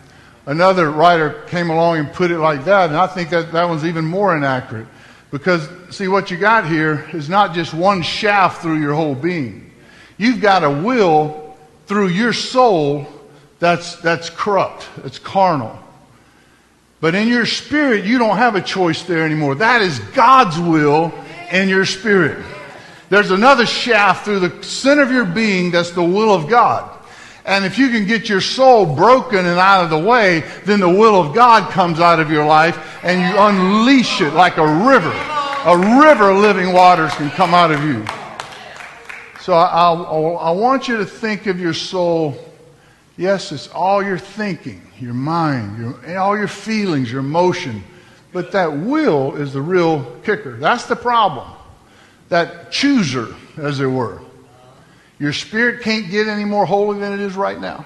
Another 0.45 0.91
writer 0.91 1.43
came 1.47 1.69
along 1.69 1.99
and 1.99 2.11
put 2.11 2.31
it 2.31 2.39
like 2.39 2.65
that, 2.65 2.89
and 2.89 2.97
I 2.97 3.07
think 3.07 3.29
that 3.29 3.51
that 3.51 3.69
one's 3.69 3.85
even 3.85 4.03
more 4.03 4.35
inaccurate. 4.35 4.87
Because, 5.31 5.69
see, 5.91 6.07
what 6.07 6.31
you 6.31 6.37
got 6.37 6.67
here 6.67 7.07
is 7.13 7.29
not 7.29 7.53
just 7.53 7.73
one 7.73 8.01
shaft 8.01 8.61
through 8.61 8.79
your 8.79 8.93
whole 8.93 9.15
being. 9.15 9.71
You've 10.17 10.41
got 10.41 10.63
a 10.63 10.69
will 10.69 11.57
through 11.85 12.09
your 12.09 12.33
soul 12.33 13.07
that's, 13.59 13.95
that's 13.97 14.29
corrupt, 14.29 14.87
it's 15.03 15.19
carnal. 15.19 15.77
But 17.01 17.15
in 17.15 17.27
your 17.27 17.45
spirit, 17.45 18.05
you 18.05 18.17
don't 18.17 18.37
have 18.37 18.55
a 18.55 18.61
choice 18.61 19.03
there 19.03 19.25
anymore. 19.25 19.55
That 19.55 19.81
is 19.81 19.99
God's 19.99 20.59
will 20.59 21.13
in 21.51 21.69
your 21.69 21.85
spirit. 21.85 22.43
There's 23.09 23.31
another 23.31 23.65
shaft 23.65 24.25
through 24.25 24.39
the 24.39 24.63
center 24.63 25.01
of 25.01 25.11
your 25.11 25.25
being 25.25 25.71
that's 25.71 25.91
the 25.91 26.03
will 26.03 26.33
of 26.33 26.49
God. 26.49 26.98
And 27.49 27.65
if 27.65 27.79
you 27.79 27.89
can 27.89 28.05
get 28.05 28.29
your 28.29 28.41
soul 28.41 28.85
broken 28.85 29.39
and 29.39 29.57
out 29.57 29.83
of 29.83 29.89
the 29.89 29.97
way, 29.97 30.43
then 30.65 30.79
the 30.79 30.87
will 30.87 31.19
of 31.19 31.33
God 31.33 31.71
comes 31.71 31.99
out 31.99 32.19
of 32.19 32.29
your 32.29 32.45
life 32.45 32.77
and 33.03 33.19
you 33.19 33.41
unleash 33.41 34.21
it 34.21 34.35
like 34.35 34.57
a 34.57 34.67
river. 34.85 35.11
A 35.65 35.99
river 35.99 36.29
of 36.29 36.37
living 36.37 36.73
waters 36.73 37.11
can 37.15 37.31
come 37.31 37.55
out 37.55 37.71
of 37.71 37.83
you. 37.83 38.05
So 39.41 39.53
I, 39.53 39.65
I, 39.65 39.93
I 39.93 40.51
want 40.51 40.87
you 40.87 40.97
to 40.97 41.05
think 41.07 41.47
of 41.47 41.59
your 41.59 41.73
soul. 41.73 42.37
Yes, 43.17 43.51
it's 43.51 43.67
all 43.69 44.03
your 44.03 44.19
thinking, 44.19 44.83
your 44.99 45.15
mind, 45.15 45.79
your, 46.05 46.19
all 46.19 46.37
your 46.37 46.47
feelings, 46.47 47.11
your 47.11 47.21
emotion. 47.21 47.83
But 48.31 48.51
that 48.51 48.71
will 48.71 49.35
is 49.37 49.53
the 49.53 49.61
real 49.61 50.03
kicker. 50.21 50.57
That's 50.57 50.85
the 50.85 50.95
problem. 50.95 51.49
That 52.27 52.71
chooser, 52.71 53.33
as 53.57 53.79
it 53.79 53.87
were. 53.87 54.21
Your 55.19 55.33
spirit 55.33 55.81
can't 55.81 56.09
get 56.09 56.27
any 56.27 56.45
more 56.45 56.65
holy 56.65 56.99
than 56.99 57.13
it 57.13 57.19
is 57.19 57.35
right 57.35 57.59
now. 57.59 57.85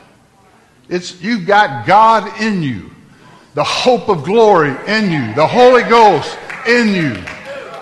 It's, 0.88 1.22
you've 1.22 1.48
got 1.48 1.88
God 1.88 2.40
in 2.42 2.62
you, 2.62 2.92
the 3.56 3.64
hope 3.64 4.10
of 4.10 4.24
glory 4.24 4.76
in 4.88 5.12
you, 5.12 5.34
the 5.34 5.48
Holy 5.48 5.84
Ghost 5.84 6.38
in 6.68 6.90
you. 6.90 7.16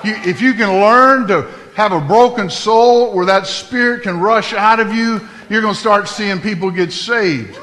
you. 0.04 0.16
If 0.24 0.42
you 0.42 0.54
can 0.54 0.80
learn 0.80 1.28
to 1.28 1.52
have 1.76 1.92
a 1.92 2.00
broken 2.00 2.50
soul 2.50 3.14
where 3.14 3.26
that 3.26 3.48
spirit 3.48 4.04
can 4.04 4.20
rush 4.20 4.54
out 4.54 4.80
of 4.80 4.94
you, 4.94 5.20
you're 5.50 5.62
going 5.62 5.74
to 5.74 5.80
start 5.80 6.08
seeing 6.08 6.40
people 6.40 6.72
get 6.72 6.94
saved. 6.94 7.60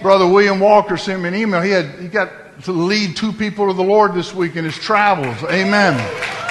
Brother 0.00 0.26
William 0.26 0.60
Walker 0.60 0.96
sent 0.96 1.22
me 1.22 1.28
an 1.28 1.34
email. 1.34 1.60
He 1.60 1.70
had 1.70 2.00
he 2.00 2.08
got 2.08 2.62
to 2.64 2.72
lead 2.72 3.16
two 3.16 3.32
people 3.32 3.68
to 3.68 3.72
the 3.72 3.82
Lord 3.82 4.14
this 4.14 4.34
week 4.34 4.56
in 4.56 4.64
his 4.64 4.76
travels. 4.76 5.36
Amen 5.44 6.41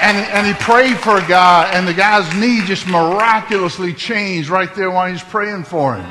and, 0.00 0.16
and 0.16 0.46
he 0.46 0.54
prayed 0.54 0.98
for 0.98 1.18
a 1.18 1.26
guy, 1.26 1.70
and 1.72 1.86
the 1.86 1.94
guy's 1.94 2.34
knee 2.36 2.62
just 2.64 2.86
miraculously 2.86 3.92
changed 3.92 4.48
right 4.48 4.74
there 4.74 4.90
while 4.90 5.10
he's 5.10 5.22
praying 5.22 5.64
for 5.64 5.96
him. 5.96 6.10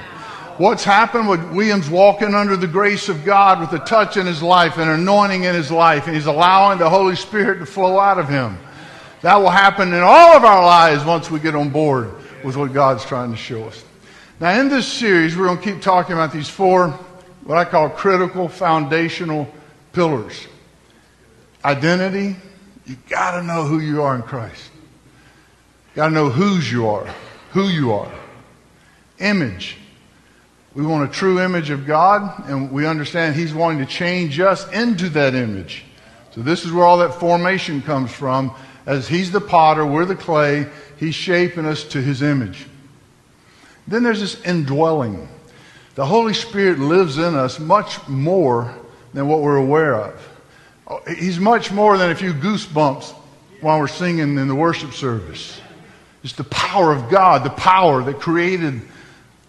What's 0.57 0.83
happened 0.83 1.29
with 1.29 1.41
Williams 1.51 1.89
walking 1.89 2.33
under 2.33 2.57
the 2.57 2.67
grace 2.67 3.07
of 3.09 3.23
God 3.23 3.59
with 3.59 3.71
a 3.73 3.83
touch 3.85 4.17
in 4.17 4.25
his 4.25 4.43
life, 4.43 4.77
and 4.77 4.89
an 4.89 4.99
anointing 4.99 5.43
in 5.43 5.55
his 5.55 5.71
life, 5.71 6.05
and 6.05 6.15
he's 6.15 6.25
allowing 6.25 6.79
the 6.79 6.89
Holy 6.89 7.15
Spirit 7.15 7.59
to 7.59 7.65
flow 7.65 7.99
out 7.99 8.19
of 8.19 8.27
him. 8.27 8.57
That 9.21 9.37
will 9.37 9.49
happen 9.49 9.89
in 9.89 10.01
all 10.01 10.35
of 10.35 10.43
our 10.43 10.63
lives 10.63 11.03
once 11.03 11.31
we 11.31 11.39
get 11.39 11.55
on 11.55 11.69
board 11.69 12.13
with 12.43 12.55
what 12.55 12.73
God's 12.73 13.05
trying 13.05 13.31
to 13.31 13.37
show 13.37 13.65
us. 13.65 13.83
Now, 14.39 14.59
in 14.59 14.69
this 14.69 14.87
series, 14.87 15.35
we're 15.35 15.47
going 15.47 15.57
to 15.57 15.63
keep 15.63 15.81
talking 15.81 16.13
about 16.13 16.31
these 16.31 16.47
four, 16.47 16.89
what 17.43 17.57
I 17.57 17.65
call 17.65 17.89
critical 17.89 18.47
foundational 18.47 19.47
pillars 19.93 20.47
identity, 21.65 22.35
you 22.89 22.97
got 23.07 23.39
to 23.39 23.43
know 23.43 23.65
who 23.65 23.79
you 23.79 24.01
are 24.01 24.15
in 24.15 24.23
Christ. 24.23 24.71
You 25.91 25.97
Got 25.97 26.07
to 26.07 26.13
know 26.13 26.29
whose 26.29 26.71
you 26.71 26.87
are, 26.87 27.05
who 27.51 27.67
you 27.67 27.93
are. 27.93 28.11
Image. 29.19 29.77
We 30.73 30.83
want 30.83 31.07
a 31.07 31.13
true 31.13 31.39
image 31.39 31.69
of 31.69 31.85
God, 31.85 32.47
and 32.49 32.71
we 32.71 32.87
understand 32.87 33.35
He's 33.35 33.53
wanting 33.53 33.85
to 33.85 33.91
change 33.91 34.39
us 34.39 34.67
into 34.71 35.07
that 35.09 35.35
image. 35.35 35.83
So, 36.31 36.41
this 36.41 36.65
is 36.65 36.71
where 36.71 36.83
all 36.83 36.97
that 36.97 37.13
formation 37.13 37.83
comes 37.83 38.11
from. 38.11 38.55
As 38.87 39.07
He's 39.07 39.31
the 39.31 39.41
potter, 39.41 39.85
we're 39.85 40.05
the 40.05 40.15
clay, 40.15 40.65
He's 40.97 41.13
shaping 41.13 41.65
us 41.65 41.83
to 41.85 42.01
His 42.01 42.23
image. 42.23 42.65
Then 43.87 44.01
there's 44.01 44.19
this 44.19 44.43
indwelling. 44.43 45.27
The 45.93 46.07
Holy 46.07 46.33
Spirit 46.33 46.79
lives 46.79 47.19
in 47.19 47.35
us 47.35 47.59
much 47.59 48.07
more 48.07 48.73
than 49.13 49.27
what 49.27 49.41
we're 49.41 49.57
aware 49.57 49.95
of. 49.95 50.28
Oh, 50.89 51.01
he's 51.07 51.39
much 51.39 51.71
more 51.71 51.97
than 51.97 52.09
a 52.09 52.15
few 52.15 52.33
goosebumps 52.33 53.13
while 53.61 53.79
we're 53.79 53.87
singing 53.87 54.37
in 54.37 54.47
the 54.47 54.55
worship 54.55 54.93
service. 54.93 55.61
It's 56.23 56.33
the 56.33 56.43
power 56.45 56.91
of 56.91 57.09
God, 57.09 57.43
the 57.43 57.51
power 57.51 58.03
that 58.03 58.19
created 58.19 58.81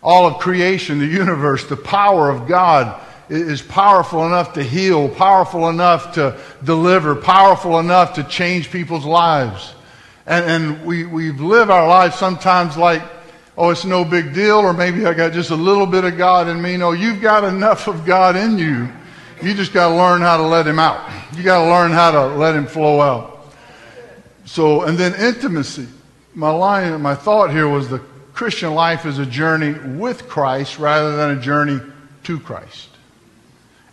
all 0.03 0.27
of 0.27 0.39
creation, 0.39 0.99
the 0.99 1.07
universe. 1.07 1.67
The 1.67 1.77
power 1.77 2.29
of 2.29 2.47
God 2.47 3.01
is 3.31 3.63
powerful 3.63 4.27
enough 4.27 4.53
to 4.55 4.63
heal, 4.63 5.09
powerful 5.09 5.69
enough 5.69 6.15
to 6.15 6.39
deliver, 6.63 7.15
powerful 7.15 7.79
enough 7.79 8.15
to 8.15 8.25
change 8.25 8.71
people's 8.71 9.07
lives. 9.07 9.75
And, 10.27 10.45
and 10.45 10.85
we, 10.85 11.07
we 11.07 11.33
live 11.33 11.71
our 11.71 11.89
lives 11.89 12.17
sometimes 12.17 12.77
like, 12.77 13.03
oh, 13.57 13.71
it's 13.71 13.85
no 13.85 14.05
big 14.05 14.35
deal, 14.35 14.59
or 14.59 14.73
maybe 14.73 15.07
I 15.07 15.15
got 15.15 15.33
just 15.33 15.51
a 15.51 15.57
little 15.57 15.87
bit 15.87 16.05
of 16.05 16.19
God 16.19 16.49
in 16.49 16.61
me. 16.61 16.77
No, 16.77 16.93
you've 16.93 17.21
got 17.21 17.45
enough 17.45 17.89
of 17.89 18.05
God 18.05 18.37
in 18.37 18.59
you. 18.59 18.89
You 19.43 19.55
just 19.55 19.73
got 19.73 19.89
to 19.89 19.95
learn 19.95 20.21
how 20.21 20.37
to 20.37 20.43
let 20.43 20.67
Him 20.67 20.79
out. 20.79 21.11
You 21.37 21.43
got 21.43 21.65
to 21.65 21.71
learn 21.71 21.93
how 21.93 22.11
to 22.11 22.27
let 22.37 22.55
Him 22.55 22.67
flow 22.67 23.01
out. 23.01 23.53
So, 24.45 24.83
and 24.83 24.99
then 24.99 25.15
intimacy. 25.15 25.87
My 26.35 26.51
line, 26.51 27.01
my 27.01 27.15
thought 27.15 27.51
here 27.51 27.69
was 27.69 27.89
the 27.89 28.01
Christian 28.33 28.75
life 28.75 29.07
is 29.07 29.19
a 29.19 29.27
journey 29.27 29.73
with 29.73 30.29
Christ 30.29 30.79
rather 30.79 31.17
than 31.17 31.39
a 31.39 31.41
journey 31.41 31.81
to 32.25 32.41
Christ. 32.41 32.89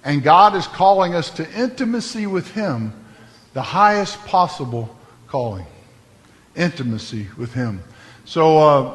And 0.03 0.23
God 0.23 0.55
is 0.55 0.67
calling 0.67 1.13
us 1.13 1.29
to 1.31 1.51
intimacy 1.53 2.27
with 2.27 2.51
Him, 2.51 2.93
the 3.53 3.61
highest 3.61 4.17
possible 4.25 4.95
calling. 5.27 5.65
Intimacy 6.55 7.27
with 7.37 7.53
Him. 7.53 7.83
So, 8.25 8.57
uh, 8.57 8.93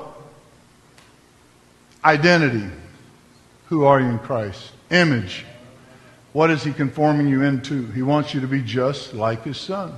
identity. 2.04 2.66
Who 3.68 3.84
are 3.84 4.00
you 4.00 4.06
in 4.06 4.18
Christ? 4.18 4.72
Image. 4.90 5.44
What 6.32 6.50
is 6.50 6.64
He 6.64 6.72
conforming 6.72 7.28
you 7.28 7.42
into? 7.42 7.86
He 7.88 8.02
wants 8.02 8.34
you 8.34 8.40
to 8.40 8.46
be 8.46 8.62
just 8.62 9.14
like 9.14 9.44
His 9.44 9.58
Son. 9.58 9.92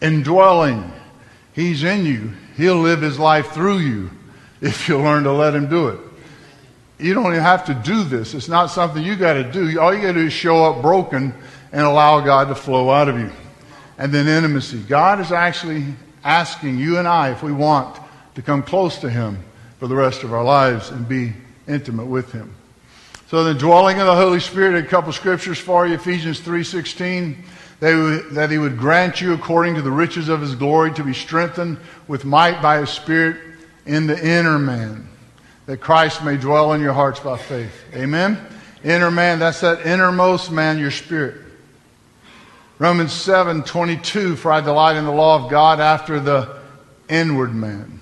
Indwelling. 0.00 0.92
He's 1.52 1.84
in 1.84 2.06
you. 2.06 2.32
He'll 2.56 2.76
live 2.78 3.02
His 3.02 3.18
life 3.18 3.52
through 3.52 3.78
you 3.78 4.10
if 4.60 4.88
you 4.88 4.98
learn 4.98 5.24
to 5.24 5.32
let 5.32 5.54
Him 5.54 5.68
do 5.68 5.88
it. 5.88 6.00
You 6.98 7.12
don't 7.12 7.26
even 7.26 7.42
have 7.42 7.66
to 7.66 7.74
do 7.74 8.04
this. 8.04 8.32
It's 8.32 8.48
not 8.48 8.66
something 8.66 9.02
you 9.02 9.16
got 9.16 9.34
to 9.34 9.44
do. 9.44 9.78
All 9.78 9.94
you 9.94 10.00
got 10.00 10.12
to 10.12 10.20
do 10.20 10.26
is 10.26 10.32
show 10.32 10.64
up 10.64 10.80
broken 10.80 11.34
and 11.72 11.82
allow 11.82 12.20
God 12.20 12.48
to 12.48 12.54
flow 12.54 12.90
out 12.90 13.08
of 13.08 13.18
you. 13.18 13.30
And 13.98 14.12
then 14.12 14.26
intimacy. 14.28 14.78
God 14.82 15.20
is 15.20 15.32
actually 15.32 15.84
asking 16.24 16.78
you 16.78 16.98
and 16.98 17.06
I 17.06 17.30
if 17.30 17.42
we 17.42 17.52
want 17.52 17.98
to 18.34 18.42
come 18.42 18.62
close 18.62 18.98
to 18.98 19.10
Him 19.10 19.42
for 19.78 19.88
the 19.88 19.94
rest 19.94 20.22
of 20.22 20.32
our 20.32 20.44
lives 20.44 20.90
and 20.90 21.06
be 21.06 21.34
intimate 21.68 22.06
with 22.06 22.32
Him. 22.32 22.54
So 23.28 23.42
the 23.42 23.54
dwelling 23.54 23.98
of 23.98 24.06
the 24.06 24.14
Holy 24.14 24.40
Spirit, 24.40 24.84
a 24.84 24.86
couple 24.86 25.12
scriptures 25.12 25.58
for 25.58 25.86
you, 25.86 25.94
Ephesians 25.94 26.40
3.16, 26.40 27.36
that 27.80 28.50
He 28.50 28.58
would 28.58 28.78
grant 28.78 29.20
you 29.20 29.32
according 29.32 29.74
to 29.74 29.82
the 29.82 29.90
riches 29.90 30.28
of 30.28 30.40
His 30.40 30.54
glory 30.54 30.92
to 30.94 31.02
be 31.02 31.12
strengthened 31.12 31.78
with 32.06 32.24
might 32.24 32.62
by 32.62 32.78
His 32.78 32.90
Spirit 32.90 33.40
in 33.84 34.06
the 34.06 34.16
inner 34.16 34.58
man 34.58 35.08
that 35.66 35.78
Christ 35.78 36.22
may 36.22 36.36
dwell 36.36 36.72
in 36.72 36.80
your 36.80 36.92
hearts 36.92 37.20
by 37.20 37.36
faith. 37.36 37.84
Amen? 37.92 38.38
Inner 38.84 39.10
man, 39.10 39.40
that's 39.40 39.60
that 39.60 39.84
innermost 39.84 40.50
man, 40.50 40.78
your 40.78 40.92
spirit. 40.92 41.42
Romans 42.78 43.12
7 43.12 43.64
22, 43.64 44.36
for 44.36 44.52
I 44.52 44.60
delight 44.60 44.96
in 44.96 45.04
the 45.04 45.12
law 45.12 45.42
of 45.42 45.50
God 45.50 45.80
after 45.80 46.20
the 46.20 46.58
inward 47.08 47.54
man. 47.54 48.00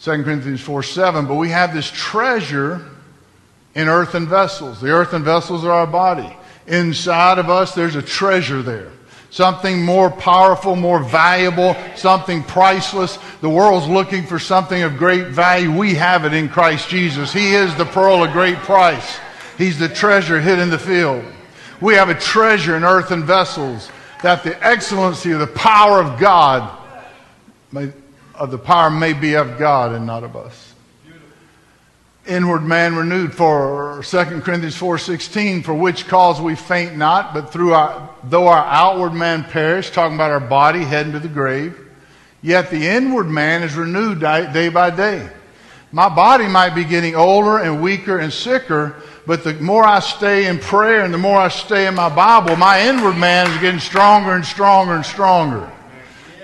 2 0.00 0.22
Corinthians 0.24 0.60
4 0.60 0.82
7, 0.82 1.26
but 1.26 1.36
we 1.36 1.48
have 1.48 1.72
this 1.72 1.90
treasure 1.90 2.90
in 3.74 3.88
earthen 3.88 4.26
vessels. 4.26 4.80
The 4.80 4.90
earthen 4.90 5.24
vessels 5.24 5.64
are 5.64 5.72
our 5.72 5.86
body. 5.86 6.36
Inside 6.66 7.38
of 7.38 7.50
us, 7.50 7.74
there's 7.74 7.96
a 7.96 8.02
treasure 8.02 8.62
there 8.62 8.92
something 9.32 9.82
more 9.82 10.10
powerful, 10.10 10.76
more 10.76 11.02
valuable, 11.02 11.74
something 11.96 12.44
priceless. 12.44 13.18
The 13.40 13.48
world's 13.48 13.88
looking 13.88 14.26
for 14.26 14.38
something 14.38 14.82
of 14.82 14.98
great 14.98 15.28
value. 15.28 15.74
We 15.74 15.94
have 15.94 16.26
it 16.26 16.34
in 16.34 16.50
Christ 16.50 16.90
Jesus. 16.90 17.32
He 17.32 17.54
is 17.54 17.74
the 17.76 17.86
pearl 17.86 18.22
of 18.22 18.32
great 18.32 18.58
price. 18.58 19.18
He's 19.56 19.78
the 19.78 19.88
treasure 19.88 20.38
hid 20.38 20.58
in 20.58 20.68
the 20.68 20.78
field. 20.78 21.24
We 21.80 21.94
have 21.94 22.10
a 22.10 22.14
treasure 22.14 22.76
in 22.76 22.84
earthen 22.84 23.24
vessels 23.24 23.90
that 24.22 24.44
the 24.44 24.62
excellency 24.64 25.32
of 25.32 25.40
the 25.40 25.46
power 25.46 25.98
of 25.98 26.20
God, 26.20 26.70
may, 27.72 27.90
of 28.34 28.50
the 28.50 28.58
power 28.58 28.90
may 28.90 29.14
be 29.14 29.34
of 29.34 29.58
God 29.58 29.92
and 29.92 30.06
not 30.06 30.24
of 30.24 30.36
us 30.36 30.71
inward 32.26 32.62
man 32.62 32.94
renewed 32.94 33.34
for 33.34 34.00
2 34.04 34.16
corinthians 34.42 34.76
4.16 34.76 35.64
for 35.64 35.74
which 35.74 36.06
cause 36.06 36.40
we 36.40 36.54
faint 36.54 36.96
not 36.96 37.34
but 37.34 37.52
through 37.52 37.74
our 37.74 38.08
though 38.24 38.46
our 38.46 38.64
outward 38.64 39.12
man 39.12 39.42
perish 39.42 39.90
talking 39.90 40.14
about 40.14 40.30
our 40.30 40.38
body 40.38 40.84
heading 40.84 41.12
to 41.12 41.18
the 41.18 41.28
grave 41.28 41.76
yet 42.40 42.70
the 42.70 42.86
inward 42.86 43.26
man 43.26 43.64
is 43.64 43.74
renewed 43.74 44.20
day 44.20 44.68
by 44.68 44.90
day. 44.90 45.28
My 45.90 46.08
body 46.08 46.46
might 46.46 46.74
be 46.74 46.84
getting 46.84 47.16
older 47.16 47.58
and 47.58 47.82
weaker 47.82 48.18
and 48.18 48.32
sicker 48.32 48.94
but 49.26 49.42
the 49.42 49.54
more 49.54 49.84
i 49.84 49.98
stay 49.98 50.46
in 50.46 50.60
prayer 50.60 51.04
and 51.04 51.12
the 51.12 51.18
more 51.18 51.38
i 51.38 51.48
stay 51.48 51.88
in 51.88 51.94
my 51.94 52.08
bible 52.08 52.54
my 52.54 52.82
inward 52.82 53.16
man 53.16 53.50
is 53.50 53.60
getting 53.60 53.80
stronger 53.80 54.36
and 54.36 54.44
stronger 54.44 54.94
and 54.94 55.04
stronger 55.04 55.68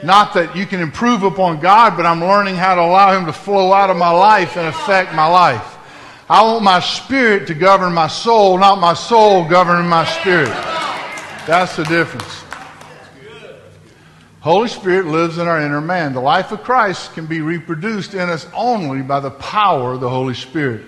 not 0.02 0.34
that 0.34 0.54
you 0.54 0.66
can 0.66 0.80
improve 0.80 1.22
upon 1.22 1.60
God, 1.60 1.96
but 1.96 2.06
I'm 2.06 2.20
learning 2.20 2.56
how 2.56 2.74
to 2.74 2.80
allow 2.80 3.18
Him 3.18 3.26
to 3.26 3.32
flow 3.32 3.72
out 3.72 3.90
of 3.90 3.96
my 3.96 4.10
life 4.10 4.56
and 4.56 4.66
affect 4.66 5.14
my 5.14 5.26
life. 5.26 5.76
I 6.30 6.42
want 6.42 6.62
my 6.62 6.80
spirit 6.80 7.46
to 7.46 7.54
govern 7.54 7.94
my 7.94 8.06
soul, 8.06 8.58
not 8.58 8.78
my 8.78 8.94
soul 8.94 9.48
governing 9.48 9.88
my 9.88 10.04
spirit. 10.04 10.48
That's 11.46 11.76
the 11.76 11.84
difference. 11.84 12.44
Holy 14.40 14.68
Spirit 14.68 15.06
lives 15.06 15.38
in 15.38 15.48
our 15.48 15.60
inner 15.60 15.80
man. 15.80 16.12
The 16.12 16.20
life 16.20 16.52
of 16.52 16.62
Christ 16.62 17.14
can 17.14 17.26
be 17.26 17.40
reproduced 17.40 18.14
in 18.14 18.28
us 18.28 18.46
only 18.54 19.02
by 19.02 19.20
the 19.20 19.30
power 19.30 19.94
of 19.94 20.00
the 20.00 20.08
Holy 20.08 20.34
Spirit. 20.34 20.86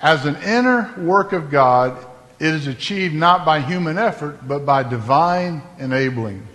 As 0.00 0.26
an 0.26 0.36
inner 0.36 0.92
work 0.98 1.32
of 1.32 1.50
God, 1.50 2.04
it 2.38 2.52
is 2.52 2.66
achieved 2.66 3.14
not 3.14 3.46
by 3.46 3.60
human 3.60 3.98
effort, 3.98 4.46
but 4.46 4.66
by 4.66 4.82
divine 4.82 5.62
enabling. 5.78 6.46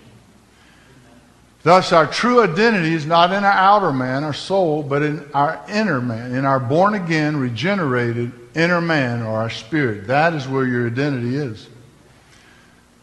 Thus, 1.62 1.92
our 1.92 2.06
true 2.06 2.42
identity 2.42 2.92
is 2.92 3.06
not 3.06 3.32
in 3.32 3.44
our 3.44 3.52
outer 3.52 3.92
man, 3.92 4.24
our 4.24 4.32
soul, 4.32 4.82
but 4.82 5.02
in 5.02 5.30
our 5.32 5.64
inner 5.68 6.00
man, 6.00 6.34
in 6.34 6.44
our 6.44 6.58
born 6.58 6.94
again, 6.94 7.36
regenerated 7.36 8.32
inner 8.54 8.80
man 8.80 9.22
or 9.22 9.38
our 9.38 9.50
spirit. 9.50 10.08
That 10.08 10.34
is 10.34 10.48
where 10.48 10.66
your 10.66 10.88
identity 10.88 11.36
is. 11.36 11.68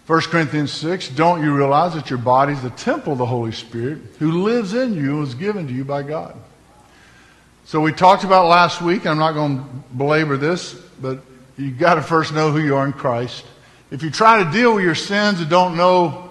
1 0.07 0.21
Corinthians 0.21 0.73
6, 0.73 1.09
don't 1.09 1.43
you 1.43 1.55
realize 1.55 1.93
that 1.93 2.09
your 2.09 2.19
body 2.19 2.53
is 2.53 2.61
the 2.61 2.71
temple 2.71 3.13
of 3.13 3.19
the 3.19 3.25
Holy 3.25 3.51
Spirit 3.51 3.99
who 4.17 4.43
lives 4.43 4.73
in 4.73 4.93
you 4.93 5.11
and 5.11 5.19
was 5.19 5.35
given 5.35 5.67
to 5.67 5.73
you 5.73 5.85
by 5.85 6.03
God? 6.03 6.35
So 7.65 7.79
we 7.79 7.93
talked 7.93 8.23
about 8.23 8.47
last 8.47 8.81
week, 8.81 9.05
I'm 9.05 9.19
not 9.19 9.33
going 9.33 9.59
to 9.59 9.65
belabor 9.95 10.35
this, 10.35 10.73
but 10.99 11.19
you've 11.57 11.77
got 11.77 11.95
to 11.95 12.01
first 12.01 12.33
know 12.33 12.51
who 12.51 12.59
you 12.59 12.75
are 12.75 12.85
in 12.85 12.93
Christ. 12.93 13.45
If 13.91 14.01
you 14.01 14.09
try 14.09 14.43
to 14.43 14.51
deal 14.51 14.73
with 14.73 14.83
your 14.83 14.95
sins 14.95 15.39
and 15.39 15.49
don't 15.49 15.77
know 15.77 16.28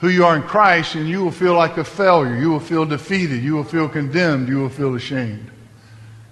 who 0.00 0.08
you 0.08 0.24
are 0.24 0.36
in 0.36 0.42
Christ, 0.42 0.94
and 0.94 1.08
you 1.08 1.22
will 1.22 1.30
feel 1.30 1.54
like 1.54 1.76
a 1.76 1.84
failure. 1.84 2.36
You 2.36 2.50
will 2.50 2.60
feel 2.60 2.86
defeated. 2.86 3.42
You 3.42 3.54
will 3.54 3.64
feel 3.64 3.88
condemned. 3.88 4.48
You 4.48 4.58
will 4.58 4.70
feel 4.70 4.94
ashamed. 4.94 5.50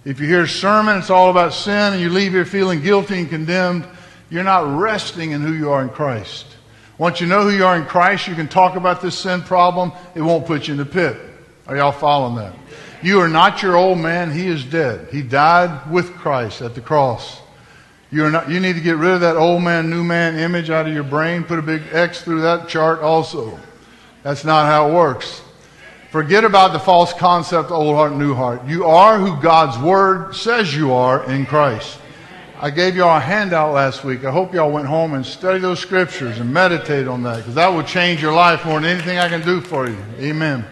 If 0.04 0.20
you 0.20 0.26
hear 0.26 0.42
a 0.42 0.48
sermon, 0.48 0.96
it's 0.96 1.11
all 1.11 1.31
about 1.31 1.52
sin, 1.52 1.92
and 1.92 2.00
you 2.00 2.09
leave 2.09 2.33
here 2.33 2.46
feeling 2.46 2.81
guilty 2.81 3.18
and 3.18 3.28
condemned, 3.28 3.87
you're 4.31 4.44
not 4.44 4.78
resting 4.78 5.33
in 5.33 5.42
who 5.42 5.52
you 5.52 5.70
are 5.70 5.83
in 5.83 5.90
Christ. 5.90 6.46
Once 6.96 7.20
you 7.20 7.26
know 7.26 7.42
who 7.42 7.50
you 7.50 7.64
are 7.64 7.76
in 7.76 7.85
Christ, 7.85 8.26
you 8.26 8.35
can 8.35 8.48
talk 8.48 8.74
about 8.74 9.02
this 9.02 9.18
sin 9.18 9.42
problem. 9.42 9.92
It 10.14 10.22
won't 10.22 10.46
put 10.46 10.66
you 10.66 10.72
in 10.72 10.78
the 10.78 10.87
pit. 10.87 11.16
Are 11.66 11.76
y'all 11.76 11.92
following 11.92 12.37
that? 12.37 12.54
You 13.02 13.20
are 13.20 13.28
not 13.28 13.62
your 13.62 13.76
old 13.76 13.98
man. 13.98 14.33
He 14.33 14.46
is 14.46 14.64
dead. 14.64 15.09
He 15.12 15.22
died 15.22 15.90
with 15.90 16.14
Christ 16.14 16.62
at 16.62 16.74
the 16.74 16.81
cross. 16.81 17.40
You're 18.11 18.31
not, 18.31 18.49
you 18.49 18.59
need 18.59 18.75
to 18.75 18.81
get 18.81 18.97
rid 18.97 19.11
of 19.11 19.21
that 19.21 19.37
old 19.37 19.62
man, 19.62 19.90
new 19.90 20.03
man 20.03 20.38
image 20.38 20.71
out 20.71 20.87
of 20.87 20.94
your 20.94 21.05
brain. 21.05 21.44
Put 21.44 21.59
a 21.59 21.62
big 21.62 21.83
X 21.92 22.23
through 22.23 22.40
that 22.42 22.68
chart 22.68 23.01
also. 23.01 23.59
That's 24.23 24.44
not 24.44 24.66
how 24.66 24.88
it 24.88 24.94
works. 24.94 25.42
Forget 26.11 26.42
about 26.42 26.73
the 26.73 26.79
false 26.79 27.12
concept, 27.12 27.71
old 27.71 27.94
heart, 27.94 28.14
new 28.14 28.35
heart. 28.35 28.64
You 28.66 28.87
are 28.87 29.18
who 29.18 29.40
God's 29.42 29.77
Word 29.79 30.35
says 30.35 30.75
you 30.75 30.92
are 30.94 31.31
in 31.31 31.44
Christ. 31.44 31.99
I 32.61 32.71
gave 32.71 32.97
y'all 32.97 33.16
a 33.16 33.21
handout 33.21 33.75
last 33.75 34.03
week. 34.05 34.25
I 34.25 34.33
hope 34.33 34.55
y'all 34.55 34.73
went 34.73 34.88
home 34.88 35.12
and 35.12 35.25
studied 35.25 35.61
those 35.61 35.79
scriptures 35.79 36.40
and 36.40 36.53
meditate 36.53 37.07
on 37.07 37.23
that 37.25 37.37
because 37.37 37.55
that 37.55 37.68
will 37.68 37.85
change 37.85 38.23
your 38.23 38.33
life 38.33 38.64
more 38.64 38.81
than 38.81 38.90
anything 38.90 39.18
I 39.18 39.29
can 39.29 39.42
do 39.42 39.61
for 39.61 39.88
you. 39.88 39.99
Amen. 40.18 40.64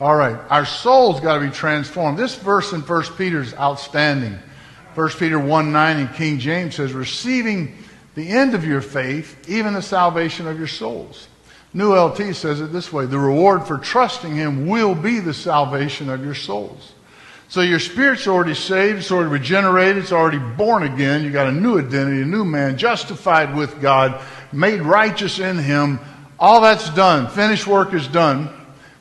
All 0.00 0.14
right. 0.14 0.38
Our 0.48 0.64
soul's 0.64 1.20
got 1.20 1.34
to 1.34 1.40
be 1.40 1.50
transformed. 1.50 2.18
This 2.18 2.36
verse 2.36 2.72
in 2.72 2.80
1 2.80 3.02
Peter 3.18 3.42
is 3.42 3.52
outstanding. 3.54 4.38
1 4.94 5.08
Peter 5.10 5.38
1 5.38 5.72
9 5.72 5.98
in 5.98 6.08
King 6.08 6.38
James 6.38 6.74
says, 6.74 6.92
receiving 6.92 7.76
the 8.14 8.28
end 8.28 8.54
of 8.54 8.64
your 8.64 8.80
faith, 8.80 9.48
even 9.48 9.74
the 9.74 9.82
salvation 9.82 10.46
of 10.46 10.58
your 10.58 10.68
souls. 10.68 11.28
New 11.74 11.94
LT 11.94 12.36
says 12.36 12.60
it 12.60 12.72
this 12.72 12.92
way 12.92 13.06
the 13.06 13.18
reward 13.18 13.66
for 13.66 13.78
trusting 13.78 14.34
Him 14.34 14.66
will 14.66 14.94
be 14.94 15.20
the 15.20 15.34
salvation 15.34 16.10
of 16.10 16.24
your 16.24 16.34
souls. 16.34 16.92
So 17.48 17.60
your 17.60 17.80
spirit's 17.80 18.26
already 18.26 18.54
saved, 18.54 18.98
it's 18.98 19.10
already 19.10 19.30
regenerated, 19.30 19.98
it's 20.02 20.12
already 20.12 20.38
born 20.38 20.82
again. 20.84 21.22
You 21.22 21.30
got 21.30 21.48
a 21.48 21.52
new 21.52 21.78
identity, 21.78 22.22
a 22.22 22.26
new 22.26 22.44
man, 22.44 22.78
justified 22.78 23.54
with 23.54 23.80
God, 23.80 24.22
made 24.52 24.80
righteous 24.80 25.38
in 25.38 25.58
Him. 25.58 26.00
All 26.38 26.60
that's 26.60 26.88
done. 26.90 27.28
Finished 27.28 27.66
work 27.66 27.94
is 27.94 28.08
done. 28.08 28.48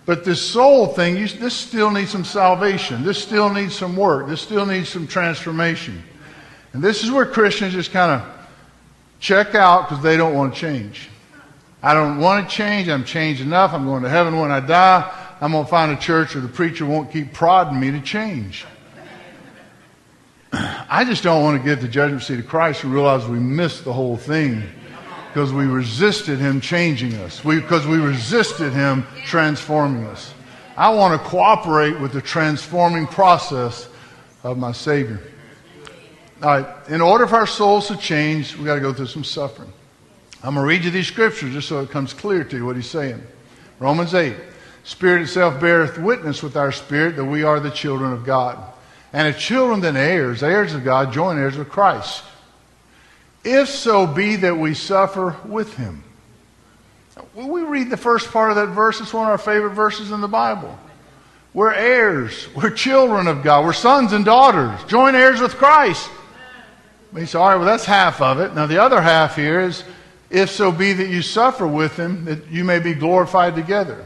But 0.05 0.25
this 0.25 0.41
soul 0.41 0.87
thing, 0.87 1.15
you, 1.15 1.27
this 1.27 1.55
still 1.55 1.91
needs 1.91 2.11
some 2.11 2.25
salvation. 2.25 3.03
This 3.03 3.21
still 3.21 3.49
needs 3.49 3.75
some 3.75 3.95
work. 3.95 4.27
This 4.27 4.41
still 4.41 4.65
needs 4.65 4.89
some 4.89 5.07
transformation. 5.07 6.01
And 6.73 6.81
this 6.81 7.03
is 7.03 7.11
where 7.11 7.25
Christians 7.25 7.73
just 7.73 7.91
kind 7.91 8.21
of 8.21 8.27
check 9.19 9.53
out 9.53 9.87
because 9.87 10.03
they 10.03 10.17
don't 10.17 10.33
want 10.33 10.55
to 10.55 10.59
change. 10.59 11.09
I 11.83 11.93
don't 11.93 12.19
want 12.19 12.49
to 12.49 12.55
change. 12.55 12.89
I'm 12.89 13.05
changed 13.05 13.41
enough. 13.41 13.73
I'm 13.73 13.85
going 13.85 14.03
to 14.03 14.09
heaven 14.09 14.39
when 14.39 14.51
I 14.51 14.59
die. 14.59 15.11
I'm 15.39 15.51
going 15.51 15.65
to 15.65 15.69
find 15.69 15.91
a 15.91 15.99
church 15.99 16.35
where 16.35 16.41
the 16.41 16.47
preacher 16.47 16.85
won't 16.85 17.11
keep 17.11 17.33
prodding 17.33 17.79
me 17.79 17.91
to 17.91 18.01
change. 18.01 18.65
I 20.53 21.03
just 21.05 21.23
don't 21.23 21.43
want 21.43 21.61
to 21.61 21.67
get 21.67 21.81
the 21.81 21.87
judgment 21.87 22.23
seat 22.23 22.39
of 22.39 22.47
Christ 22.47 22.83
and 22.83 22.93
realize 22.93 23.25
we 23.27 23.39
missed 23.39 23.83
the 23.83 23.93
whole 23.93 24.17
thing 24.17 24.63
because 25.33 25.53
we 25.53 25.65
resisted 25.65 26.39
him 26.39 26.59
changing 26.59 27.13
us, 27.15 27.41
we, 27.41 27.61
because 27.61 27.87
we 27.87 27.97
resisted 27.97 28.73
him 28.73 29.05
transforming 29.23 30.05
us. 30.05 30.33
I 30.75 30.89
want 30.89 31.21
to 31.21 31.29
cooperate 31.29 31.97
with 32.01 32.11
the 32.11 32.21
transforming 32.21 33.07
process 33.07 33.87
of 34.43 34.57
my 34.57 34.73
Savior. 34.73 35.21
All 36.43 36.49
right, 36.49 36.89
in 36.89 36.99
order 36.99 37.27
for 37.27 37.35
our 37.35 37.47
souls 37.47 37.87
to 37.87 37.95
change, 37.95 38.57
we've 38.57 38.65
got 38.65 38.75
to 38.75 38.81
go 38.81 38.91
through 38.91 39.05
some 39.05 39.23
suffering. 39.23 39.71
I'm 40.43 40.55
going 40.55 40.65
to 40.65 40.67
read 40.67 40.83
you 40.83 40.91
these 40.91 41.07
scriptures 41.07 41.53
just 41.53 41.69
so 41.69 41.79
it 41.79 41.91
comes 41.91 42.13
clear 42.13 42.43
to 42.43 42.57
you 42.57 42.65
what 42.65 42.75
he's 42.75 42.89
saying. 42.89 43.21
Romans 43.79 44.13
8. 44.13 44.35
Spirit 44.83 45.21
itself 45.21 45.61
beareth 45.61 45.97
witness 45.97 46.43
with 46.43 46.57
our 46.57 46.73
spirit 46.73 47.15
that 47.15 47.23
we 47.23 47.43
are 47.43 47.61
the 47.61 47.71
children 47.71 48.11
of 48.11 48.25
God. 48.25 48.61
And 49.13 49.29
if 49.29 49.39
children, 49.39 49.79
then 49.79 49.95
heirs, 49.95 50.43
heirs 50.43 50.73
of 50.73 50.83
God, 50.83 51.13
joint 51.13 51.39
heirs 51.39 51.57
with 51.57 51.69
Christ. 51.69 52.23
If 53.43 53.69
so 53.69 54.05
be 54.05 54.35
that 54.37 54.57
we 54.57 54.73
suffer 54.73 55.35
with 55.45 55.75
him. 55.75 56.03
When 57.33 57.47
we 57.49 57.61
read 57.61 57.89
the 57.89 57.97
first 57.97 58.31
part 58.31 58.49
of 58.49 58.55
that 58.57 58.67
verse, 58.67 58.99
it's 58.99 59.13
one 59.13 59.25
of 59.25 59.31
our 59.31 59.37
favorite 59.37 59.71
verses 59.71 60.11
in 60.11 60.21
the 60.21 60.27
Bible. 60.27 60.77
We're 61.53 61.73
heirs. 61.73 62.47
We're 62.55 62.69
children 62.71 63.27
of 63.27 63.43
God. 63.43 63.65
We're 63.65 63.73
sons 63.73 64.13
and 64.13 64.23
daughters, 64.23 64.83
joint 64.85 65.15
heirs 65.15 65.41
with 65.41 65.55
Christ. 65.55 66.09
He 67.15 67.25
said, 67.25 67.39
all 67.39 67.49
right, 67.49 67.55
well, 67.57 67.65
that's 67.65 67.83
half 67.83 68.21
of 68.21 68.39
it. 68.39 68.55
Now, 68.55 68.67
the 68.67 68.81
other 68.81 69.01
half 69.01 69.35
here 69.35 69.59
is, 69.59 69.83
if 70.29 70.49
so 70.49 70.71
be 70.71 70.93
that 70.93 71.09
you 71.09 71.21
suffer 71.21 71.67
with 71.67 71.97
him, 71.97 72.23
that 72.25 72.47
you 72.47 72.63
may 72.63 72.79
be 72.79 72.93
glorified 72.93 73.53
together. 73.55 74.05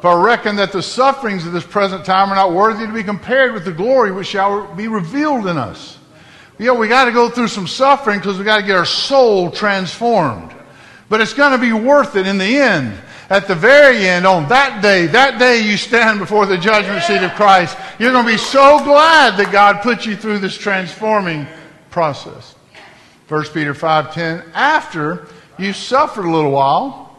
For 0.00 0.10
I 0.10 0.22
reckon 0.22 0.56
that 0.56 0.70
the 0.70 0.82
sufferings 0.82 1.44
of 1.44 1.52
this 1.52 1.66
present 1.66 2.04
time 2.04 2.30
are 2.30 2.36
not 2.36 2.52
worthy 2.52 2.86
to 2.86 2.92
be 2.92 3.02
compared 3.02 3.52
with 3.52 3.64
the 3.64 3.72
glory 3.72 4.12
which 4.12 4.28
shall 4.28 4.72
be 4.74 4.86
revealed 4.86 5.48
in 5.48 5.58
us. 5.58 5.98
You 6.58 6.66
know, 6.66 6.74
we 6.74 6.88
got 6.88 7.04
to 7.04 7.12
go 7.12 7.28
through 7.28 7.48
some 7.48 7.66
suffering 7.66 8.18
because 8.18 8.38
we 8.38 8.44
got 8.44 8.60
to 8.60 8.66
get 8.66 8.76
our 8.76 8.86
soul 8.86 9.50
transformed. 9.50 10.54
But 11.08 11.20
it's 11.20 11.34
going 11.34 11.52
to 11.52 11.58
be 11.58 11.72
worth 11.72 12.16
it 12.16 12.26
in 12.26 12.38
the 12.38 12.58
end. 12.58 12.98
At 13.28 13.48
the 13.48 13.54
very 13.54 14.06
end, 14.06 14.26
on 14.26 14.48
that 14.48 14.82
day, 14.82 15.06
that 15.08 15.38
day 15.38 15.60
you 15.60 15.76
stand 15.76 16.20
before 16.20 16.46
the 16.46 16.56
judgment 16.56 17.02
seat 17.02 17.22
of 17.22 17.32
Christ, 17.32 17.76
you're 17.98 18.12
going 18.12 18.24
to 18.24 18.30
be 18.30 18.38
so 18.38 18.82
glad 18.84 19.36
that 19.36 19.50
God 19.50 19.82
put 19.82 20.06
you 20.06 20.16
through 20.16 20.38
this 20.38 20.56
transforming 20.56 21.46
process. 21.90 22.54
1 23.28 23.44
Peter 23.52 23.74
5:10 23.74 24.44
After 24.54 25.26
you 25.58 25.72
suffered 25.72 26.24
a 26.24 26.30
little 26.30 26.52
while, 26.52 27.16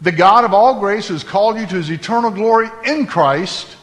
the 0.00 0.12
God 0.12 0.44
of 0.44 0.54
all 0.54 0.80
grace 0.80 1.08
who 1.08 1.14
has 1.14 1.24
called 1.24 1.58
you 1.58 1.66
to 1.66 1.76
his 1.76 1.90
eternal 1.90 2.30
glory 2.30 2.70
in 2.84 3.06
Christ 3.06 3.76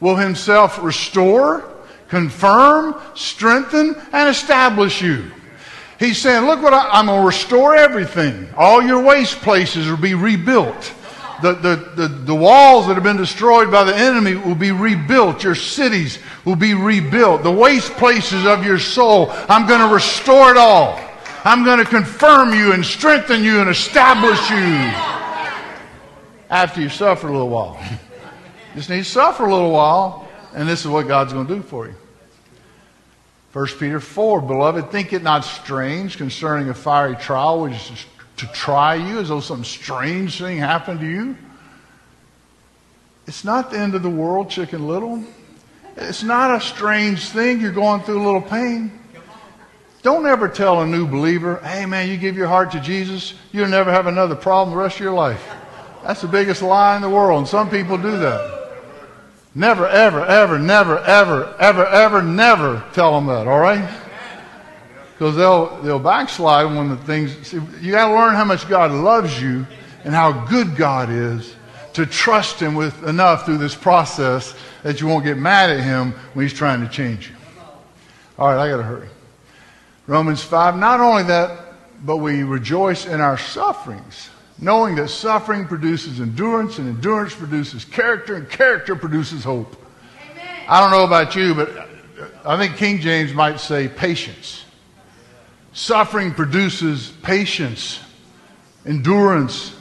will 0.00 0.16
himself 0.16 0.82
restore, 0.82 1.64
confirm, 2.08 3.00
strengthen, 3.14 3.96
and 4.12 4.28
establish 4.28 5.02
you. 5.02 5.30
He's 5.98 6.18
saying, 6.18 6.46
Look 6.46 6.62
what 6.62 6.74
I, 6.74 6.98
am 6.98 7.06
going 7.06 7.20
to 7.20 7.26
restore 7.26 7.76
everything. 7.76 8.48
All 8.56 8.82
your 8.82 9.02
waste 9.02 9.36
places 9.40 9.88
will 9.88 9.96
be 9.96 10.14
rebuilt. 10.14 10.92
The, 11.42 11.52
the, 11.52 11.76
the, 11.96 12.08
the 12.08 12.34
walls 12.34 12.86
that 12.86 12.94
have 12.94 13.02
been 13.02 13.18
destroyed 13.18 13.70
by 13.70 13.84
the 13.84 13.94
enemy 13.94 14.36
will 14.36 14.54
be 14.54 14.72
rebuilt. 14.72 15.44
Your 15.44 15.54
cities 15.54 16.18
will 16.46 16.56
be 16.56 16.72
rebuilt. 16.72 17.42
The 17.42 17.52
waste 17.52 17.92
places 17.92 18.46
of 18.46 18.64
your 18.64 18.78
soul, 18.78 19.28
I'm 19.48 19.66
going 19.66 19.86
to 19.86 19.94
restore 19.94 20.50
it 20.50 20.56
all. 20.56 20.98
I'm 21.44 21.62
going 21.62 21.78
to 21.78 21.84
confirm 21.84 22.54
you 22.54 22.72
and 22.72 22.84
strengthen 22.84 23.44
you 23.44 23.60
and 23.60 23.68
establish 23.68 24.50
you 24.50 24.56
after 26.48 26.80
you 26.80 26.88
suffer 26.88 27.28
a 27.28 27.32
little 27.32 27.50
while. 27.50 27.78
Just 28.74 28.90
need 28.90 28.98
to 28.98 29.04
suffer 29.04 29.44
a 29.44 29.52
little 29.52 29.70
while, 29.70 30.25
and 30.56 30.66
this 30.66 30.80
is 30.80 30.88
what 30.88 31.06
God's 31.06 31.34
going 31.34 31.46
to 31.46 31.54
do 31.56 31.62
for 31.62 31.86
you. 31.86 31.94
1 33.52 33.66
Peter 33.78 34.00
4, 34.00 34.40
Beloved, 34.40 34.90
think 34.90 35.12
it 35.12 35.22
not 35.22 35.44
strange 35.44 36.16
concerning 36.16 36.70
a 36.70 36.74
fiery 36.74 37.14
trial 37.16 37.60
which 37.60 37.74
is 37.74 38.06
to 38.38 38.46
try 38.48 38.94
you 38.94 39.18
as 39.18 39.28
though 39.28 39.40
some 39.40 39.64
strange 39.64 40.38
thing 40.38 40.58
happened 40.58 41.00
to 41.00 41.06
you. 41.06 41.36
It's 43.26 43.44
not 43.44 43.70
the 43.70 43.78
end 43.78 43.94
of 43.94 44.02
the 44.02 44.10
world, 44.10 44.48
chicken 44.50 44.88
little. 44.88 45.22
It's 45.96 46.22
not 46.22 46.54
a 46.54 46.60
strange 46.60 47.28
thing. 47.28 47.60
You're 47.60 47.72
going 47.72 48.02
through 48.02 48.22
a 48.22 48.24
little 48.24 48.42
pain. 48.42 48.98
Don't 50.02 50.26
ever 50.26 50.48
tell 50.48 50.82
a 50.82 50.86
new 50.86 51.06
believer, 51.06 51.56
hey 51.64 51.84
man, 51.84 52.08
you 52.08 52.16
give 52.16 52.36
your 52.36 52.46
heart 52.46 52.70
to 52.72 52.80
Jesus, 52.80 53.34
you'll 53.52 53.68
never 53.68 53.90
have 53.90 54.06
another 54.06 54.36
problem 54.36 54.74
the 54.74 54.82
rest 54.82 54.96
of 54.96 55.02
your 55.02 55.14
life. 55.14 55.50
That's 56.02 56.22
the 56.22 56.28
biggest 56.28 56.62
lie 56.62 56.96
in 56.96 57.02
the 57.02 57.10
world, 57.10 57.40
and 57.40 57.48
some 57.48 57.68
people 57.68 57.98
do 57.98 58.16
that. 58.18 58.55
Never, 59.56 59.88
ever, 59.88 60.22
ever, 60.22 60.58
never, 60.58 60.98
ever, 60.98 61.56
ever, 61.58 61.86
ever, 61.86 62.20
never 62.20 62.84
tell 62.92 63.14
them 63.14 63.26
that, 63.28 63.48
all 63.48 63.58
right? 63.58 63.88
Because 65.14 65.34
they'll, 65.34 65.80
they'll 65.80 65.98
backslide 65.98 66.66
when 66.66 66.90
the 66.90 66.96
things. 66.98 67.34
See, 67.46 67.58
you 67.80 67.92
got 67.92 68.08
to 68.08 68.14
learn 68.14 68.34
how 68.34 68.44
much 68.44 68.68
God 68.68 68.90
loves 68.90 69.40
you 69.40 69.66
and 70.04 70.12
how 70.12 70.44
good 70.44 70.76
God 70.76 71.08
is 71.08 71.56
to 71.94 72.04
trust 72.04 72.60
Him 72.60 72.74
with 72.74 73.02
enough 73.04 73.46
through 73.46 73.56
this 73.56 73.74
process 73.74 74.54
that 74.82 75.00
you 75.00 75.06
won't 75.06 75.24
get 75.24 75.38
mad 75.38 75.70
at 75.70 75.80
Him 75.80 76.12
when 76.34 76.44
He's 76.44 76.52
trying 76.52 76.82
to 76.82 76.88
change 76.88 77.30
you. 77.30 77.36
All 78.38 78.48
right, 78.48 78.62
I 78.62 78.68
got 78.68 78.76
to 78.76 78.82
hurry. 78.82 79.08
Romans 80.06 80.42
5. 80.42 80.76
Not 80.76 81.00
only 81.00 81.22
that, 81.22 81.72
but 82.04 82.18
we 82.18 82.42
rejoice 82.42 83.06
in 83.06 83.22
our 83.22 83.38
sufferings 83.38 84.28
knowing 84.58 84.94
that 84.96 85.08
suffering 85.08 85.66
produces 85.66 86.20
endurance, 86.20 86.78
and 86.78 86.88
endurance 86.88 87.34
produces 87.34 87.84
character, 87.84 88.36
and 88.36 88.48
character 88.48 88.96
produces 88.96 89.44
hope. 89.44 89.76
Amen. 90.30 90.64
I 90.68 90.80
don't 90.80 90.90
know 90.90 91.04
about 91.04 91.36
you, 91.36 91.54
but 91.54 91.88
I 92.44 92.56
think 92.56 92.76
King 92.76 93.00
James 93.00 93.34
might 93.34 93.60
say 93.60 93.88
patience. 93.88 94.64
Suffering 95.72 96.32
produces 96.32 97.10
patience, 97.22 98.00
endurance. 98.86 99.74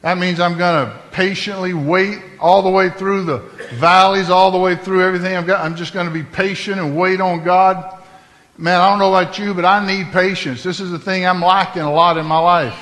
That 0.00 0.16
means 0.16 0.40
I'm 0.40 0.56
going 0.56 0.86
to 0.86 0.98
patiently 1.10 1.74
wait 1.74 2.22
all 2.40 2.62
the 2.62 2.70
way 2.70 2.88
through 2.88 3.24
the 3.24 3.38
valleys, 3.74 4.30
all 4.30 4.50
the 4.50 4.58
way 4.58 4.76
through 4.76 5.02
everything 5.02 5.36
I've 5.36 5.46
got. 5.46 5.64
I'm 5.64 5.76
just 5.76 5.92
going 5.92 6.06
to 6.06 6.12
be 6.12 6.22
patient 6.22 6.80
and 6.80 6.96
wait 6.96 7.20
on 7.20 7.44
God. 7.44 7.96
Man, 8.56 8.80
I 8.80 8.88
don't 8.88 8.98
know 8.98 9.14
about 9.14 9.38
you, 9.38 9.52
but 9.52 9.64
I 9.64 9.84
need 9.84 10.12
patience. 10.12 10.62
This 10.62 10.80
is 10.80 10.90
the 10.90 10.98
thing 10.98 11.26
I'm 11.26 11.42
lacking 11.42 11.82
a 11.82 11.92
lot 11.92 12.16
in 12.16 12.24
my 12.24 12.38
life. 12.38 12.78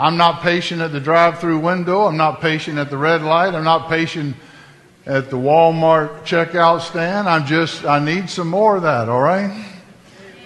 I'm 0.00 0.16
not 0.16 0.42
patient 0.42 0.80
at 0.80 0.92
the 0.92 1.00
drive 1.00 1.40
through 1.40 1.58
window. 1.58 2.06
I'm 2.06 2.16
not 2.16 2.40
patient 2.40 2.78
at 2.78 2.88
the 2.88 2.96
red 2.96 3.22
light. 3.22 3.54
I'm 3.54 3.64
not 3.64 3.88
patient 3.88 4.36
at 5.06 5.28
the 5.28 5.36
Walmart 5.36 6.22
checkout 6.22 6.82
stand. 6.82 7.28
I'm 7.28 7.46
just, 7.46 7.84
I 7.84 7.98
need 7.98 8.30
some 8.30 8.48
more 8.48 8.76
of 8.76 8.82
that, 8.82 9.08
all 9.08 9.20
right? 9.20 9.66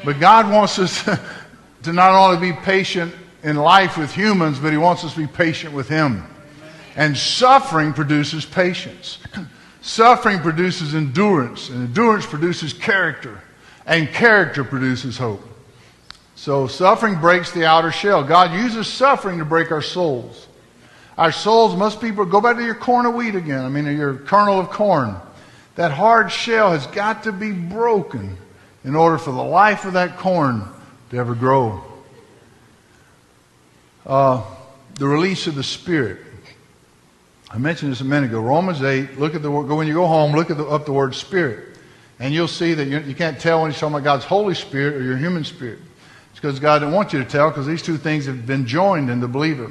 But 0.05 0.21
God 0.21 0.51
wants 0.51 0.79
us 0.79 1.05
to 1.83 1.93
not 1.93 2.13
only 2.13 2.53
be 2.53 2.57
patient 2.61 3.15
in 3.43 3.57
life 3.57 3.99
with 3.99 4.15
humans, 4.15 4.59
but 4.59 4.73
He 4.73 4.79
wants 4.79 5.05
us 5.05 5.13
to 5.15 5.21
be 5.21 5.27
patient 5.27 5.75
with 5.75 5.89
Him. 5.89 6.25
And 6.97 7.17
suffering 7.17 7.93
produces 7.93 8.47
patience. 8.47 9.19
suffering 9.83 10.39
produces 10.41 10.95
endurance, 10.95 11.69
and 11.69 11.89
endurance 11.89 12.25
produces 12.25 12.73
character, 12.73 13.41
and 13.85 14.09
character 14.09 14.65
produces 14.65 15.19
hope. 15.19 15.43
So 16.43 16.67
suffering 16.67 17.21
breaks 17.21 17.53
the 17.53 17.67
outer 17.67 17.93
shell. 17.93 18.25
God 18.25 18.53
uses 18.53 18.89
suffering 18.89 19.39
to 19.39 19.45
break 19.45 19.71
our 19.71 19.81
souls. 19.81 20.49
Our 21.17 21.31
souls 21.31 21.77
must 21.77 22.01
be, 22.01 22.11
go 22.11 22.41
back 22.41 22.57
to 22.57 22.65
your 22.65 22.75
corn 22.75 23.07
of 23.07 23.15
wheat 23.15 23.37
again. 23.37 23.65
I 23.65 23.69
mean, 23.69 23.87
your 23.97 24.17
kernel 24.17 24.59
of 24.59 24.69
corn. 24.69 25.15
That 25.77 25.93
hard 25.93 26.33
shell 26.33 26.73
has 26.73 26.85
got 26.89 27.23
to 27.23 27.33
be 27.33 27.53
broken 27.53 28.37
in 28.83 28.97
order 28.97 29.19
for 29.19 29.31
the 29.31 29.41
life 29.41 29.85
of 29.85 29.93
that 29.93 30.19
corn 30.19 30.65
to 31.11 31.17
ever 31.17 31.37
grow. 31.37 31.81
Uh, 34.05 34.43
the 34.97 35.07
release 35.07 35.47
of 35.47 35.55
the 35.55 35.63
Spirit. 35.63 36.19
I 37.53 37.59
mentioned 37.59 37.93
this 37.93 38.01
a 38.01 38.05
minute 38.05 38.31
ago. 38.31 38.41
Romans 38.41 38.83
8, 38.83 39.17
look 39.17 39.37
at 39.37 39.43
the 39.43 39.51
word, 39.53 39.69
when 39.69 39.87
you 39.87 39.95
go 39.95 40.09
home, 40.09 40.33
look 40.33 40.51
at 40.51 40.57
the, 40.57 40.67
up 40.67 40.87
the 40.87 40.93
word 40.93 41.15
Spirit. 41.15 41.79
And 42.19 42.35
you'll 42.35 42.49
see 42.49 42.75
that 42.75 42.89
you, 42.89 42.99
you 42.99 43.15
can't 43.15 43.39
tell 43.39 43.63
when 43.63 43.71
you're 43.71 43.79
talking 43.79 43.95
about 43.95 44.03
God's 44.03 44.25
Holy 44.25 44.57
Spirit 44.57 44.97
or 44.97 45.05
your 45.05 45.17
human 45.17 45.45
spirit 45.45 45.79
because 46.43 46.59
God 46.59 46.81
didn't 46.81 46.93
want 46.93 47.13
you 47.13 47.21
to 47.21 47.25
tell 47.25 47.51
because 47.51 47.69
these 47.69 47.83
two 47.83 47.97
things 47.97 48.27
have 48.27 48.45
been 48.45 48.67
joined 48.67 49.09
in 49.11 49.21
the 49.21 49.29
believer. 49.29 49.71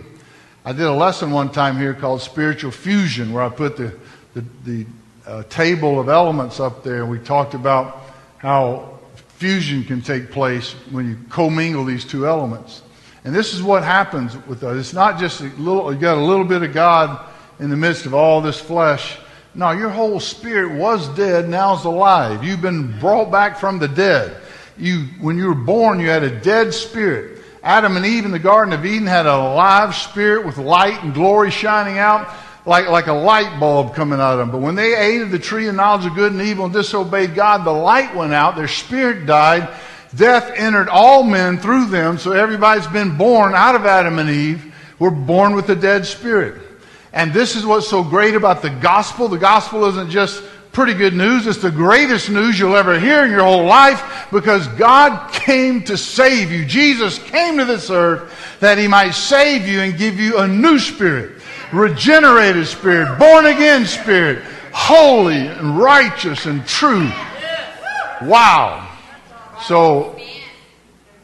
I 0.63 0.71
did 0.71 0.85
a 0.85 0.93
lesson 0.93 1.29
one 1.29 1.51
time 1.51 1.77
here 1.77 1.93
called 1.93 2.21
Spiritual 2.21 2.71
Fusion 2.71 3.33
where 3.33 3.43
I 3.43 3.49
put 3.49 3.75
the, 3.75 3.93
the, 4.33 4.45
the 4.63 4.85
uh, 5.27 5.43
table 5.49 5.99
of 5.99 6.07
elements 6.07 6.61
up 6.61 6.81
there 6.81 7.01
and 7.01 7.11
we 7.11 7.19
talked 7.19 7.55
about 7.55 8.03
how 8.37 8.99
fusion 9.35 9.83
can 9.83 10.01
take 10.01 10.31
place 10.31 10.71
when 10.91 11.09
you 11.09 11.17
commingle 11.29 11.83
these 11.83 12.05
two 12.05 12.25
elements. 12.25 12.83
And 13.25 13.35
this 13.35 13.53
is 13.53 13.61
what 13.61 13.83
happens 13.83 14.37
with 14.47 14.63
us. 14.63 14.77
It's 14.77 14.93
not 14.93 15.19
just 15.19 15.41
a 15.41 15.47
little, 15.57 15.93
you 15.93 15.99
got 15.99 16.17
a 16.17 16.23
little 16.23 16.45
bit 16.45 16.63
of 16.63 16.71
God 16.71 17.19
in 17.59 17.69
the 17.69 17.75
midst 17.75 18.05
of 18.05 18.13
all 18.13 18.39
this 18.39 18.61
flesh. 18.61 19.17
No, 19.53 19.71
your 19.71 19.89
whole 19.89 20.21
spirit 20.21 20.73
was 20.77 21.09
dead, 21.17 21.49
now 21.49 21.75
it's 21.75 21.83
alive. 21.83 22.45
You've 22.45 22.61
been 22.61 22.97
brought 22.97 23.29
back 23.29 23.57
from 23.57 23.77
the 23.77 23.89
dead. 23.89 24.40
You, 24.77 25.05
when 25.19 25.37
you 25.37 25.47
were 25.47 25.55
born, 25.55 25.99
you 25.99 26.09
had 26.09 26.23
a 26.23 26.39
dead 26.39 26.73
spirit. 26.73 27.43
Adam 27.63 27.95
and 27.95 28.05
Eve 28.05 28.25
in 28.25 28.31
the 28.31 28.39
Garden 28.39 28.73
of 28.73 28.85
Eden 28.85 29.07
had 29.07 29.25
a 29.27 29.37
live 29.37 29.95
spirit 29.95 30.45
with 30.45 30.57
light 30.57 31.03
and 31.03 31.13
glory 31.13 31.51
shining 31.51 31.99
out 31.99 32.33
like, 32.65 32.87
like 32.89 33.07
a 33.07 33.13
light 33.13 33.59
bulb 33.59 33.95
coming 33.95 34.19
out 34.19 34.33
of 34.33 34.39
them. 34.39 34.51
But 34.51 34.61
when 34.61 34.75
they 34.75 34.95
ate 34.95 35.21
of 35.21 35.31
the 35.31 35.39
tree 35.39 35.67
of 35.67 35.75
knowledge 35.75 36.05
of 36.05 36.15
good 36.15 36.31
and 36.31 36.41
evil 36.41 36.65
and 36.65 36.73
disobeyed 36.73 37.35
God, 37.35 37.65
the 37.65 37.71
light 37.71 38.15
went 38.15 38.33
out, 38.33 38.55
their 38.55 38.67
spirit 38.67 39.25
died, 39.25 39.69
death 40.15 40.51
entered 40.55 40.89
all 40.89 41.23
men 41.23 41.57
through 41.57 41.85
them, 41.85 42.17
so 42.17 42.31
everybody's 42.31 42.87
been 42.87 43.17
born 43.17 43.53
out 43.55 43.75
of 43.75 43.85
Adam 43.85 44.19
and 44.19 44.29
Eve. 44.29 44.73
We're 44.99 45.09
born 45.09 45.55
with 45.55 45.69
a 45.69 45.75
dead 45.75 46.05
spirit. 46.05 46.61
And 47.13 47.33
this 47.33 47.55
is 47.55 47.65
what's 47.65 47.89
so 47.89 48.03
great 48.03 48.35
about 48.35 48.61
the 48.61 48.69
gospel. 48.69 49.27
The 49.27 49.37
gospel 49.37 49.85
isn't 49.85 50.11
just 50.11 50.43
pretty 50.71 50.93
good 50.93 51.13
news. 51.13 51.47
It's 51.47 51.61
the 51.61 51.71
greatest 51.71 52.29
news 52.29 52.57
you'll 52.59 52.75
ever 52.75 52.99
hear 52.99 53.25
in 53.25 53.31
your 53.31 53.43
whole 53.43 53.65
life 53.65 54.27
because 54.31 54.67
God 54.69 55.31
came 55.31 55.83
to 55.83 55.97
save 55.97 56.51
you. 56.51 56.65
Jesus 56.65 57.19
came 57.19 57.57
to 57.57 57.65
this 57.65 57.89
earth 57.89 58.33
that 58.59 58.77
he 58.77 58.87
might 58.87 59.11
save 59.11 59.67
you 59.67 59.81
and 59.81 59.97
give 59.97 60.19
you 60.19 60.37
a 60.37 60.47
new 60.47 60.79
spirit, 60.79 61.41
regenerated 61.73 62.67
spirit, 62.67 63.19
born 63.19 63.45
again 63.45 63.85
spirit, 63.85 64.43
holy 64.71 65.47
and 65.47 65.77
righteous 65.77 66.45
and 66.45 66.65
true. 66.65 67.11
Wow. 68.21 68.87
So 69.63 70.17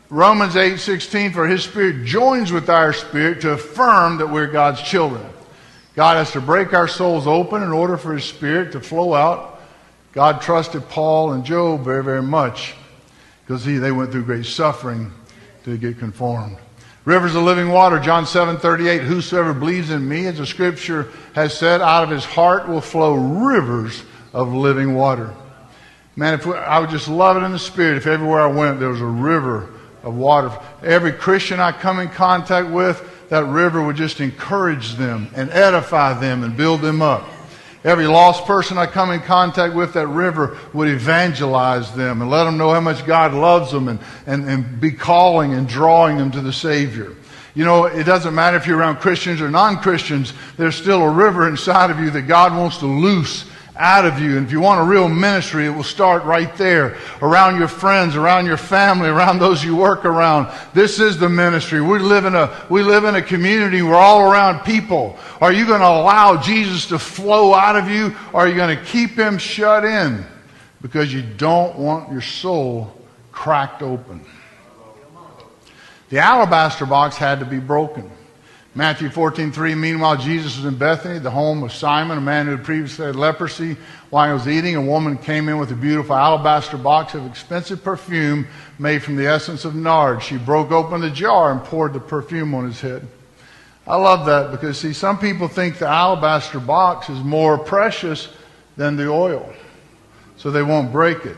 Romans 0.10 0.56
8:16 0.56 1.34
for 1.34 1.48
his 1.48 1.64
spirit 1.64 2.06
joins 2.06 2.52
with 2.52 2.70
our 2.70 2.94
spirit 2.94 3.42
to 3.42 3.52
affirm 3.52 4.18
that 4.18 4.28
we're 4.28 4.48
God's 4.48 4.82
children. 4.82 5.24
God 5.98 6.18
has 6.18 6.32
to 6.34 6.42
break 6.42 6.74
our 6.74 6.88
souls 6.88 7.26
open 7.26 7.64
in 7.64 7.72
order 7.72 7.98
for 7.98 8.14
His 8.14 8.24
Spirit 8.24 8.74
to 8.74 8.80
flow 8.80 9.16
out. 9.16 9.60
God 10.12 10.42
trusted 10.42 10.88
Paul 10.90 11.32
and 11.32 11.44
Job 11.44 11.84
very, 11.84 12.04
very 12.04 12.22
much 12.22 12.76
because 13.44 13.66
they 13.66 13.92
went 13.92 14.12
through 14.12 14.26
great 14.26 14.46
suffering 14.46 15.12
to 15.64 15.76
get 15.76 15.98
conformed. 15.98 16.58
Rivers 17.04 17.34
of 17.34 17.42
living 17.42 17.70
water, 17.70 18.00
John 18.00 18.28
7 18.28 18.58
38. 18.58 19.02
Whosoever 19.02 19.56
believes 19.56 19.90
in 19.90 20.08
me, 20.08 20.28
as 20.28 20.38
the 20.38 20.46
scripture 20.46 21.10
has 21.34 21.58
said, 21.58 21.82
out 21.82 22.04
of 22.04 22.12
his 22.12 22.26
heart 22.26 22.68
will 22.68 22.80
flow 22.80 23.16
rivers 23.16 24.04
of 24.34 24.54
living 24.54 24.94
water. 24.94 25.34
Man, 26.16 26.36
if 26.36 26.46
we, 26.46 26.54
I 26.54 26.78
would 26.78 26.92
just 26.92 27.08
love 27.08 27.38
it 27.38 27.44
in 27.44 27.52
the 27.52 27.58
spirit 27.58 27.98
if 27.98 28.06
everywhere 28.06 28.42
I 28.42 28.54
went 28.54 28.80
there 28.80 28.90
was 28.90 29.02
a 29.02 29.06
river 29.06 29.74
of 30.04 30.16
water. 30.16 30.52
Every 30.84 31.12
Christian 31.12 31.60
I 31.60 31.72
come 31.72 32.00
in 32.00 32.10
contact 32.10 32.70
with, 32.70 33.02
that 33.30 33.46
river 33.46 33.84
would 33.84 33.96
just 33.96 34.20
encourage 34.20 34.96
them 34.96 35.30
and 35.36 35.50
edify 35.52 36.14
them 36.14 36.44
and 36.44 36.56
build 36.56 36.82
them 36.82 37.02
up. 37.02 37.28
Every 37.84 38.08
lost 38.08 38.46
person 38.46 38.78
I 38.78 38.86
come 38.86 39.12
in 39.12 39.22
contact 39.22 39.74
with, 39.74 39.94
that 39.94 40.08
river 40.08 40.58
would 40.74 40.90
evangelize 40.90 41.94
them 41.96 42.22
and 42.22 42.30
let 42.30 42.44
them 42.44 42.58
know 42.58 42.74
how 42.74 42.82
much 42.82 43.06
God 43.06 43.34
loves 43.34 43.72
them 43.72 43.88
and, 43.88 44.00
and, 44.26 44.50
and 44.50 44.82
be 44.82 44.92
calling 44.92 45.54
and 45.54 45.68
drawing 45.68 46.18
them 46.18 46.32
to 46.32 46.42
the 46.42 46.52
Savior. 46.52 47.14
You 47.54 47.66
know, 47.66 47.86
it 47.86 48.04
doesn't 48.04 48.36
matter 48.36 48.58
if 48.58 48.68
you're 48.68 48.78
around 48.78 48.98
Christians 48.98 49.42
or 49.42 49.50
non 49.50 49.78
Christians, 49.78 50.34
there's 50.58 50.76
still 50.76 51.02
a 51.02 51.10
river 51.10 51.48
inside 51.48 51.90
of 51.90 52.00
you 52.00 52.10
that 52.12 52.24
God 52.24 52.56
wants 52.56 52.78
to 52.80 52.86
loose 52.86 53.50
out 53.80 54.06
of 54.06 54.20
you. 54.20 54.38
And 54.38 54.46
if 54.46 54.52
you 54.52 54.60
want 54.60 54.82
a 54.82 54.84
real 54.84 55.08
ministry, 55.08 55.66
it 55.66 55.70
will 55.70 55.84
start 55.84 56.24
right 56.24 56.54
there, 56.58 56.98
around 57.22 57.58
your 57.58 57.68
friends, 57.68 58.16
around 58.16 58.46
your 58.46 58.58
family, 58.58 59.10
around 59.10 59.40
those 59.40 59.64
you 59.64 59.76
work 59.76 60.06
around. 60.06 60.52
This 60.74 61.00
is 61.00 61.18
the 61.18 61.30
ministry. 61.30 61.82
We 61.82 62.00
live 62.00 62.26
in 62.26 62.36
a, 62.36 62.66
we 62.70 62.84
live 62.84 63.04
in 63.04 63.16
a 63.16 63.22
community. 63.22 63.82
We're 63.82 63.96
all 63.96 64.22
around 64.22 64.64
people. 64.66 65.18
Are 65.42 65.54
you 65.54 65.66
going 65.66 65.82
to 65.82 65.88
allow 65.88 66.42
Jesus 66.42 66.88
to 66.88 67.00
flow 67.00 67.54
out 67.54 67.76
of 67.76 67.90
you? 67.90 68.16
Or 68.34 68.42
are 68.42 68.48
you 68.48 68.56
going 68.56 68.78
to 68.78 68.84
keep 68.84 69.12
him 69.12 69.38
shut 69.38 69.86
in 69.86 70.26
because 70.82 71.14
you 71.14 71.22
don't 71.22 71.78
want 71.78 72.12
your 72.12 72.22
soul 72.22 72.94
cracked 73.32 73.82
open? 73.82 74.26
The 76.10 76.20
alabaster 76.20 76.86
box 76.86 77.18
had 77.18 77.40
to 77.40 77.46
be 77.46 77.60
broken. 77.60 78.10
Matthew 78.78 79.10
14, 79.10 79.52
3, 79.52 79.74
meanwhile, 79.74 80.18
Jesus 80.18 80.56
was 80.56 80.66
in 80.66 80.78
Bethany, 80.78 81.18
the 81.18 81.32
home 81.32 81.64
of 81.64 81.74
Simon, 81.74 82.20
a 82.20 82.22
man 82.22 82.46
who 82.46 82.52
had 82.52 82.64
previously 82.64 83.08
had 83.08 83.16
leprosy. 83.16 83.76
While 84.12 84.28
he 84.28 84.34
was 84.34 84.48
eating, 84.48 84.76
a 84.76 84.82
woman 84.84 85.18
came 85.18 85.50
in 85.50 85.58
with 85.58 85.72
a 85.72 85.76
beautiful 85.76 86.16
alabaster 86.16 86.78
box 86.78 87.16
of 87.16 87.26
expensive 87.26 87.84
perfume 87.84 88.46
made 88.78 89.02
from 89.02 89.16
the 89.16 89.26
essence 89.26 89.66
of 89.66 89.74
nard. 89.74 90.22
She 90.22 90.38
broke 90.38 90.70
open 90.70 91.02
the 91.02 91.10
jar 91.10 91.52
and 91.52 91.64
poured 91.64 91.94
the 91.94 92.00
perfume 92.00 92.54
on 92.54 92.66
his 92.66 92.80
head. 92.80 93.08
I 93.88 93.96
love 93.96 94.28
that 94.28 94.52
because, 94.52 94.78
see, 94.78 94.94
some 94.94 95.18
people 95.18 95.48
think 95.48 95.80
the 95.80 95.88
alabaster 95.88 96.60
box 96.60 97.10
is 97.10 97.18
more 97.22 97.58
precious 97.58 98.30
than 98.76 98.96
the 98.96 99.10
oil, 99.10 99.52
so 100.36 100.52
they 100.52 100.62
won't 100.62 100.92
break 100.92 101.26
it. 101.26 101.38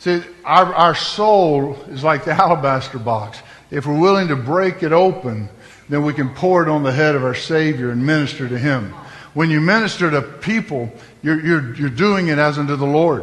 See, 0.00 0.20
our, 0.44 0.74
our 0.74 0.94
soul 0.94 1.76
is 1.88 2.04
like 2.04 2.26
the 2.26 2.32
alabaster 2.42 2.98
box. 2.98 3.38
If 3.70 3.86
we're 3.86 3.98
willing 3.98 4.28
to 4.28 4.36
break 4.36 4.82
it 4.82 4.92
open, 4.92 5.48
then 5.88 6.04
we 6.04 6.12
can 6.12 6.30
pour 6.30 6.62
it 6.62 6.68
on 6.68 6.82
the 6.82 6.92
head 6.92 7.14
of 7.14 7.24
our 7.24 7.34
Savior 7.34 7.90
and 7.90 8.04
minister 8.04 8.48
to 8.48 8.58
Him. 8.58 8.94
When 9.34 9.50
you 9.50 9.60
minister 9.60 10.10
to 10.10 10.22
people, 10.22 10.92
you're, 11.22 11.40
you're, 11.44 11.74
you're 11.74 11.90
doing 11.90 12.28
it 12.28 12.38
as 12.38 12.58
unto 12.58 12.76
the 12.76 12.86
Lord. 12.86 13.22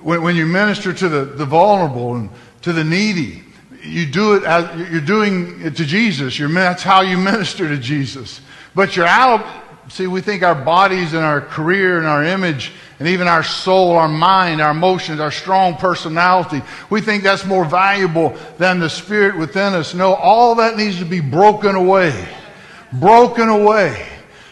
When, 0.00 0.22
when 0.22 0.36
you 0.36 0.46
minister 0.46 0.92
to 0.92 1.08
the, 1.08 1.24
the 1.24 1.44
vulnerable 1.44 2.14
and 2.14 2.30
to 2.62 2.72
the 2.72 2.84
needy, 2.84 3.42
you 3.82 4.06
do 4.06 4.34
it 4.34 4.44
as 4.44 4.90
you're 4.90 5.00
doing 5.00 5.60
it 5.62 5.76
to 5.76 5.84
Jesus. 5.84 6.38
You're, 6.38 6.48
that's 6.48 6.82
how 6.82 7.00
you 7.00 7.16
minister 7.16 7.68
to 7.68 7.78
Jesus. 7.78 8.40
But 8.74 8.96
you're 8.96 9.06
out. 9.06 9.44
see, 9.88 10.06
we 10.06 10.20
think 10.20 10.42
our 10.42 10.54
bodies 10.54 11.14
and 11.14 11.24
our 11.24 11.40
career 11.40 11.98
and 11.98 12.06
our 12.06 12.24
image 12.24 12.72
and 13.00 13.08
even 13.08 13.26
our 13.26 13.42
soul, 13.42 13.92
our 13.92 14.08
mind, 14.08 14.60
our 14.60 14.72
emotions, 14.72 15.20
our 15.20 15.30
strong 15.30 15.74
personality. 15.74 16.60
We 16.90 17.00
think 17.00 17.22
that's 17.22 17.46
more 17.46 17.64
valuable 17.64 18.36
than 18.58 18.78
the 18.78 18.90
spirit 18.90 19.38
within 19.38 19.72
us. 19.72 19.94
No, 19.94 20.12
all 20.12 20.56
that 20.56 20.76
needs 20.76 20.98
to 20.98 21.06
be 21.06 21.20
broken 21.20 21.74
away. 21.74 22.28
Broken 22.92 23.48
away. 23.48 24.06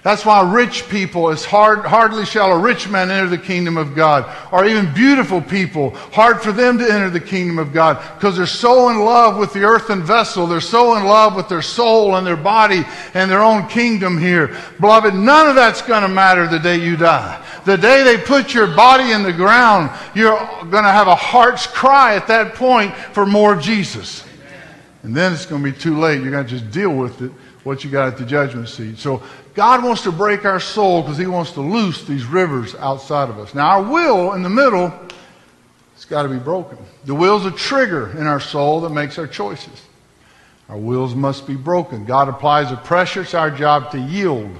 That's 0.08 0.24
why 0.24 0.40
rich 0.40 0.88
people, 0.88 1.28
as 1.28 1.44
hard, 1.44 1.80
hardly 1.80 2.24
shall 2.24 2.50
a 2.52 2.58
rich 2.58 2.88
man 2.88 3.10
enter 3.10 3.28
the 3.28 3.36
kingdom 3.36 3.76
of 3.76 3.94
God, 3.94 4.24
or 4.50 4.64
even 4.64 4.90
beautiful 4.94 5.42
people, 5.42 5.90
hard 5.90 6.40
for 6.40 6.50
them 6.50 6.78
to 6.78 6.90
enter 6.90 7.10
the 7.10 7.20
kingdom 7.20 7.58
of 7.58 7.74
God, 7.74 8.02
because 8.14 8.34
they're 8.34 8.46
so 8.46 8.88
in 8.88 9.00
love 9.00 9.36
with 9.36 9.52
the 9.52 9.64
earthen 9.64 10.02
vessel, 10.02 10.46
they're 10.46 10.62
so 10.62 10.96
in 10.96 11.04
love 11.04 11.36
with 11.36 11.50
their 11.50 11.60
soul 11.60 12.16
and 12.16 12.26
their 12.26 12.38
body 12.38 12.86
and 13.12 13.30
their 13.30 13.42
own 13.42 13.68
kingdom 13.68 14.16
here. 14.16 14.56
Beloved, 14.80 15.12
none 15.12 15.46
of 15.46 15.54
that's 15.54 15.82
going 15.82 16.00
to 16.00 16.08
matter 16.08 16.46
the 16.46 16.58
day 16.58 16.78
you 16.78 16.96
die. 16.96 17.44
The 17.66 17.76
day 17.76 18.02
they 18.02 18.16
put 18.16 18.54
your 18.54 18.74
body 18.74 19.12
in 19.12 19.22
the 19.22 19.34
ground, 19.34 19.90
you're 20.14 20.38
going 20.38 20.84
to 20.84 20.90
have 20.90 21.08
a 21.08 21.16
heart's 21.16 21.66
cry 21.66 22.16
at 22.16 22.26
that 22.28 22.54
point 22.54 22.94
for 23.12 23.26
more 23.26 23.52
of 23.52 23.60
Jesus. 23.60 24.24
And 25.02 25.14
then 25.14 25.34
it's 25.34 25.44
going 25.44 25.62
to 25.62 25.70
be 25.70 25.78
too 25.78 25.98
late. 25.98 26.22
You're 26.22 26.30
going 26.30 26.46
to 26.46 26.50
just 26.50 26.70
deal 26.70 26.96
with 26.96 27.20
it, 27.20 27.30
what 27.62 27.84
you 27.84 27.90
got 27.90 28.08
at 28.08 28.16
the 28.16 28.24
judgment 28.24 28.70
seat. 28.70 28.96
So 28.96 29.22
God 29.58 29.82
wants 29.82 30.02
to 30.02 30.12
break 30.12 30.44
our 30.44 30.60
soul 30.60 31.02
because 31.02 31.18
He 31.18 31.26
wants 31.26 31.50
to 31.54 31.60
loose 31.60 32.04
these 32.04 32.24
rivers 32.24 32.76
outside 32.76 33.28
of 33.28 33.40
us. 33.40 33.56
Now, 33.56 33.70
our 33.70 33.82
will 33.82 34.34
in 34.34 34.44
the 34.44 34.48
middle, 34.48 34.92
it's 35.96 36.04
got 36.04 36.22
to 36.22 36.28
be 36.28 36.38
broken. 36.38 36.78
The 37.06 37.14
will's 37.16 37.44
a 37.44 37.50
trigger 37.50 38.16
in 38.16 38.28
our 38.28 38.38
soul 38.38 38.82
that 38.82 38.90
makes 38.90 39.18
our 39.18 39.26
choices. 39.26 39.82
Our 40.68 40.76
wills 40.76 41.16
must 41.16 41.44
be 41.44 41.56
broken. 41.56 42.04
God 42.04 42.28
applies 42.28 42.70
a 42.70 42.76
pressure. 42.76 43.22
It's 43.22 43.34
our 43.34 43.50
job 43.50 43.90
to 43.90 43.98
yield. 43.98 44.56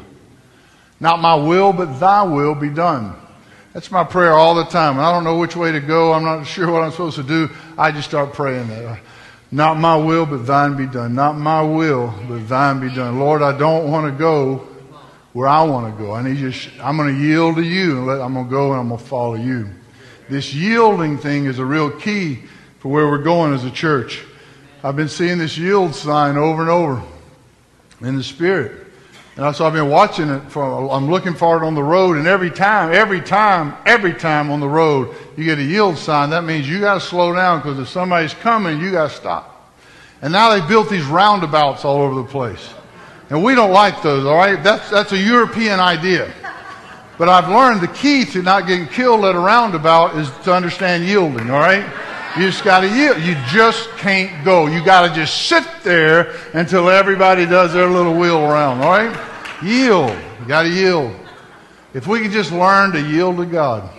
Not 0.99 1.21
my 1.21 1.37
will, 1.37 1.73
but 1.73 2.01
thy 2.01 2.25
will 2.25 2.57
be 2.57 2.69
done. 2.69 3.15
That's 3.75 3.93
my 3.93 4.03
prayer 4.03 4.33
all 4.33 4.57
the 4.57 4.65
time. 4.65 4.99
I 4.99 5.13
don't 5.13 5.23
know 5.23 5.39
which 5.39 5.55
way 5.55 5.71
to 5.71 5.81
go. 5.81 6.13
I'm 6.13 6.25
not 6.25 6.43
sure 6.45 6.73
what 6.73 6.83
I'm 6.83 6.91
supposed 6.91 7.19
to 7.19 7.23
do. 7.23 7.49
I 7.79 7.93
just 7.93 8.09
start 8.09 8.33
praying 8.33 8.67
that. 8.71 8.85
Uh, 8.85 8.97
not 9.53 9.79
my 9.79 9.97
will, 9.97 10.27
but 10.27 10.39
thine 10.39 10.77
be 10.77 10.87
done. 10.87 11.15
Not 11.15 11.37
my 11.37 11.63
will, 11.63 12.13
but 12.29 12.49
thine 12.49 12.81
be 12.81 12.93
done. 12.93 13.21
Lord, 13.21 13.43
I 13.43 13.57
don't 13.57 13.93
want 13.93 14.13
to 14.13 14.19
go 14.19 14.68
where 15.39 15.47
I 15.47 15.63
want 15.63 15.97
to 15.97 16.03
go. 16.03 16.15
I 16.15 16.23
need 16.23 16.39
you. 16.39 16.53
I'm 16.83 16.97
going 16.97 17.15
to 17.15 17.21
yield 17.21 17.55
to 17.59 17.63
you, 17.63 17.99
and 17.99 18.07
let, 18.09 18.21
I'm 18.21 18.35
going 18.35 18.47
to 18.47 18.51
go 18.51 18.73
and 18.73 18.81
I'm 18.81 18.89
going 18.89 18.99
to 18.99 19.07
follow 19.07 19.37
you. 19.37 19.71
This 20.29 20.53
yielding 20.53 21.17
thing 21.17 21.45
is 21.45 21.61
a 21.61 21.65
real 21.65 21.93
key 21.93 22.43
for 22.81 22.89
where 22.89 23.07
we're 23.07 23.23
going 23.23 23.55
as 23.55 23.63
a 23.63 23.71
church. 23.71 24.25
I've 24.83 24.97
been 24.97 25.09
seeing 25.09 25.39
this 25.39 25.57
yield 25.57 25.95
sign 25.95 26.37
over 26.37 26.63
and 26.63 26.69
over 26.69 27.01
in 28.01 28.17
the 28.17 28.23
spirit. 28.25 28.85
And 29.37 29.55
so 29.55 29.65
I've 29.65 29.75
been 29.75 29.89
watching 29.89 30.29
it 30.29 30.41
for, 30.51 30.91
I'm 30.91 31.09
looking 31.09 31.35
for 31.35 31.63
it 31.63 31.65
on 31.65 31.77
the 31.77 31.85
road, 31.85 32.17
and 32.17 32.27
every 32.27 32.51
time, 32.51 32.93
every 32.93 33.21
time, 33.21 33.77
every 33.87 34.15
time 34.15 34.51
on 34.51 34.59
the 34.59 34.69
road, 34.69 35.15
you 35.37 35.45
get 35.45 35.61
a 35.61 35.63
yield 35.63 35.99
sign. 35.99 36.31
That 36.31 36.43
means 36.43 36.69
you 36.69 36.81
got 36.81 36.95
to 36.95 37.01
slow 37.01 37.33
down 37.33 37.61
because 37.61 37.79
if 37.79 37.87
somebody's 37.87 38.35
coming, 38.35 38.81
you 38.81 38.91
got 38.91 39.11
to 39.11 39.17
stop. 39.17 39.73
And 40.21 40.33
now 40.33 40.53
they've 40.53 40.69
built 40.69 40.91
these 40.91 41.05
roundabouts 41.05 41.85
all 41.85 42.03
over 42.03 42.17
the 42.17 42.29
place. 42.29 42.75
And 43.31 43.45
we 43.45 43.55
don't 43.55 43.73
like 43.73 44.03
those, 44.03 44.25
all 44.25 44.37
right? 44.37 44.63
That's, 44.63 44.91
that's 44.91 45.13
a 45.13 45.19
European 45.19 45.81
idea. 45.81 46.33
But 47.19 47.29
I've 47.29 47.49
learned 47.49 47.81
the 47.81 47.89
key 47.89 48.25
to 48.27 48.43
not 48.43 48.67
getting 48.67 48.87
killed 48.87 49.25
at 49.25 49.35
a 49.35 49.39
roundabout 49.39 50.17
is 50.17 50.31
to 50.45 50.55
understand 50.55 51.05
yielding, 51.05 51.51
all 51.51 51.59
right? 51.59 51.85
You 52.37 52.47
just 52.47 52.63
got 52.63 52.81
to 52.81 52.89
yield. 52.89 53.21
You 53.21 53.35
just 53.49 53.91
can't 53.97 54.45
go. 54.45 54.67
You 54.67 54.85
got 54.85 55.09
to 55.09 55.15
just 55.15 55.49
sit 55.49 55.65
there 55.83 56.37
until 56.55 56.89
everybody 56.89 57.45
does 57.45 57.73
their 57.73 57.89
little 57.89 58.15
wheel 58.15 58.39
around, 58.39 58.81
all 58.81 58.91
right? 58.91 59.19
Yield. 59.63 60.17
You 60.41 60.47
got 60.47 60.63
to 60.63 60.69
yield. 60.69 61.15
If 61.95 62.07
we 62.07 62.21
could 62.21 62.31
just 62.31 62.53
learn 62.53 62.93
to 62.93 63.01
yield 63.01 63.39
to 63.39 63.47
God, 63.47 63.91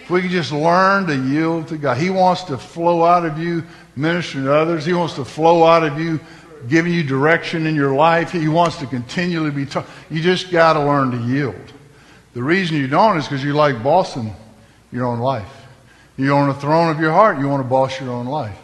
if 0.00 0.08
we 0.08 0.22
could 0.22 0.30
just 0.30 0.52
learn 0.52 1.06
to 1.08 1.16
yield 1.16 1.66
to 1.68 1.76
God, 1.76 1.96
He 1.96 2.10
wants 2.10 2.44
to 2.44 2.56
flow 2.56 3.04
out 3.04 3.26
of 3.26 3.38
you 3.38 3.64
ministering 3.96 4.44
to 4.44 4.54
others. 4.54 4.86
He 4.86 4.92
wants 4.92 5.14
to 5.14 5.24
flow 5.24 5.64
out 5.64 5.82
of 5.82 5.98
you 5.98 6.20
giving 6.68 6.92
you 6.92 7.02
direction 7.02 7.66
in 7.66 7.74
your 7.74 7.94
life. 7.94 8.32
He 8.32 8.48
wants 8.48 8.76
to 8.78 8.86
continually 8.86 9.50
be 9.50 9.66
taught. 9.66 9.86
You 10.10 10.20
just 10.20 10.50
got 10.50 10.74
to 10.74 10.80
learn 10.80 11.10
to 11.12 11.18
yield. 11.18 11.54
The 12.34 12.42
reason 12.42 12.76
you 12.76 12.86
don't 12.86 13.16
is 13.18 13.24
because 13.24 13.42
you 13.42 13.54
like 13.54 13.82
bossing 13.82 14.34
your 14.92 15.06
own 15.06 15.20
life. 15.20 15.48
You're 16.16 16.34
on 16.34 16.48
the 16.48 16.54
throne 16.54 16.90
of 16.90 17.00
your 17.00 17.12
heart. 17.12 17.38
You 17.38 17.48
want 17.48 17.62
to 17.62 17.68
boss 17.68 18.00
your 18.00 18.10
own 18.10 18.26
life. 18.26 18.56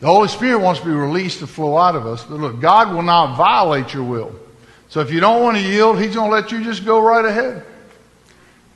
The 0.00 0.06
Holy 0.06 0.28
Spirit 0.28 0.60
wants 0.60 0.80
to 0.80 0.86
be 0.86 0.92
released 0.92 1.40
to 1.40 1.46
flow 1.46 1.76
out 1.76 1.96
of 1.96 2.06
us. 2.06 2.24
But 2.24 2.38
look, 2.40 2.60
God 2.60 2.94
will 2.94 3.02
not 3.02 3.36
violate 3.36 3.92
your 3.92 4.04
will. 4.04 4.34
So 4.88 5.00
if 5.00 5.10
you 5.10 5.20
don't 5.20 5.42
want 5.42 5.56
to 5.56 5.62
yield, 5.62 5.98
He's 5.98 6.14
going 6.14 6.30
to 6.30 6.34
let 6.34 6.52
you 6.52 6.62
just 6.62 6.84
go 6.84 7.00
right 7.00 7.24
ahead. 7.24 7.64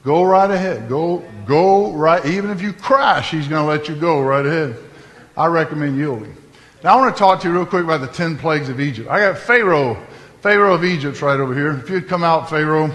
Go 0.05 0.25
right 0.25 0.51
ahead. 0.51 0.89
Go, 0.89 1.25
go 1.47 1.93
right. 1.93 2.25
Even 2.27 2.51
if 2.51 2.61
you 2.61 2.73
crash, 2.73 3.31
He's 3.31 3.47
going 3.47 3.63
to 3.63 3.69
let 3.69 3.89
you 3.89 3.95
go 3.95 4.21
right 4.21 4.45
ahead. 4.45 4.77
I 5.37 5.47
recommend 5.47 5.97
yielding. 5.97 6.37
Now 6.83 6.99
I 6.99 7.01
want 7.01 7.15
to 7.15 7.19
talk 7.19 7.41
to 7.43 7.49
you 7.49 7.55
real 7.55 7.65
quick 7.65 7.85
about 7.85 8.01
the 8.01 8.09
ten 8.09 8.37
plagues 8.37 8.69
of 8.69 8.81
Egypt. 8.81 9.09
I 9.09 9.21
got 9.21 9.39
Pharaoh, 9.39 10.05
Pharaoh 10.41 10.75
of 10.75 10.85
Egypt 10.85 11.23
right 11.23 11.39
over 11.39 11.55
here. 11.55 11.79
If 11.79 11.89
you'd 11.89 12.09
come 12.09 12.25
out, 12.25 12.51
Pharaoh. 12.51 12.91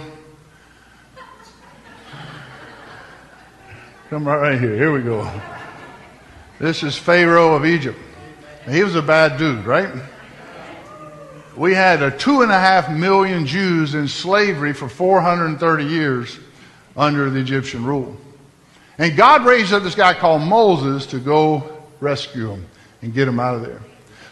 Come 4.09 4.27
right, 4.27 4.39
right 4.39 4.59
here. 4.59 4.75
Here 4.75 4.91
we 4.91 5.01
go. 5.01 5.29
This 6.59 6.83
is 6.83 6.97
Pharaoh 6.97 7.55
of 7.55 7.65
Egypt. 7.65 7.97
he 8.69 8.83
was 8.83 8.95
a 8.95 9.01
bad 9.01 9.37
dude, 9.37 9.65
right? 9.65 9.89
We 11.55 11.73
had 11.73 12.03
a 12.03 12.11
two 12.11 12.41
and 12.41 12.51
a 12.51 12.59
half 12.59 12.91
million 12.91 13.45
Jews 13.45 13.95
in 13.95 14.09
slavery 14.09 14.73
for 14.73 14.89
430 14.89 15.85
years 15.85 16.37
under 16.97 17.29
the 17.29 17.39
Egyptian 17.39 17.85
rule. 17.85 18.17
And 18.97 19.15
God 19.15 19.45
raised 19.45 19.71
up 19.71 19.83
this 19.83 19.95
guy 19.95 20.13
called 20.13 20.41
Moses 20.41 21.05
to 21.07 21.19
go 21.19 21.85
rescue 22.01 22.51
him 22.51 22.65
and 23.01 23.13
get 23.13 23.27
him 23.27 23.39
out 23.39 23.55
of 23.55 23.61
there. 23.61 23.81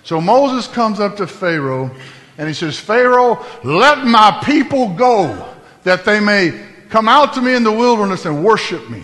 So 0.04 0.22
Moses 0.22 0.68
comes 0.68 1.00
up 1.00 1.18
to 1.18 1.28
Pharaoh 1.28 1.90
and 2.38 2.48
he 2.48 2.54
says, 2.54 2.78
Pharaoh, 2.78 3.44
let 3.64 4.06
my 4.06 4.42
people 4.44 4.94
go 4.94 5.54
that 5.84 6.06
they 6.06 6.20
may 6.20 6.66
come 6.90 7.08
out 7.08 7.34
to 7.34 7.42
me 7.42 7.56
in 7.56 7.64
the 7.64 7.72
wilderness 7.72 8.26
and 8.26 8.44
worship 8.44 8.90
me. 8.90 9.04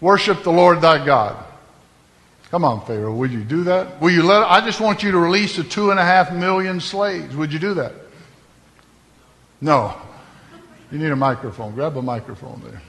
Worship 0.00 0.42
the 0.42 0.52
Lord 0.52 0.80
thy 0.80 1.04
God. 1.04 1.44
Come 2.50 2.64
on, 2.64 2.84
Pharaoh, 2.84 3.14
would 3.14 3.30
you 3.30 3.44
do 3.44 3.64
that? 3.64 4.00
Will 4.00 4.10
you 4.10 4.22
let, 4.24 4.42
I 4.42 4.60
just 4.64 4.80
want 4.80 5.02
you 5.02 5.12
to 5.12 5.18
release 5.18 5.56
the 5.56 5.62
two 5.62 5.90
and 5.90 6.00
a 6.00 6.04
half 6.04 6.32
million 6.32 6.80
slaves. 6.80 7.36
Would 7.36 7.52
you 7.52 7.58
do 7.58 7.74
that? 7.74 7.92
No. 9.60 9.94
You 10.90 10.98
need 10.98 11.12
a 11.12 11.16
microphone. 11.16 11.74
Grab 11.74 11.96
a 11.96 12.02
microphone 12.02 12.60
there. 12.64 12.82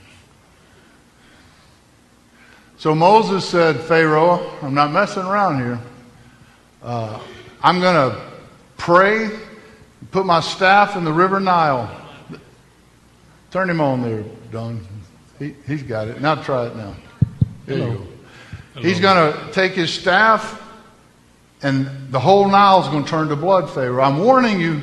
So 2.81 2.95
Moses 2.95 3.47
said, 3.47 3.79
Pharaoh, 3.79 4.57
I'm 4.63 4.73
not 4.73 4.91
messing 4.91 5.21
around 5.21 5.59
here. 5.59 5.79
Uh, 6.81 7.19
I'm 7.61 7.79
going 7.79 8.09
to 8.09 8.19
pray, 8.75 9.29
put 10.09 10.25
my 10.25 10.39
staff 10.39 10.95
in 10.95 11.03
the 11.03 11.13
river 11.13 11.39
Nile. 11.39 11.95
Turn 13.51 13.69
him 13.69 13.81
on 13.81 14.01
there, 14.01 14.23
Don. 14.51 14.83
He, 15.37 15.53
he's 15.67 15.83
got 15.83 16.07
it. 16.07 16.21
Now 16.21 16.33
try 16.41 16.65
it 16.65 16.75
now. 16.75 16.95
There 17.67 17.77
Hello. 17.77 17.91
you 17.91 17.97
go. 17.99 18.07
Hello. 18.73 18.87
He's 18.87 18.99
going 18.99 19.31
to 19.31 19.51
take 19.51 19.73
his 19.73 19.93
staff, 19.93 20.59
and 21.61 21.87
the 22.11 22.19
whole 22.19 22.49
Nile 22.49 22.81
is 22.81 22.87
going 22.87 23.03
to 23.03 23.09
turn 23.11 23.27
to 23.27 23.35
blood, 23.35 23.69
Pharaoh. 23.69 24.01
I'm 24.01 24.17
warning 24.17 24.59
you, 24.59 24.81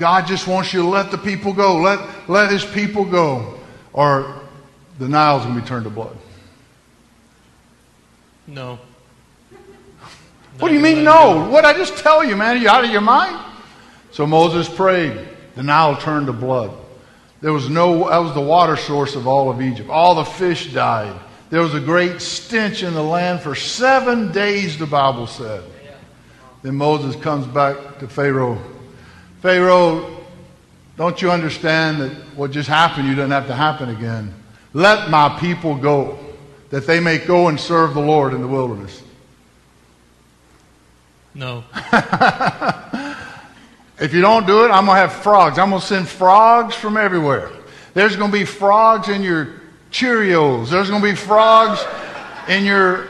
God 0.00 0.26
just 0.26 0.48
wants 0.48 0.72
you 0.72 0.82
to 0.82 0.88
let 0.88 1.12
the 1.12 1.18
people 1.18 1.52
go. 1.52 1.76
Let, 1.76 2.00
let 2.28 2.50
his 2.50 2.64
people 2.64 3.04
go, 3.04 3.60
or 3.92 4.42
the 4.98 5.06
Nile's 5.06 5.44
going 5.44 5.54
to 5.54 5.60
be 5.60 5.68
turned 5.68 5.84
to 5.84 5.90
blood. 5.90 6.16
No. 8.48 8.78
What 10.58 10.68
do 10.68 10.74
you 10.74 10.80
mean, 10.80 11.04
no? 11.04 11.48
What 11.50 11.64
I 11.64 11.74
just 11.74 11.98
tell 11.98 12.24
you, 12.24 12.34
man? 12.34 12.56
Are 12.56 12.58
you 12.58 12.68
out 12.68 12.84
of 12.84 12.90
your 12.90 13.02
mind? 13.02 13.38
So 14.10 14.26
Moses 14.26 14.68
prayed. 14.68 15.28
The 15.54 15.62
Nile 15.62 15.96
turned 15.96 16.26
to 16.26 16.32
blood. 16.32 16.72
There 17.40 17.52
was 17.52 17.68
no, 17.68 18.08
that 18.08 18.18
was 18.18 18.34
the 18.34 18.40
water 18.40 18.76
source 18.76 19.14
of 19.14 19.28
all 19.28 19.50
of 19.50 19.60
Egypt. 19.60 19.88
All 19.90 20.16
the 20.16 20.24
fish 20.24 20.72
died. 20.72 21.14
There 21.50 21.60
was 21.60 21.74
a 21.74 21.80
great 21.80 22.20
stench 22.20 22.82
in 22.82 22.94
the 22.94 23.02
land 23.02 23.40
for 23.40 23.54
seven 23.54 24.32
days, 24.32 24.78
the 24.78 24.86
Bible 24.86 25.26
said. 25.26 25.62
Then 26.62 26.74
Moses 26.74 27.14
comes 27.16 27.46
back 27.46 27.98
to 28.00 28.08
Pharaoh. 28.08 28.60
Pharaoh, 29.40 30.24
don't 30.96 31.22
you 31.22 31.30
understand 31.30 32.00
that 32.00 32.12
what 32.34 32.50
just 32.50 32.68
happened, 32.68 33.08
you 33.08 33.14
doesn't 33.14 33.30
have 33.30 33.46
to 33.46 33.54
happen 33.54 33.90
again? 33.90 34.34
Let 34.72 35.10
my 35.10 35.38
people 35.38 35.76
go 35.76 36.18
that 36.70 36.86
they 36.86 37.00
may 37.00 37.18
go 37.18 37.48
and 37.48 37.58
serve 37.58 37.94
the 37.94 38.00
Lord 38.00 38.34
in 38.34 38.40
the 38.40 38.48
wilderness? 38.48 39.02
No. 41.34 41.64
if 44.00 44.12
you 44.12 44.20
don't 44.20 44.46
do 44.46 44.64
it, 44.64 44.70
I'm 44.70 44.86
going 44.86 44.96
to 44.96 45.00
have 45.00 45.12
frogs. 45.12 45.58
I'm 45.58 45.70
going 45.70 45.80
to 45.80 45.86
send 45.86 46.08
frogs 46.08 46.74
from 46.74 46.96
everywhere. 46.96 47.50
There's 47.94 48.16
going 48.16 48.30
to 48.30 48.36
be 48.36 48.44
frogs 48.44 49.08
in 49.08 49.22
your 49.22 49.60
Cheerios. 49.90 50.70
There's 50.70 50.90
going 50.90 51.02
to 51.02 51.08
be 51.08 51.14
frogs 51.14 51.84
in 52.48 52.64
your 52.64 53.08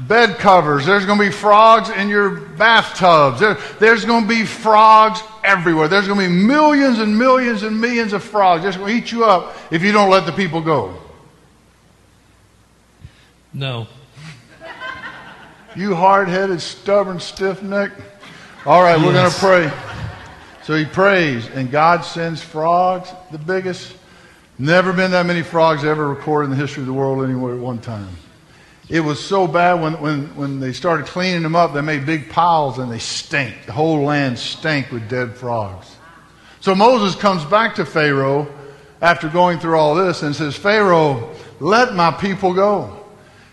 bed 0.00 0.38
covers. 0.38 0.86
There's 0.86 1.06
going 1.06 1.18
to 1.18 1.24
be 1.24 1.32
frogs 1.32 1.90
in 1.90 2.08
your 2.08 2.30
bathtubs. 2.30 3.40
There, 3.40 3.54
there's 3.78 4.04
going 4.04 4.22
to 4.22 4.28
be 4.28 4.44
frogs 4.44 5.22
everywhere. 5.42 5.88
There's 5.88 6.06
going 6.06 6.20
to 6.20 6.28
be 6.28 6.46
millions 6.46 6.98
and 6.98 7.18
millions 7.18 7.62
and 7.62 7.80
millions 7.80 8.12
of 8.12 8.22
frogs. 8.22 8.62
They're 8.62 8.72
going 8.72 8.92
to 8.92 8.98
eat 9.02 9.12
you 9.12 9.24
up 9.24 9.56
if 9.70 9.82
you 9.82 9.92
don't 9.92 10.10
let 10.10 10.26
the 10.26 10.32
people 10.32 10.60
go. 10.60 10.94
No. 13.56 13.86
You 15.74 15.94
hard 15.94 16.28
headed, 16.28 16.60
stubborn, 16.60 17.18
stiff 17.20 17.62
neck. 17.62 17.90
All 18.66 18.82
right, 18.82 18.98
we're 18.98 19.14
going 19.14 19.30
to 19.30 19.38
pray. 19.38 19.72
So 20.64 20.74
he 20.74 20.84
prays, 20.84 21.48
and 21.48 21.70
God 21.70 22.04
sends 22.04 22.42
frogs, 22.42 23.10
the 23.32 23.38
biggest. 23.38 23.94
Never 24.58 24.92
been 24.92 25.10
that 25.12 25.24
many 25.24 25.42
frogs 25.42 25.84
ever 25.84 26.06
recorded 26.06 26.50
in 26.50 26.50
the 26.50 26.56
history 26.56 26.82
of 26.82 26.86
the 26.86 26.92
world 26.92 27.24
anywhere 27.24 27.54
at 27.54 27.60
one 27.60 27.78
time. 27.78 28.10
It 28.90 29.00
was 29.00 29.24
so 29.24 29.46
bad 29.46 29.80
when, 29.80 29.94
when, 30.02 30.36
when 30.36 30.60
they 30.60 30.74
started 30.74 31.06
cleaning 31.06 31.42
them 31.42 31.56
up, 31.56 31.72
they 31.72 31.80
made 31.80 32.04
big 32.04 32.28
piles 32.28 32.78
and 32.78 32.92
they 32.92 32.98
stank. 32.98 33.64
The 33.64 33.72
whole 33.72 34.02
land 34.02 34.38
stank 34.38 34.92
with 34.92 35.08
dead 35.08 35.34
frogs. 35.34 35.96
So 36.60 36.74
Moses 36.74 37.18
comes 37.18 37.42
back 37.46 37.76
to 37.76 37.86
Pharaoh 37.86 38.52
after 39.00 39.30
going 39.30 39.60
through 39.60 39.78
all 39.78 39.94
this 39.94 40.22
and 40.22 40.36
says, 40.36 40.56
Pharaoh, 40.56 41.34
let 41.58 41.94
my 41.94 42.10
people 42.10 42.52
go. 42.52 43.05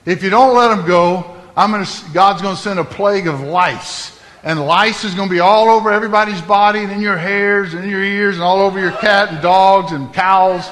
If 0.05 0.23
you 0.23 0.29
don't 0.29 0.55
let 0.55 0.75
them 0.75 0.85
go, 0.85 1.37
I'm 1.55 1.71
gonna, 1.71 1.87
God's 2.13 2.41
going 2.41 2.55
to 2.55 2.61
send 2.61 2.79
a 2.79 2.83
plague 2.83 3.27
of 3.27 3.41
lice. 3.41 4.19
And 4.43 4.59
lice 4.65 5.05
is 5.05 5.15
going 5.15 5.29
to 5.29 5.33
be 5.33 5.39
all 5.39 5.69
over 5.69 5.91
everybody's 5.91 6.41
body 6.41 6.79
and 6.79 6.91
in 6.91 6.99
your 6.99 7.17
hairs 7.17 7.73
and 7.73 7.85
in 7.85 7.89
your 7.89 8.03
ears 8.03 8.35
and 8.35 8.43
all 8.43 8.59
over 8.59 8.79
your 8.79 8.91
cat 8.91 9.29
and 9.29 9.41
dogs 9.41 9.93
and 9.93 10.13
cows. 10.13 10.69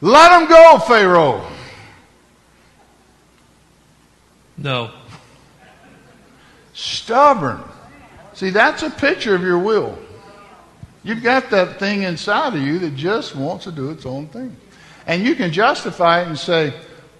Let 0.00 0.38
them 0.38 0.48
go, 0.48 0.78
Pharaoh. 0.78 1.44
No. 4.56 4.92
Stubborn. 6.72 7.62
See, 8.34 8.50
that's 8.50 8.82
a 8.82 8.90
picture 8.90 9.34
of 9.34 9.42
your 9.42 9.58
will. 9.58 9.98
You've 11.02 11.22
got 11.22 11.50
that 11.50 11.78
thing 11.78 12.02
inside 12.02 12.54
of 12.54 12.62
you 12.62 12.78
that 12.80 12.94
just 12.94 13.34
wants 13.34 13.64
to 13.64 13.72
do 13.72 13.90
its 13.90 14.06
own 14.06 14.28
thing. 14.28 14.56
And 15.06 15.22
you 15.22 15.34
can 15.34 15.52
justify 15.52 16.22
it 16.22 16.28
and 16.28 16.38
say, 16.38 16.72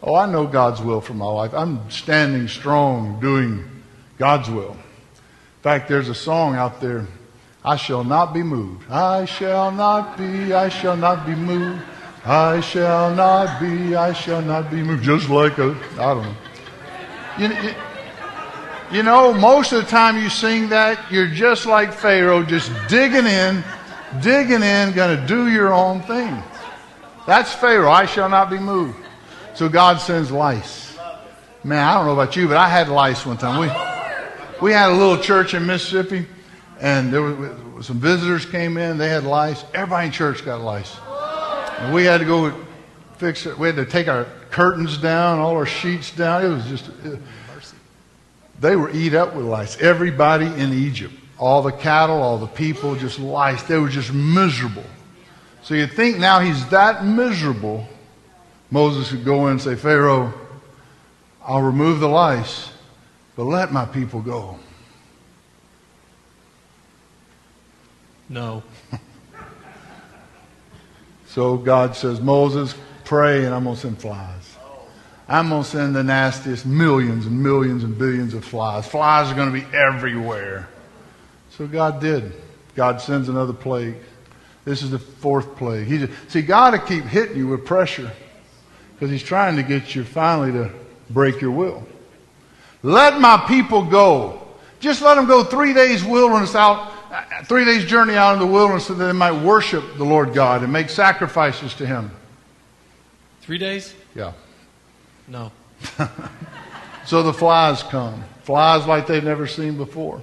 Oh, 0.07 0.15
I 0.15 0.27
know 0.27 0.47
God's 0.47 0.83
will 0.83 1.01
for 1.01 1.15
my 1.15 1.25
life. 1.25 1.55
I'm 1.55 1.91
standing 1.91 2.47
strong 2.47 3.19
doing 3.21 3.65
God's 4.19 4.51
will. 4.51 4.73
In 4.73 5.63
fact, 5.63 5.89
there's 5.89 6.11
a 6.11 6.15
song 6.15 6.57
out 6.57 6.79
there 6.83 7.07
I 7.65 7.77
shall 7.77 8.05
not 8.05 8.35
be 8.35 8.43
moved. 8.43 8.91
I 8.91 9.25
shall 9.25 9.73
not 9.73 10.19
be, 10.19 10.53
I 10.53 10.69
shall 10.69 10.99
not 10.99 11.25
be 11.25 11.35
moved. 11.35 11.83
I 12.23 12.61
shall 12.61 13.15
not 13.15 13.59
be, 13.59 13.97
I 13.97 14.13
shall 14.13 14.43
not 14.43 14.71
be 14.71 14.83
moved. 14.83 15.03
Just 15.03 15.31
like 15.31 15.57
a, 15.57 15.75
I 15.93 16.15
don't 16.15 16.23
know. 16.23 16.37
You, 17.39 17.49
you, 17.49 17.75
you 18.93 19.03
know, 19.03 19.33
most 19.33 19.73
of 19.73 19.83
the 19.83 19.91
time 19.91 20.23
you 20.23 20.29
sing 20.29 20.69
that, 20.69 21.11
you're 21.11 21.31
just 21.31 21.65
like 21.65 21.95
Pharaoh, 21.95 22.43
just 22.43 22.71
digging 22.89 23.25
in, 23.27 23.65
digging 24.21 24.63
in, 24.63 24.93
going 24.93 25.19
to 25.19 25.27
do 25.27 25.49
your 25.49 25.73
own 25.73 26.03
thing. 26.03 26.43
That's 27.27 27.55
Pharaoh. 27.55 27.91
I 27.91 28.05
shall 28.05 28.29
not 28.29 28.51
be 28.51 28.59
moved. 28.59 29.04
So 29.55 29.69
God 29.69 30.01
sends 30.01 30.33
lice. 30.33 30.99
Man, 31.63 31.79
I 31.79 31.95
don't 31.95 32.07
know 32.07 32.13
about 32.13 32.35
you, 32.35 32.49
but 32.49 32.57
I 32.57 32.69
had 32.69 32.89
lice 32.89 33.25
one 33.25 33.37
time. 33.37 33.61
We, 33.61 33.69
we 34.61 34.73
had 34.73 34.91
a 34.91 34.95
little 34.95 35.17
church 35.17 35.55
in 35.55 35.65
Mississippi, 35.65 36.27
and 36.81 37.13
there 37.13 37.23
was 37.23 37.87
some 37.87 38.01
visitors 38.01 38.45
came 38.45 38.77
in. 38.77 38.99
They 38.99 39.09
had 39.09 39.25
lice. 39.25 39.65
Everybody 39.73 40.07
in 40.07 40.13
church 40.13 40.45
got 40.45 40.61
lice. 40.61 40.97
And 41.79 41.95
we 41.95 42.05
had 42.05 42.19
to 42.19 42.27
go 42.27 42.53
fix 43.17 43.47
it. 43.47 43.57
We 43.57 43.69
had 43.69 43.77
to 43.77 43.87
take 43.87 44.09
our 44.09 44.27
curtains 44.51 44.99
down, 44.99 45.39
all 45.39 45.57
our 45.57 45.67
sheets 45.67 46.11
down. 46.11 46.45
It 46.45 46.49
was 46.49 46.67
just, 46.67 46.89
it, 47.05 47.21
they 48.61 48.75
were 48.75 48.91
eat 48.91 49.15
up 49.15 49.35
with 49.35 49.47
lice. 49.47 49.81
Everybody 49.81 50.47
in 50.47 50.73
Egypt, 50.73 51.15
all 51.39 51.63
the 51.63 51.73
cattle, 51.73 52.21
all 52.21 52.39
the 52.39 52.47
people, 52.47 52.97
just 52.97 53.21
lice. 53.21 53.63
They 53.63 53.79
were 53.79 53.89
just 53.89 54.13
miserable. 54.13 54.85
So 55.63 55.75
you 55.75 55.87
think 55.87 56.19
now 56.19 56.41
he's 56.41 56.69
that 56.71 57.05
miserable, 57.05 57.89
Moses 58.75 59.09
could 59.09 59.25
go 59.25 59.47
in 59.47 59.53
and 59.53 59.63
say, 59.63 59.77
Pharaoh, 59.77 60.35
I'll 61.41 61.63
remove 61.63 62.01
the 62.01 62.09
lice, 62.09 62.73
but 63.37 63.45
let 63.45 63.71
my 63.73 63.85
people 63.85 64.21
go. 64.21 64.59
No. 68.29 68.65
so 71.29 71.57
God 71.57 71.95
says, 71.95 72.21
Moses, 72.21 72.75
pray, 73.05 73.45
and 73.45 73.55
I'm 73.55 73.63
going 73.63 73.77
to 73.77 73.81
send 73.81 74.01
flies. 74.01 74.57
I'm 75.29 75.51
going 75.51 75.63
to 75.63 75.69
send 75.69 75.95
the 75.95 76.03
nastiest 76.03 76.67
millions 76.67 77.27
and 77.27 77.41
millions 77.41 77.85
and 77.85 77.97
billions 77.97 78.35
of 78.35 78.45
flies. 78.45 78.89
Flies 78.89 79.31
are 79.31 79.37
going 79.37 79.53
to 79.53 79.61
be 79.61 79.77
everywhere. 79.77 80.69
So 81.51 81.69
God 81.69 82.01
did. 82.01 82.33
God 82.75 83.01
sends 83.01 83.29
another 83.29 83.53
plague. 83.53 83.95
This 84.65 84.83
is 84.83 84.91
the 84.91 84.99
fourth 84.99 85.55
plague. 85.55 85.87
He 85.87 85.99
just, 85.99 86.13
see, 86.29 86.43
God 86.43 86.73
will 86.73 86.81
keep 86.81 87.05
hitting 87.05 87.37
you 87.37 87.47
with 87.47 87.65
pressure 87.65 88.11
because 88.95 89.11
He's 89.11 89.23
trying 89.23 89.57
to 89.57 89.63
get 89.63 89.95
you 89.95 90.05
finally 90.05 90.53
to 90.53 90.71
break 91.11 91.41
your 91.41 91.51
will. 91.51 91.87
Let 92.83 93.21
my 93.21 93.45
people 93.49 93.85
go. 93.85 94.41
Just 94.81 95.03
let 95.03 95.15
them 95.15 95.27
go 95.27 95.43
three 95.45 95.73
days 95.73 96.05
wilderness 96.05 96.55
out, 96.55 96.93
uh, 97.11 97.45
three 97.45 97.65
days 97.65 97.85
journey 97.85 98.15
out 98.15 98.35
in 98.35 98.39
the 98.39 98.47
wilderness 98.47 98.87
so 98.87 98.95
that 98.95 99.05
they 99.05 99.13
might 99.13 99.33
worship 99.33 99.97
the 99.97 100.05
Lord 100.05 100.35
God 100.35 100.63
and 100.63 100.73
make 100.73 100.91
sacrifices 100.91 101.75
to 101.75 101.87
Him. 101.87 102.11
Three 103.41 103.59
days? 103.59 103.95
Yeah. 104.15 104.33
No. 105.29 105.53
so 107.07 107.23
the 107.23 107.33
flies 107.33 107.83
come. 107.83 108.23
Flies 108.43 108.87
like 108.87 109.07
they've 109.07 109.25
never 109.25 109.47
seen 109.47 109.77
before. 109.77 110.21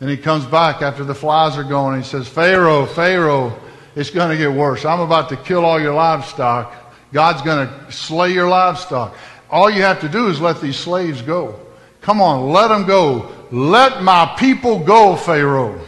And 0.00 0.08
he 0.08 0.16
comes 0.16 0.44
back 0.46 0.82
after 0.82 1.02
the 1.02 1.14
flies 1.14 1.56
are 1.56 1.64
gone 1.64 1.94
and 1.94 2.04
he 2.04 2.08
says, 2.08 2.28
Pharaoh, 2.28 2.86
Pharaoh, 2.86 3.58
it's 3.96 4.10
going 4.10 4.30
to 4.30 4.36
get 4.36 4.52
worse. 4.52 4.84
I'm 4.84 5.00
about 5.00 5.28
to 5.30 5.36
kill 5.36 5.64
all 5.64 5.80
your 5.80 5.94
livestock. 5.94 6.72
God's 7.12 7.42
going 7.42 7.68
to 7.68 7.92
slay 7.92 8.32
your 8.32 8.48
livestock. 8.48 9.16
All 9.50 9.70
you 9.70 9.82
have 9.82 10.00
to 10.02 10.08
do 10.08 10.28
is 10.28 10.40
let 10.40 10.60
these 10.60 10.76
slaves 10.76 11.22
go. 11.22 11.58
Come 12.00 12.20
on, 12.20 12.50
let 12.50 12.68
them 12.68 12.86
go. 12.86 13.32
Let 13.50 14.02
my 14.02 14.34
people 14.38 14.78
go, 14.78 15.16
Pharaoh. 15.16 15.80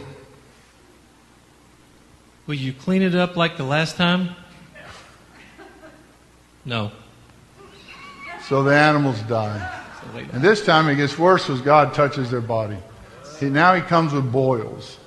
Will 2.47 2.55
you 2.55 2.73
clean 2.73 3.01
it 3.01 3.15
up 3.15 3.37
like 3.37 3.57
the 3.57 3.63
last 3.63 3.95
time? 3.95 4.35
No. 6.65 6.91
So 8.47 8.63
the 8.63 8.75
animals 8.75 9.21
die. 9.21 9.79
And 10.33 10.41
this 10.41 10.65
time 10.65 10.89
it 10.89 10.95
gets 10.95 11.17
worse 11.17 11.49
as 11.49 11.61
God 11.61 11.93
touches 11.93 12.29
their 12.29 12.41
body. 12.41 12.77
He, 13.39 13.49
now 13.49 13.73
he 13.73 13.81
comes 13.81 14.13
with 14.13 14.31
boils. 14.31 14.97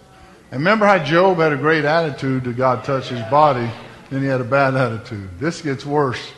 And 0.50 0.60
remember 0.60 0.86
how 0.86 0.98
Job 0.98 1.38
had 1.38 1.52
a 1.52 1.56
great 1.56 1.84
attitude 1.84 2.44
to 2.44 2.52
God 2.52 2.84
touch 2.84 3.08
his 3.08 3.20
body, 3.30 3.68
then 4.14 4.22
he 4.22 4.28
had 4.28 4.40
a 4.40 4.44
bad 4.44 4.74
attitude. 4.76 5.28
This 5.38 5.60
gets 5.60 5.84
worse. 5.84 6.32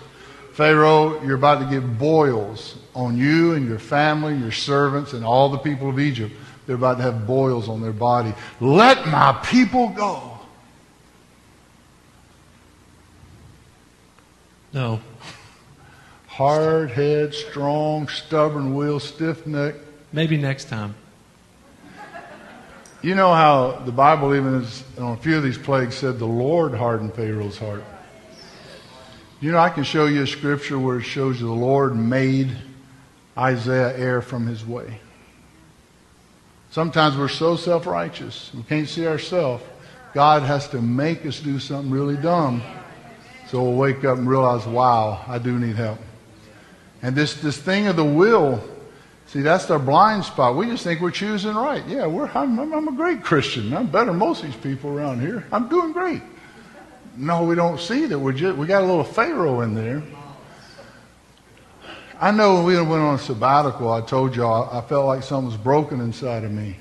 Pharaoh, 0.52 1.22
you're 1.22 1.36
about 1.36 1.58
to 1.60 1.66
get 1.66 1.98
boils 1.98 2.78
on 2.94 3.18
you 3.18 3.52
and 3.52 3.68
your 3.68 3.78
family, 3.78 4.34
your 4.36 4.52
servants, 4.52 5.12
and 5.12 5.24
all 5.24 5.50
the 5.50 5.58
people 5.58 5.90
of 5.90 6.00
Egypt. 6.00 6.34
They're 6.66 6.76
about 6.76 6.96
to 6.96 7.02
have 7.02 7.26
boils 7.26 7.68
on 7.68 7.82
their 7.82 7.92
body. 7.92 8.32
Let 8.60 9.06
my 9.08 9.38
people 9.44 9.90
go. 9.90 10.38
No. 14.72 15.00
Hard 16.26 16.90
head, 16.90 17.34
strong, 17.34 18.08
stubborn 18.08 18.74
will, 18.74 19.00
stiff 19.00 19.46
neck. 19.46 19.74
Maybe 20.12 20.36
next 20.36 20.68
time. 20.68 20.94
You 23.06 23.14
know 23.14 23.32
how 23.32 23.82
the 23.84 23.92
Bible, 23.92 24.34
even 24.34 24.62
is, 24.62 24.82
on 24.98 25.12
a 25.12 25.16
few 25.16 25.36
of 25.36 25.44
these 25.44 25.56
plagues, 25.56 25.94
said 25.94 26.18
the 26.18 26.26
Lord 26.26 26.74
hardened 26.74 27.14
Pharaoh's 27.14 27.56
heart. 27.56 27.84
You 29.40 29.52
know, 29.52 29.58
I 29.58 29.70
can 29.70 29.84
show 29.84 30.06
you 30.06 30.22
a 30.22 30.26
scripture 30.26 30.76
where 30.76 30.98
it 30.98 31.04
shows 31.04 31.40
you 31.40 31.46
the 31.46 31.52
Lord 31.52 31.94
made 31.94 32.50
Isaiah 33.38 33.96
err 33.96 34.22
from 34.22 34.48
his 34.48 34.66
way. 34.66 34.98
Sometimes 36.72 37.16
we're 37.16 37.28
so 37.28 37.54
self 37.54 37.86
righteous, 37.86 38.50
we 38.52 38.64
can't 38.64 38.88
see 38.88 39.06
ourselves. 39.06 39.62
God 40.12 40.42
has 40.42 40.68
to 40.70 40.82
make 40.82 41.24
us 41.26 41.38
do 41.38 41.60
something 41.60 41.92
really 41.92 42.16
dumb 42.16 42.60
so 43.46 43.62
we'll 43.62 43.74
wake 43.74 44.04
up 44.04 44.18
and 44.18 44.28
realize, 44.28 44.66
wow, 44.66 45.24
I 45.28 45.38
do 45.38 45.56
need 45.60 45.76
help. 45.76 46.00
And 47.02 47.14
this, 47.14 47.34
this 47.34 47.56
thing 47.56 47.86
of 47.86 47.94
the 47.94 48.04
will 48.04 48.64
See, 49.26 49.40
that's 49.42 49.68
our 49.70 49.78
blind 49.78 50.24
spot. 50.24 50.56
We 50.56 50.66
just 50.66 50.84
think 50.84 51.00
we're 51.00 51.10
choosing 51.10 51.54
right. 51.54 51.84
Yeah, 51.86 52.06
we're, 52.06 52.28
I'm, 52.28 52.58
I'm 52.58 52.88
a 52.88 52.92
great 52.92 53.24
Christian. 53.24 53.74
I'm 53.74 53.88
better 53.88 54.06
than 54.06 54.18
most 54.18 54.44
of 54.44 54.52
these 54.52 54.60
people 54.60 54.96
around 54.96 55.20
here. 55.20 55.44
I'm 55.50 55.68
doing 55.68 55.92
great. 55.92 56.22
No, 57.16 57.42
we 57.44 57.56
don't 57.56 57.80
see 57.80 58.06
that. 58.06 58.18
We're 58.18 58.32
just, 58.32 58.56
we 58.56 58.66
got 58.66 58.82
a 58.82 58.86
little 58.86 59.02
Pharaoh 59.02 59.62
in 59.62 59.74
there. 59.74 60.02
I 62.20 62.30
know 62.30 62.54
when 62.54 62.64
we 62.64 62.76
went 62.76 63.02
on 63.02 63.16
a 63.16 63.18
sabbatical, 63.18 63.92
I 63.92 64.00
told 64.00 64.36
y'all 64.36 64.70
I 64.76 64.86
felt 64.86 65.06
like 65.06 65.22
something 65.22 65.48
was 65.48 65.56
broken 65.56 66.00
inside 66.00 66.44
of 66.44 66.52
me. 66.52 66.76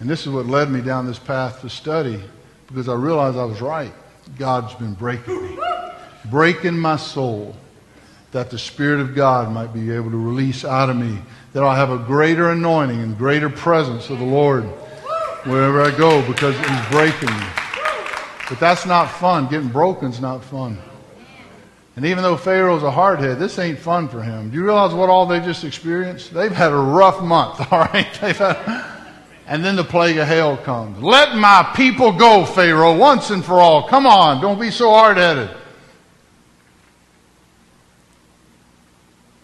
And 0.00 0.08
this 0.08 0.26
is 0.26 0.28
what 0.28 0.46
led 0.46 0.70
me 0.70 0.80
down 0.80 1.06
this 1.06 1.18
path 1.18 1.60
to 1.62 1.70
study 1.70 2.20
because 2.66 2.88
I 2.88 2.94
realized 2.94 3.38
I 3.38 3.44
was 3.44 3.60
right. 3.60 3.92
God's 4.38 4.74
been 4.74 4.94
breaking 4.94 5.42
me, 5.42 5.58
breaking 6.26 6.78
my 6.78 6.96
soul 6.96 7.56
that 8.34 8.50
the 8.50 8.58
Spirit 8.58 8.98
of 8.98 9.14
God 9.14 9.52
might 9.52 9.72
be 9.72 9.92
able 9.92 10.10
to 10.10 10.16
release 10.16 10.64
out 10.64 10.90
of 10.90 10.96
me 10.96 11.20
that 11.52 11.62
I'll 11.62 11.76
have 11.76 11.92
a 11.92 11.98
greater 11.98 12.50
anointing 12.50 13.00
and 13.00 13.16
greater 13.16 13.48
presence 13.48 14.10
of 14.10 14.18
the 14.18 14.24
Lord 14.24 14.64
wherever 15.44 15.80
I 15.80 15.96
go 15.96 16.20
because 16.26 16.56
He's 16.58 16.86
breaking 16.90 17.30
me. 17.30 17.46
But 18.48 18.58
that's 18.58 18.86
not 18.86 19.06
fun. 19.06 19.46
Getting 19.46 19.68
broken's 19.68 20.20
not 20.20 20.42
fun. 20.42 20.78
And 21.94 22.04
even 22.04 22.24
though 22.24 22.36
Pharaoh's 22.36 22.82
a 22.82 22.90
hardhead, 22.90 23.38
this 23.38 23.56
ain't 23.60 23.78
fun 23.78 24.08
for 24.08 24.20
him. 24.20 24.50
Do 24.50 24.56
you 24.56 24.64
realize 24.64 24.92
what 24.92 25.08
all 25.08 25.26
they 25.26 25.38
just 25.38 25.62
experienced? 25.62 26.34
They've 26.34 26.50
had 26.50 26.72
a 26.72 26.76
rough 26.76 27.22
month, 27.22 27.60
all 27.72 27.78
right? 27.78 28.12
They've 28.20 28.36
had, 28.36 28.84
and 29.46 29.64
then 29.64 29.76
the 29.76 29.84
plague 29.84 30.16
of 30.16 30.26
hail 30.26 30.56
comes. 30.56 31.00
Let 31.00 31.36
my 31.36 31.70
people 31.76 32.10
go, 32.10 32.44
Pharaoh, 32.44 32.96
once 32.96 33.30
and 33.30 33.44
for 33.44 33.60
all. 33.60 33.86
Come 33.86 34.06
on, 34.06 34.42
don't 34.42 34.58
be 34.58 34.72
so 34.72 34.90
hard 34.90 35.18
headed. 35.18 35.50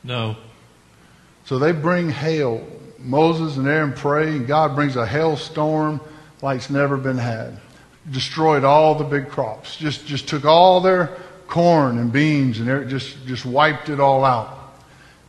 No. 0.02 0.36
So 1.44 1.58
they 1.58 1.72
bring 1.72 2.08
hail. 2.08 2.66
Moses 2.98 3.56
and 3.56 3.66
Aaron 3.66 3.92
pray, 3.92 4.28
and 4.28 4.46
God 4.46 4.74
brings 4.74 4.96
a 4.96 5.06
hailstorm 5.06 6.00
like's 6.42 6.70
never 6.70 6.96
been 6.96 7.18
had. 7.18 7.58
Destroyed 8.10 8.64
all 8.64 8.94
the 8.94 9.04
big 9.04 9.28
crops. 9.28 9.76
Just, 9.76 10.06
just 10.06 10.28
took 10.28 10.44
all 10.44 10.80
their 10.80 11.16
corn 11.46 11.98
and 11.98 12.12
beans 12.12 12.60
and 12.60 12.88
just, 12.88 13.26
just 13.26 13.44
wiped 13.44 13.88
it 13.88 14.00
all 14.00 14.24
out. 14.24 14.58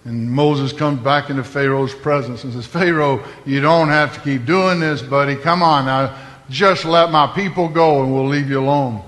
And 0.06 0.32
Moses 0.32 0.74
comes 0.74 1.00
back 1.02 1.30
into 1.30 1.44
Pharaoh's 1.44 1.94
presence 1.94 2.44
and 2.44 2.54
says, 2.54 2.66
Pharaoh, 2.66 3.24
you 3.46 3.62
don't 3.62 3.90
have 3.90 4.16
to 4.16 4.20
keep 4.22 4.46
doing 4.46 4.80
this, 4.80 5.02
buddy. 5.02 5.36
Come 5.36 5.62
on 5.62 5.86
now. 5.86 6.18
Just 6.50 6.86
let 6.86 7.12
my 7.12 7.28
people 7.28 7.68
go 7.68 8.04
and 8.04 8.14
we'll 8.14 8.28
leave 8.28 8.50
you 8.50 8.60
alone. 8.60 9.04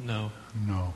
No. 0.00 0.32
No. 0.66 0.92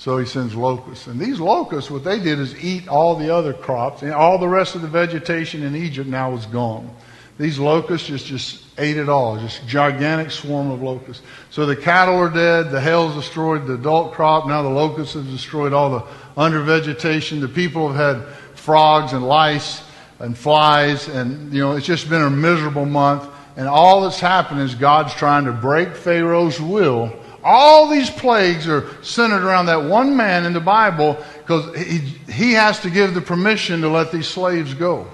So 0.00 0.16
he 0.16 0.24
sends 0.24 0.54
locusts. 0.54 1.08
And 1.08 1.20
these 1.20 1.40
locusts, 1.40 1.90
what 1.90 2.04
they 2.04 2.18
did 2.18 2.38
is 2.38 2.56
eat 2.64 2.88
all 2.88 3.16
the 3.16 3.28
other 3.28 3.52
crops, 3.52 4.00
and 4.00 4.14
all 4.14 4.38
the 4.38 4.48
rest 4.48 4.74
of 4.74 4.80
the 4.80 4.88
vegetation 4.88 5.62
in 5.62 5.76
Egypt 5.76 6.08
now 6.08 6.30
was 6.30 6.46
gone. 6.46 6.90
These 7.36 7.58
locusts 7.58 8.08
just, 8.08 8.24
just 8.24 8.64
ate 8.78 8.96
it 8.96 9.10
all, 9.10 9.38
just 9.38 9.66
gigantic 9.68 10.30
swarm 10.30 10.70
of 10.70 10.80
locusts. 10.80 11.22
So 11.50 11.66
the 11.66 11.76
cattle 11.76 12.14
are 12.14 12.30
dead, 12.30 12.70
the 12.70 12.80
hail's 12.80 13.14
destroyed 13.14 13.66
the 13.66 13.74
adult 13.74 14.14
crop, 14.14 14.46
now 14.46 14.62
the 14.62 14.70
locusts 14.70 15.12
have 15.12 15.26
destroyed 15.26 15.74
all 15.74 15.90
the 15.90 16.06
under 16.34 16.62
vegetation. 16.62 17.40
The 17.40 17.48
people 17.48 17.92
have 17.92 18.16
had 18.16 18.34
frogs 18.54 19.12
and 19.12 19.28
lice 19.28 19.82
and 20.18 20.36
flies, 20.36 21.08
and 21.08 21.52
you 21.52 21.60
know, 21.60 21.72
it's 21.72 21.84
just 21.84 22.08
been 22.08 22.22
a 22.22 22.30
miserable 22.30 22.86
month. 22.86 23.28
And 23.54 23.68
all 23.68 24.00
that's 24.00 24.20
happened 24.20 24.62
is 24.62 24.74
God's 24.74 25.12
trying 25.12 25.44
to 25.44 25.52
break 25.52 25.94
Pharaoh's 25.94 26.58
will 26.58 27.19
all 27.42 27.88
these 27.88 28.10
plagues 28.10 28.68
are 28.68 29.02
centered 29.02 29.42
around 29.42 29.66
that 29.66 29.84
one 29.84 30.16
man 30.16 30.44
in 30.44 30.52
the 30.52 30.60
Bible 30.60 31.16
because 31.38 31.74
he, 31.76 31.98
he 32.32 32.52
has 32.52 32.80
to 32.80 32.90
give 32.90 33.14
the 33.14 33.20
permission 33.20 33.80
to 33.80 33.88
let 33.88 34.12
these 34.12 34.28
slaves 34.28 34.74
go. 34.74 35.06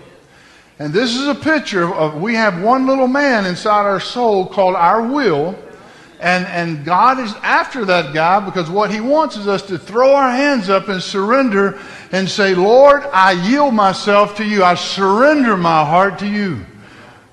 And 0.79 0.93
this 0.93 1.17
is 1.17 1.27
a 1.27 1.35
picture 1.35 1.93
of, 1.93 2.21
we 2.21 2.35
have 2.35 2.61
one 2.61 2.87
little 2.87 3.09
man 3.09 3.47
inside 3.47 3.87
our 3.87 4.01
soul 4.01 4.47
called 4.47 4.75
our 4.75 5.03
will. 5.03 5.57
And, 6.21 6.47
and 6.47 6.85
God 6.85 7.19
is 7.19 7.33
after 7.43 7.85
that 7.87 8.13
guy 8.13 8.41
because 8.41 8.71
what 8.71 8.91
he 8.91 9.01
wants 9.01 9.37
is 9.37 9.47
us 9.47 9.63
to 9.63 9.79
throw 9.79 10.15
our 10.15 10.31
hands 10.31 10.69
up 10.69 10.89
and 10.89 11.03
surrender 11.03 11.79
and 12.13 12.29
say, 12.29 12.55
Lord, 12.55 13.05
I 13.13 13.33
yield 13.33 13.75
myself 13.75 14.37
to 14.37 14.45
you. 14.45 14.65
I 14.65 14.75
surrender 14.75 15.57
my 15.57 15.85
heart 15.85 16.19
to 16.21 16.27
you. 16.27 16.65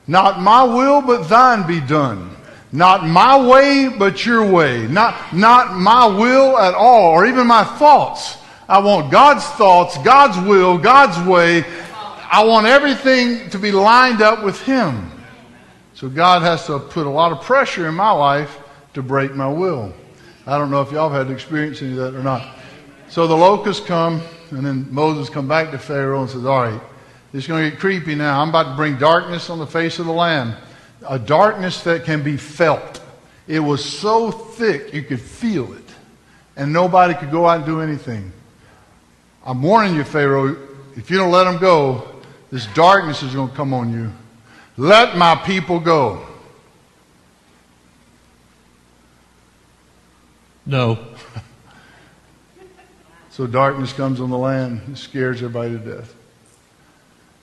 Not 0.06 0.42
my 0.42 0.64
will, 0.64 1.02
but 1.02 1.30
thine 1.30 1.66
be 1.66 1.80
done. 1.80 2.33
Not 2.74 3.08
my 3.08 3.40
way, 3.48 3.88
but 3.88 4.26
your 4.26 4.44
way. 4.50 4.88
Not, 4.88 5.34
not 5.34 5.78
my 5.78 6.08
will 6.08 6.58
at 6.58 6.74
all, 6.74 7.12
or 7.12 7.28
even 7.28 7.46
my 7.46 7.64
thoughts. 7.64 8.38
I 8.68 8.80
want 8.80 9.12
God's 9.12 9.46
thoughts, 9.46 9.96
God's 10.00 10.40
will, 10.48 10.80
God's 10.80 11.20
way. 11.28 11.64
I 12.32 12.44
want 12.44 12.66
everything 12.66 13.48
to 13.52 13.60
be 13.60 13.72
lined 13.72 14.24
up 14.24 14.44
with 14.44 14.60
Him. 14.62 15.12
So 15.94 16.10
God 16.10 16.42
has 16.42 16.66
to 16.66 16.80
put 16.80 17.06
a 17.06 17.10
lot 17.10 17.32
of 17.32 17.42
pressure 17.42 17.88
in 17.88 17.94
my 17.94 18.10
life 18.10 18.58
to 18.96 19.04
break 19.04 19.36
my 19.36 19.48
will. 19.48 19.94
I 20.48 20.58
don't 20.58 20.72
know 20.72 20.82
if 20.82 20.92
y'all 20.92 21.12
have 21.12 21.28
had 21.28 21.34
experience 21.34 21.80
any 21.84 21.92
of 21.92 21.98
that 21.98 22.16
or 22.16 22.24
not. 22.24 22.58
So 23.08 23.28
the 23.28 23.38
locusts 23.38 23.86
come, 23.86 24.20
and 24.50 24.66
then 24.66 24.88
Moses 24.90 25.30
come 25.30 25.48
back 25.48 25.70
to 25.72 25.78
Pharaoh 25.78 26.22
and 26.22 26.30
says, 26.30 26.44
All 26.44 26.64
right, 26.64 26.82
it's 27.34 27.46
going 27.46 27.66
to 27.66 27.70
get 27.70 27.80
creepy 27.80 28.16
now. 28.16 28.42
I'm 28.42 28.50
about 28.50 28.72
to 28.72 28.76
bring 28.76 28.98
darkness 28.98 29.52
on 29.52 29.60
the 29.60 29.68
face 29.68 30.00
of 30.00 30.08
the 30.08 30.12
land, 30.12 30.56
a 31.08 31.20
darkness 31.20 31.84
that 31.84 32.04
can 32.04 32.24
be 32.24 32.38
felt. 32.38 33.02
It 33.48 33.60
was 33.60 33.84
so 33.84 34.32
thick 34.32 34.94
you 34.94 35.04
could 35.04 35.22
feel 35.22 35.74
it, 35.74 35.84
and 36.56 36.72
nobody 36.72 37.14
could 37.14 37.32
go 37.32 37.48
out 37.48 37.58
and 37.58 37.66
do 37.66 37.82
anything. 37.82 38.32
I'm 39.46 39.62
warning 39.62 39.96
you, 39.96 40.04
Pharaoh, 40.04 40.56
if 40.96 41.10
you 41.10 41.18
don't 41.18 41.32
let 41.32 41.44
them 41.44 41.58
go, 41.58 42.22
this 42.52 42.68
darkness 42.68 43.24
is 43.24 43.34
going 43.34 43.50
to 43.50 43.56
come 43.56 43.74
on 43.74 43.92
you. 43.92 44.12
Let 44.78 45.18
my 45.18 45.36
people 45.36 45.80
go. 45.80 46.26
No. 50.66 51.00
So 53.34 53.48
darkness 53.48 53.92
comes 53.94 54.22
on 54.22 54.30
the 54.30 54.38
land 54.38 54.82
and 54.86 54.96
scares 54.96 55.38
everybody 55.38 55.72
to 55.72 55.80
death. 55.80 56.14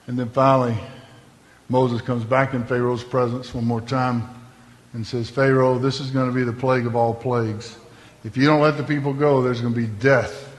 And 0.07 0.17
then 0.17 0.29
finally, 0.29 0.77
Moses 1.71 2.01
comes 2.01 2.25
back 2.25 2.53
in 2.53 2.65
Pharaoh's 2.65 3.01
presence 3.03 3.53
one 3.53 3.65
more 3.65 3.79
time 3.79 4.29
and 4.91 5.07
says, 5.07 5.29
Pharaoh, 5.29 5.79
this 5.79 6.01
is 6.01 6.11
going 6.11 6.27
to 6.27 6.35
be 6.35 6.43
the 6.43 6.51
plague 6.51 6.85
of 6.85 6.97
all 6.97 7.13
plagues. 7.13 7.77
If 8.25 8.35
you 8.35 8.45
don't 8.45 8.59
let 8.59 8.75
the 8.75 8.83
people 8.83 9.13
go, 9.13 9.41
there's 9.41 9.61
going 9.61 9.73
to 9.73 9.79
be 9.79 9.87
death. 9.87 10.53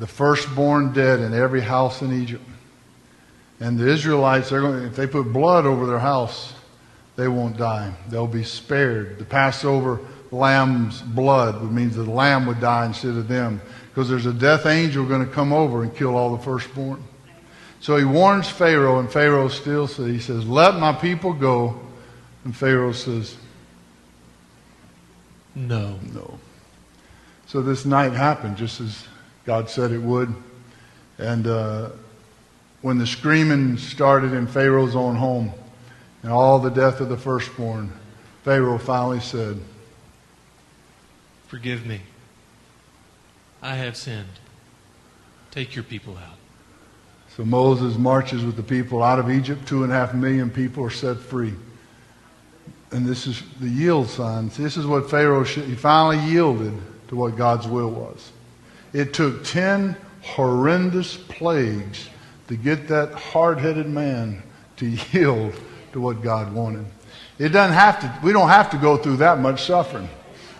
The 0.00 0.08
firstborn 0.08 0.92
dead 0.92 1.20
in 1.20 1.32
every 1.32 1.60
house 1.60 2.02
in 2.02 2.12
Egypt. 2.12 2.44
And 3.60 3.78
the 3.78 3.86
Israelites, 3.86 4.48
to, 4.48 4.84
if 4.84 4.96
they 4.96 5.06
put 5.06 5.32
blood 5.32 5.64
over 5.64 5.86
their 5.86 6.00
house, 6.00 6.54
they 7.14 7.28
won't 7.28 7.56
die. 7.56 7.92
They'll 8.08 8.26
be 8.26 8.42
spared. 8.42 9.20
The 9.20 9.24
Passover 9.24 10.00
lamb's 10.32 11.02
blood 11.02 11.60
would 11.60 11.70
mean 11.70 11.90
the 11.90 12.02
lamb 12.02 12.46
would 12.46 12.60
die 12.60 12.86
instead 12.86 13.16
of 13.16 13.28
them 13.28 13.62
because 13.90 14.08
there's 14.08 14.26
a 14.26 14.32
death 14.32 14.66
angel 14.66 15.06
going 15.06 15.24
to 15.24 15.32
come 15.32 15.52
over 15.52 15.84
and 15.84 15.94
kill 15.94 16.16
all 16.16 16.36
the 16.36 16.42
firstborn. 16.42 17.04
So 17.80 17.96
he 17.96 18.04
warns 18.04 18.48
Pharaoh, 18.48 18.98
and 18.98 19.10
Pharaoh 19.10 19.48
still 19.48 19.88
says, 19.88 20.06
he 20.06 20.18
says, 20.18 20.46
let 20.46 20.76
my 20.76 20.92
people 20.92 21.32
go. 21.32 21.80
And 22.44 22.54
Pharaoh 22.54 22.92
says, 22.92 23.36
No. 25.54 25.98
no. 26.12 26.38
So 27.46 27.62
this 27.62 27.84
night 27.84 28.12
happened 28.12 28.56
just 28.56 28.80
as 28.80 29.06
God 29.44 29.68
said 29.68 29.92
it 29.92 29.98
would. 29.98 30.32
And 31.18 31.46
uh, 31.46 31.90
when 32.82 32.98
the 32.98 33.06
screaming 33.06 33.76
started 33.76 34.32
in 34.32 34.46
Pharaoh's 34.46 34.96
own 34.96 35.16
home 35.16 35.52
and 36.22 36.32
all 36.32 36.58
the 36.58 36.70
death 36.70 37.00
of 37.00 37.08
the 37.08 37.16
firstborn, 37.16 37.92
Pharaoh 38.42 38.78
finally 38.78 39.20
said, 39.20 39.58
Forgive 41.48 41.84
me. 41.84 42.02
I 43.60 43.74
have 43.74 43.96
sinned. 43.96 44.38
Take 45.50 45.74
your 45.74 45.84
people 45.84 46.16
out. 46.16 46.39
So 47.40 47.46
Moses 47.46 47.96
marches 47.96 48.44
with 48.44 48.56
the 48.56 48.62
people 48.62 49.02
out 49.02 49.18
of 49.18 49.30
Egypt. 49.30 49.66
Two 49.66 49.82
and 49.82 49.90
a 49.90 49.94
half 49.94 50.12
million 50.12 50.50
people 50.50 50.84
are 50.84 50.90
set 50.90 51.16
free. 51.16 51.54
And 52.90 53.06
this 53.06 53.26
is 53.26 53.42
the 53.60 53.66
yield 53.66 54.10
sign. 54.10 54.50
This 54.50 54.76
is 54.76 54.86
what 54.86 55.08
Pharaoh 55.08 55.44
should, 55.44 55.64
he 55.64 55.74
finally 55.74 56.18
yielded 56.30 56.74
to 57.08 57.16
what 57.16 57.38
God's 57.38 57.66
will 57.66 57.88
was. 57.88 58.32
It 58.92 59.14
took 59.14 59.42
10 59.42 59.96
horrendous 60.20 61.16
plagues 61.16 62.10
to 62.48 62.56
get 62.56 62.88
that 62.88 63.14
hard-headed 63.14 63.88
man 63.88 64.42
to 64.76 64.86
yield 65.12 65.54
to 65.94 66.00
what 66.02 66.20
God 66.20 66.52
wanted. 66.52 66.84
It 67.38 67.48
doesn't 67.48 67.74
have 67.74 68.00
to, 68.00 68.18
we 68.22 68.34
don't 68.34 68.50
have 68.50 68.68
to 68.72 68.76
go 68.76 68.98
through 68.98 69.16
that 69.16 69.38
much 69.38 69.62
suffering. 69.64 70.10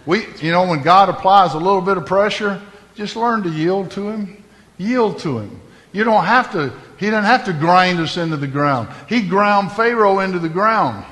We, 0.07 0.25
you 0.41 0.51
know, 0.51 0.67
when 0.67 0.81
God 0.81 1.11
applies 1.11 1.53
a 1.53 1.59
little 1.59 1.83
bit 1.83 1.99
of 1.99 2.07
pressure, 2.07 2.59
just 2.95 3.17
learn 3.17 3.43
to 3.43 3.51
yield 3.51 3.91
to 3.91 4.09
Him. 4.09 4.43
Yield 4.79 5.19
to 5.19 5.41
Him. 5.41 5.61
You 5.93 6.05
don't 6.05 6.25
have 6.25 6.53
to, 6.53 6.73
He 6.99 7.11
doesn't 7.11 7.25
have 7.25 7.45
to 7.47 7.53
grind 7.53 7.99
us 7.99 8.17
into 8.17 8.37
the 8.37 8.47
ground. 8.47 8.89
He 9.09 9.23
ground 9.23 9.73
Pharaoh 9.73 10.21
into 10.21 10.39
the 10.39 10.49
ground. 10.49 11.05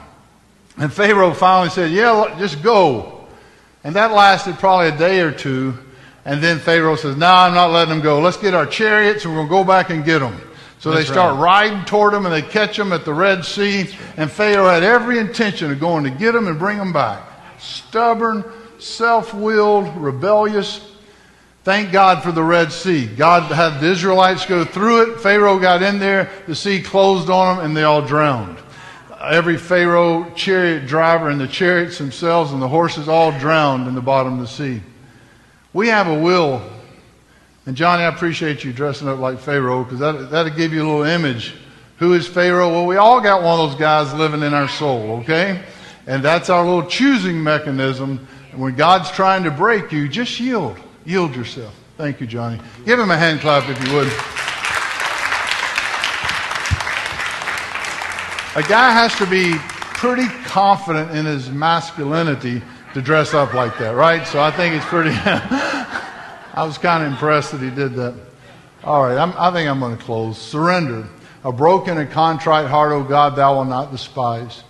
And 0.76 0.92
Pharaoh 0.92 1.34
finally 1.34 1.70
said, 1.70 1.90
Yeah, 1.90 2.36
just 2.38 2.62
go. 2.62 3.26
And 3.84 3.96
that 3.96 4.12
lasted 4.12 4.56
probably 4.56 4.88
a 4.88 4.96
day 4.96 5.20
or 5.20 5.32
two. 5.32 5.74
And 6.24 6.42
then 6.42 6.58
Pharaoh 6.58 6.96
says, 6.96 7.16
No, 7.16 7.26
I'm 7.26 7.54
not 7.54 7.70
letting 7.70 7.90
them 7.90 8.02
go. 8.02 8.20
Let's 8.20 8.36
get 8.36 8.54
our 8.54 8.66
chariots 8.66 9.24
and 9.24 9.34
we're 9.34 9.40
going 9.40 9.48
to 9.48 9.50
go 9.50 9.64
back 9.64 9.90
and 9.90 10.04
get 10.04 10.20
them. 10.20 10.40
So 10.78 10.90
That's 10.90 11.08
they 11.08 11.12
start 11.12 11.34
right. 11.34 11.70
riding 11.70 11.84
toward 11.84 12.14
them 12.14 12.24
and 12.24 12.32
they 12.32 12.42
catch 12.42 12.76
them 12.76 12.92
at 12.92 13.04
the 13.04 13.12
Red 13.12 13.44
Sea. 13.44 13.88
And 14.16 14.30
Pharaoh 14.30 14.68
had 14.68 14.84
every 14.84 15.18
intention 15.18 15.72
of 15.72 15.80
going 15.80 16.04
to 16.04 16.10
get 16.10 16.32
them 16.32 16.46
and 16.46 16.58
bring 16.58 16.78
them 16.78 16.92
back. 16.92 17.22
Stubborn, 17.58 18.44
self 18.78 19.34
willed, 19.34 19.96
rebellious. 19.96 20.87
Thank 21.68 21.92
God 21.92 22.22
for 22.22 22.32
the 22.32 22.42
Red 22.42 22.72
Sea. 22.72 23.04
God 23.04 23.42
had 23.52 23.78
the 23.80 23.90
Israelites 23.90 24.46
go 24.46 24.64
through 24.64 25.02
it. 25.02 25.20
Pharaoh 25.20 25.58
got 25.58 25.82
in 25.82 25.98
there. 25.98 26.30
The 26.46 26.54
sea 26.54 26.80
closed 26.80 27.28
on 27.28 27.58
them 27.58 27.66
and 27.66 27.76
they 27.76 27.82
all 27.82 28.00
drowned. 28.00 28.56
Every 29.20 29.58
Pharaoh 29.58 30.32
chariot 30.34 30.86
driver 30.86 31.28
and 31.28 31.38
the 31.38 31.46
chariots 31.46 31.98
themselves 31.98 32.52
and 32.52 32.62
the 32.62 32.68
horses 32.68 33.06
all 33.06 33.38
drowned 33.38 33.86
in 33.86 33.94
the 33.94 34.00
bottom 34.00 34.32
of 34.32 34.38
the 34.38 34.46
sea. 34.46 34.80
We 35.74 35.88
have 35.88 36.06
a 36.06 36.18
will. 36.18 36.62
And 37.66 37.76
Johnny, 37.76 38.02
I 38.02 38.08
appreciate 38.08 38.64
you 38.64 38.72
dressing 38.72 39.06
up 39.06 39.18
like 39.18 39.38
Pharaoh 39.38 39.84
because 39.84 39.98
that, 39.98 40.30
that'll 40.30 40.56
give 40.56 40.72
you 40.72 40.82
a 40.82 40.88
little 40.88 41.02
image. 41.02 41.52
Who 41.98 42.14
is 42.14 42.26
Pharaoh? 42.26 42.70
Well, 42.70 42.86
we 42.86 42.96
all 42.96 43.20
got 43.20 43.42
one 43.42 43.60
of 43.60 43.68
those 43.68 43.78
guys 43.78 44.14
living 44.14 44.42
in 44.42 44.54
our 44.54 44.68
soul, 44.68 45.18
okay? 45.20 45.62
And 46.06 46.24
that's 46.24 46.48
our 46.48 46.64
little 46.64 46.88
choosing 46.88 47.42
mechanism. 47.42 48.26
And 48.52 48.60
when 48.62 48.74
God's 48.74 49.10
trying 49.10 49.44
to 49.44 49.50
break 49.50 49.92
you, 49.92 50.08
just 50.08 50.40
yield. 50.40 50.78
Yield 51.08 51.34
yourself. 51.34 51.74
Thank 51.96 52.20
you, 52.20 52.26
Johnny. 52.26 52.60
Give 52.84 53.00
him 53.00 53.10
a 53.10 53.16
hand 53.16 53.40
clap 53.40 53.66
if 53.66 53.82
you 53.88 53.94
would. 53.94 54.08
A 58.54 58.68
guy 58.68 58.90
has 58.90 59.16
to 59.16 59.24
be 59.24 59.54
pretty 59.94 60.28
confident 60.44 61.12
in 61.12 61.24
his 61.24 61.48
masculinity 61.48 62.60
to 62.92 63.00
dress 63.00 63.32
up 63.32 63.54
like 63.54 63.78
that, 63.78 63.96
right? 63.96 64.26
So 64.26 64.38
I 64.38 64.50
think 64.50 64.74
it's 64.74 64.84
pretty. 64.84 65.12
I 65.24 66.64
was 66.66 66.76
kind 66.76 67.02
of 67.02 67.10
impressed 67.10 67.52
that 67.52 67.62
he 67.62 67.70
did 67.70 67.94
that. 67.94 68.14
All 68.84 69.02
right, 69.02 69.16
I'm, 69.16 69.32
I 69.38 69.50
think 69.50 69.66
I'm 69.66 69.80
going 69.80 69.96
to 69.96 70.04
close. 70.04 70.36
Surrender. 70.36 71.08
A 71.42 71.52
broken 71.52 71.96
and 71.96 72.10
contrite 72.10 72.66
heart, 72.66 72.92
O 72.92 73.02
God, 73.02 73.34
thou 73.34 73.54
wilt 73.54 73.68
not 73.68 73.92
despise. 73.92 74.62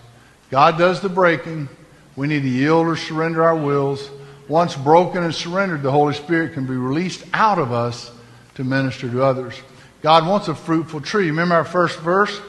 God 0.51 0.79
does 0.79 1.01
the 1.01 1.09
breaking. 1.09 1.69
We 2.15 2.29
need 2.29 2.43
to 2.43 2.49
yield 2.49 2.87
or 2.87 2.95
surrender 2.95 3.43
our 3.43 3.57
wills. 3.57 4.09
Once 4.49 4.75
broken 4.75 5.23
and 5.23 5.35
surrendered, 5.35 5.83
the 5.83 5.91
Holy 5.91 6.15
Spirit 6.15 6.55
can 6.55 6.67
be 6.67 6.75
released 6.75 7.23
out 7.35 7.59
of 7.59 7.71
us 7.71 8.11
to 8.55 8.65
minister 8.65 9.09
to 9.11 9.23
others. 9.23 9.55
God 10.01 10.27
wants 10.27 10.49
a 10.49 10.55
fruitful 10.55 11.03
tree. 11.03 11.27
Remember 11.27 11.55
our 11.55 11.65
first 11.65 11.99
verse? 12.01 12.41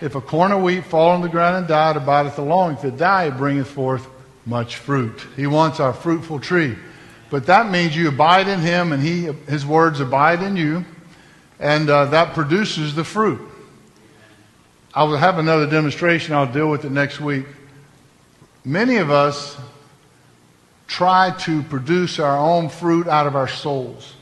If 0.00 0.16
a 0.16 0.20
corn 0.20 0.52
of 0.52 0.62
wheat 0.62 0.84
fall 0.84 1.10
on 1.10 1.22
the 1.22 1.28
ground 1.28 1.56
and 1.56 1.68
die, 1.68 1.92
it 1.92 1.96
abideth 1.96 2.38
alone. 2.38 2.74
If 2.74 2.84
it 2.84 2.96
die, 2.96 3.26
it 3.26 3.36
bringeth 3.36 3.68
forth 3.68 4.06
much 4.44 4.76
fruit. 4.76 5.24
He 5.36 5.46
wants 5.46 5.80
our 5.80 5.92
fruitful 5.92 6.40
tree. 6.40 6.76
But 7.30 7.46
that 7.46 7.70
means 7.70 7.96
you 7.96 8.08
abide 8.08 8.48
in 8.48 8.60
Him 8.60 8.92
and 8.92 9.02
he, 9.02 9.24
His 9.48 9.64
words 9.64 10.00
abide 10.00 10.42
in 10.42 10.56
you, 10.56 10.84
and 11.58 11.88
uh, 11.88 12.06
that 12.06 12.34
produces 12.34 12.94
the 12.94 13.04
fruit. 13.04 13.40
I 14.92 15.04
will 15.04 15.16
have 15.16 15.38
another 15.38 15.68
demonstration. 15.68 16.34
I'll 16.34 16.52
deal 16.52 16.70
with 16.70 16.84
it 16.84 16.92
next 16.92 17.20
week. 17.20 17.46
Many 18.64 18.96
of 18.96 19.10
us 19.10 19.56
try 20.86 21.34
to 21.40 21.62
produce 21.64 22.18
our 22.18 22.38
own 22.38 22.68
fruit 22.68 23.08
out 23.08 23.26
of 23.26 23.36
our 23.36 23.48
souls 23.48 24.14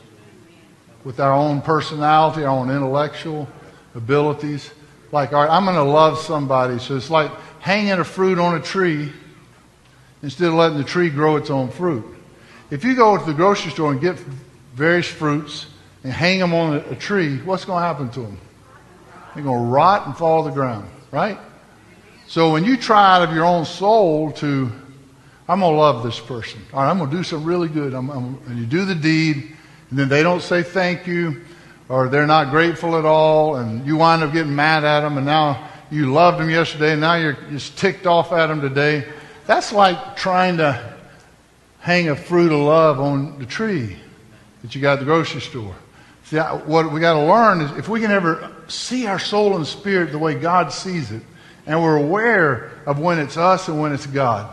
with 1.04 1.20
our 1.20 1.32
own 1.32 1.60
personality, 1.60 2.44
our 2.44 2.50
own 2.50 2.70
intellectual 2.70 3.48
abilities. 3.94 4.70
Like, 5.10 5.32
all 5.32 5.42
right, 5.42 5.50
I'm 5.50 5.64
going 5.64 5.76
to 5.76 5.82
love 5.82 6.18
somebody. 6.18 6.78
So 6.78 6.96
it's 6.96 7.10
like 7.10 7.30
hanging 7.60 7.92
a 7.92 8.04
fruit 8.04 8.38
on 8.38 8.54
a 8.54 8.60
tree 8.60 9.12
instead 10.22 10.48
of 10.48 10.54
letting 10.54 10.78
the 10.78 10.84
tree 10.84 11.10
grow 11.10 11.36
its 11.36 11.50
own 11.50 11.70
fruit. 11.70 12.04
If 12.70 12.84
you 12.84 12.94
go 12.94 13.18
to 13.18 13.24
the 13.24 13.34
grocery 13.34 13.72
store 13.72 13.92
and 13.92 14.00
get 14.00 14.16
various 14.74 15.06
fruits 15.06 15.66
and 16.04 16.12
hang 16.12 16.38
them 16.38 16.54
on 16.54 16.76
a, 16.76 16.96
tree, 16.96 17.38
what's 17.38 17.64
going 17.64 17.82
to 17.82 17.86
happen 17.86 18.08
to 18.10 18.20
them? 18.20 18.38
They're 19.34 19.44
going 19.44 19.58
to 19.58 19.70
rot 19.70 20.06
and 20.06 20.16
fall 20.16 20.44
to 20.44 20.50
the 20.50 20.54
ground, 20.54 20.88
right? 21.10 21.38
So 22.26 22.52
when 22.52 22.64
you 22.64 22.76
try 22.76 23.16
out 23.16 23.28
of 23.28 23.34
your 23.34 23.44
own 23.44 23.64
soul 23.64 24.32
to, 24.32 24.72
I'm 25.48 25.60
going 25.60 25.72
to 25.72 25.78
love 25.78 26.02
this 26.02 26.20
person. 26.20 26.62
All 26.72 26.82
right, 26.82 26.90
I'm 26.90 26.98
going 26.98 27.10
to 27.10 27.16
do 27.16 27.22
something 27.22 27.46
really 27.46 27.68
good. 27.68 27.94
I'm, 27.94 28.10
I'm, 28.10 28.40
and 28.46 28.58
you 28.58 28.66
do 28.66 28.84
the 28.84 28.94
deed, 28.94 29.56
and 29.90 29.98
then 29.98 30.08
they 30.08 30.22
don't 30.22 30.40
say 30.40 30.62
thank 30.62 31.06
you, 31.06 31.42
or 31.88 32.08
they're 32.08 32.26
not 32.26 32.50
grateful 32.50 32.96
at 32.96 33.04
all, 33.04 33.56
and 33.56 33.84
you 33.86 33.96
wind 33.96 34.22
up 34.22 34.32
getting 34.32 34.54
mad 34.54 34.84
at 34.84 35.00
them, 35.00 35.16
and 35.16 35.26
now 35.26 35.68
you 35.90 36.12
loved 36.12 36.38
them 36.38 36.48
yesterday, 36.48 36.92
and 36.92 37.00
now 37.00 37.16
you're 37.16 37.36
just 37.50 37.76
ticked 37.76 38.06
off 38.06 38.32
at 38.32 38.46
them 38.46 38.60
today. 38.60 39.04
That's 39.46 39.72
like 39.72 40.16
trying 40.16 40.58
to 40.58 40.94
hang 41.80 42.08
a 42.08 42.16
fruit 42.16 42.52
of 42.52 42.60
love 42.60 43.00
on 43.00 43.40
the 43.40 43.46
tree 43.46 43.96
that 44.62 44.74
you 44.74 44.80
got 44.80 44.94
at 44.94 44.98
the 45.00 45.04
grocery 45.04 45.40
store. 45.40 45.74
See, 46.24 46.38
what 46.38 46.92
we 46.92 47.00
got 47.00 47.14
to 47.14 47.24
learn 47.24 47.60
is 47.60 47.72
if 47.72 47.88
we 47.88 48.00
can 48.00 48.12
ever 48.12 48.54
see 48.68 49.06
our 49.06 49.18
soul 49.18 49.56
and 49.56 49.66
spirit 49.66 50.12
the 50.12 50.18
way 50.18 50.34
God 50.34 50.72
sees 50.72 51.10
it, 51.10 51.22
and 51.66 51.82
we're 51.82 51.96
aware 51.96 52.70
of 52.86 52.98
when 53.00 53.18
it's 53.18 53.36
us 53.36 53.68
and 53.68 53.80
when 53.80 53.92
it's 53.92 54.06
God, 54.06 54.48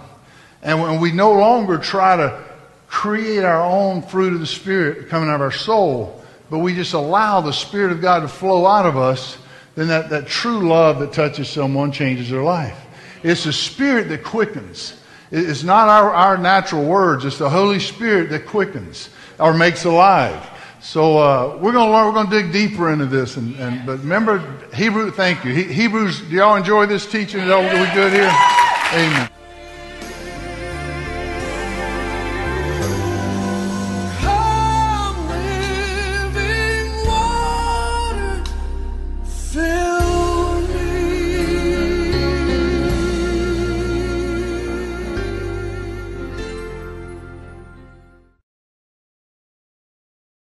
and 0.62 0.82
when 0.82 1.00
we 1.00 1.12
no 1.12 1.34
longer 1.34 1.78
try 1.78 2.18
to 2.18 2.44
create 2.88 3.44
our 3.44 3.64
own 3.64 4.02
fruit 4.02 4.34
of 4.34 4.40
the 4.40 4.48
Spirit 4.48 5.10
coming 5.10 5.30
out 5.30 5.36
of 5.36 5.42
our 5.42 5.52
soul, 5.52 6.24
but 6.50 6.60
we 6.60 6.74
just 6.74 6.94
allow 6.94 7.42
the 7.42 7.54
Spirit 7.54 7.92
of 7.92 8.02
God 8.02 8.22
to 8.22 8.28
flow 8.28 8.66
out 8.66 8.86
of 8.86 8.98
us, 8.98 9.38
then 9.76 9.88
that, 9.88 10.10
that 10.10 10.28
true 10.28 10.68
love 10.68 11.00
that 11.00 11.14
touches 11.14 11.50
someone 11.50 11.92
changes 11.92 12.30
their 12.30 12.44
life. 12.44 12.78
It's 13.24 13.44
the 13.44 13.54
Spirit 13.54 14.10
that 14.10 14.24
quickens. 14.24 14.96
It's 15.32 15.64
not 15.64 15.88
our, 15.88 16.12
our 16.12 16.38
natural 16.38 16.84
words, 16.86 17.26
it's 17.26 17.38
the 17.38 17.50
Holy 17.50 17.80
Spirit 17.80 18.30
that 18.32 18.48
quickens 18.48 19.10
or 19.40 19.54
makes 19.54 19.86
alive. 19.86 20.50
So 20.82 21.18
uh, 21.18 21.58
we're 21.62 21.74
going 21.74 21.88
to 21.88 21.94
learn. 21.94 22.08
We're 22.08 22.14
going 22.14 22.30
to 22.30 22.42
dig 22.42 22.52
deeper 22.52 22.92
into 22.92 23.06
this. 23.06 23.36
And, 23.36 23.56
and 23.56 23.86
but 23.86 24.00
remember, 24.00 24.40
Hebrew. 24.74 25.12
Thank 25.12 25.44
you. 25.44 25.54
He, 25.54 25.64
Hebrews. 25.64 26.22
Do 26.22 26.28
y'all 26.28 26.56
enjoy 26.56 26.86
this 26.86 27.06
teaching? 27.06 27.42
All 27.52 27.62
we 27.62 27.70
good 27.94 28.14
here? 28.14 28.32
Amen. 28.94 29.30